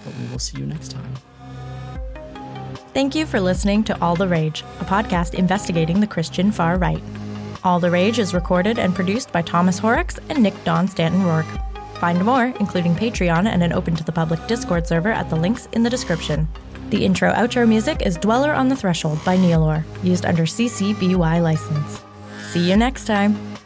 But 0.04 0.14
we 0.16 0.28
will 0.32 0.40
see 0.40 0.60
you 0.60 0.66
next 0.66 0.92
time. 0.92 1.14
Thank 2.94 3.16
you 3.16 3.26
for 3.26 3.40
listening 3.40 3.84
to 3.86 4.02
All 4.02 4.16
the 4.16 4.28
Rage, 4.28 4.62
a 4.80 4.86
podcast 4.86 5.34
investigating 5.34 6.00
the 6.00 6.08
Christian 6.08 6.52
far 6.52 6.78
right. 6.78 7.04
All 7.68 7.82
the 7.82 7.92
Rage 7.92 8.18
is 8.18 8.34
recorded 8.34 8.80
and 8.80 8.96
produced 8.96 9.34
by 9.34 9.42
Thomas 9.42 9.78
Horrocks 9.78 10.18
and 10.30 10.42
Nick 10.42 10.54
Don 10.64 10.88
Stanton 10.88 11.26
Rourke. 11.26 11.46
Find 11.96 12.24
more, 12.24 12.54
including 12.62 12.96
Patreon 12.96 13.46
and 13.46 13.62
an 13.62 13.74
open 13.74 13.94
to 13.98 14.06
the 14.06 14.12
public 14.14 14.40
Discord 14.48 14.88
server, 14.88 15.12
at 15.12 15.30
the 15.30 15.36
links 15.36 15.68
in 15.74 15.84
the 15.84 15.90
description. 15.90 16.48
The 16.92 17.04
intro 17.04 17.30
outro 17.34 17.68
music 17.68 18.04
is 18.06 18.16
Dweller 18.16 18.54
on 18.54 18.70
the 18.70 18.76
Threshold 18.78 19.20
by 19.26 19.36
Nihilore, 19.36 19.84
used 20.02 20.26
under 20.26 20.44
CC 20.44 20.98
BY 20.98 21.40
license. 21.42 22.02
See 22.52 22.70
you 22.70 22.78
next 22.78 23.04
time. 23.04 23.57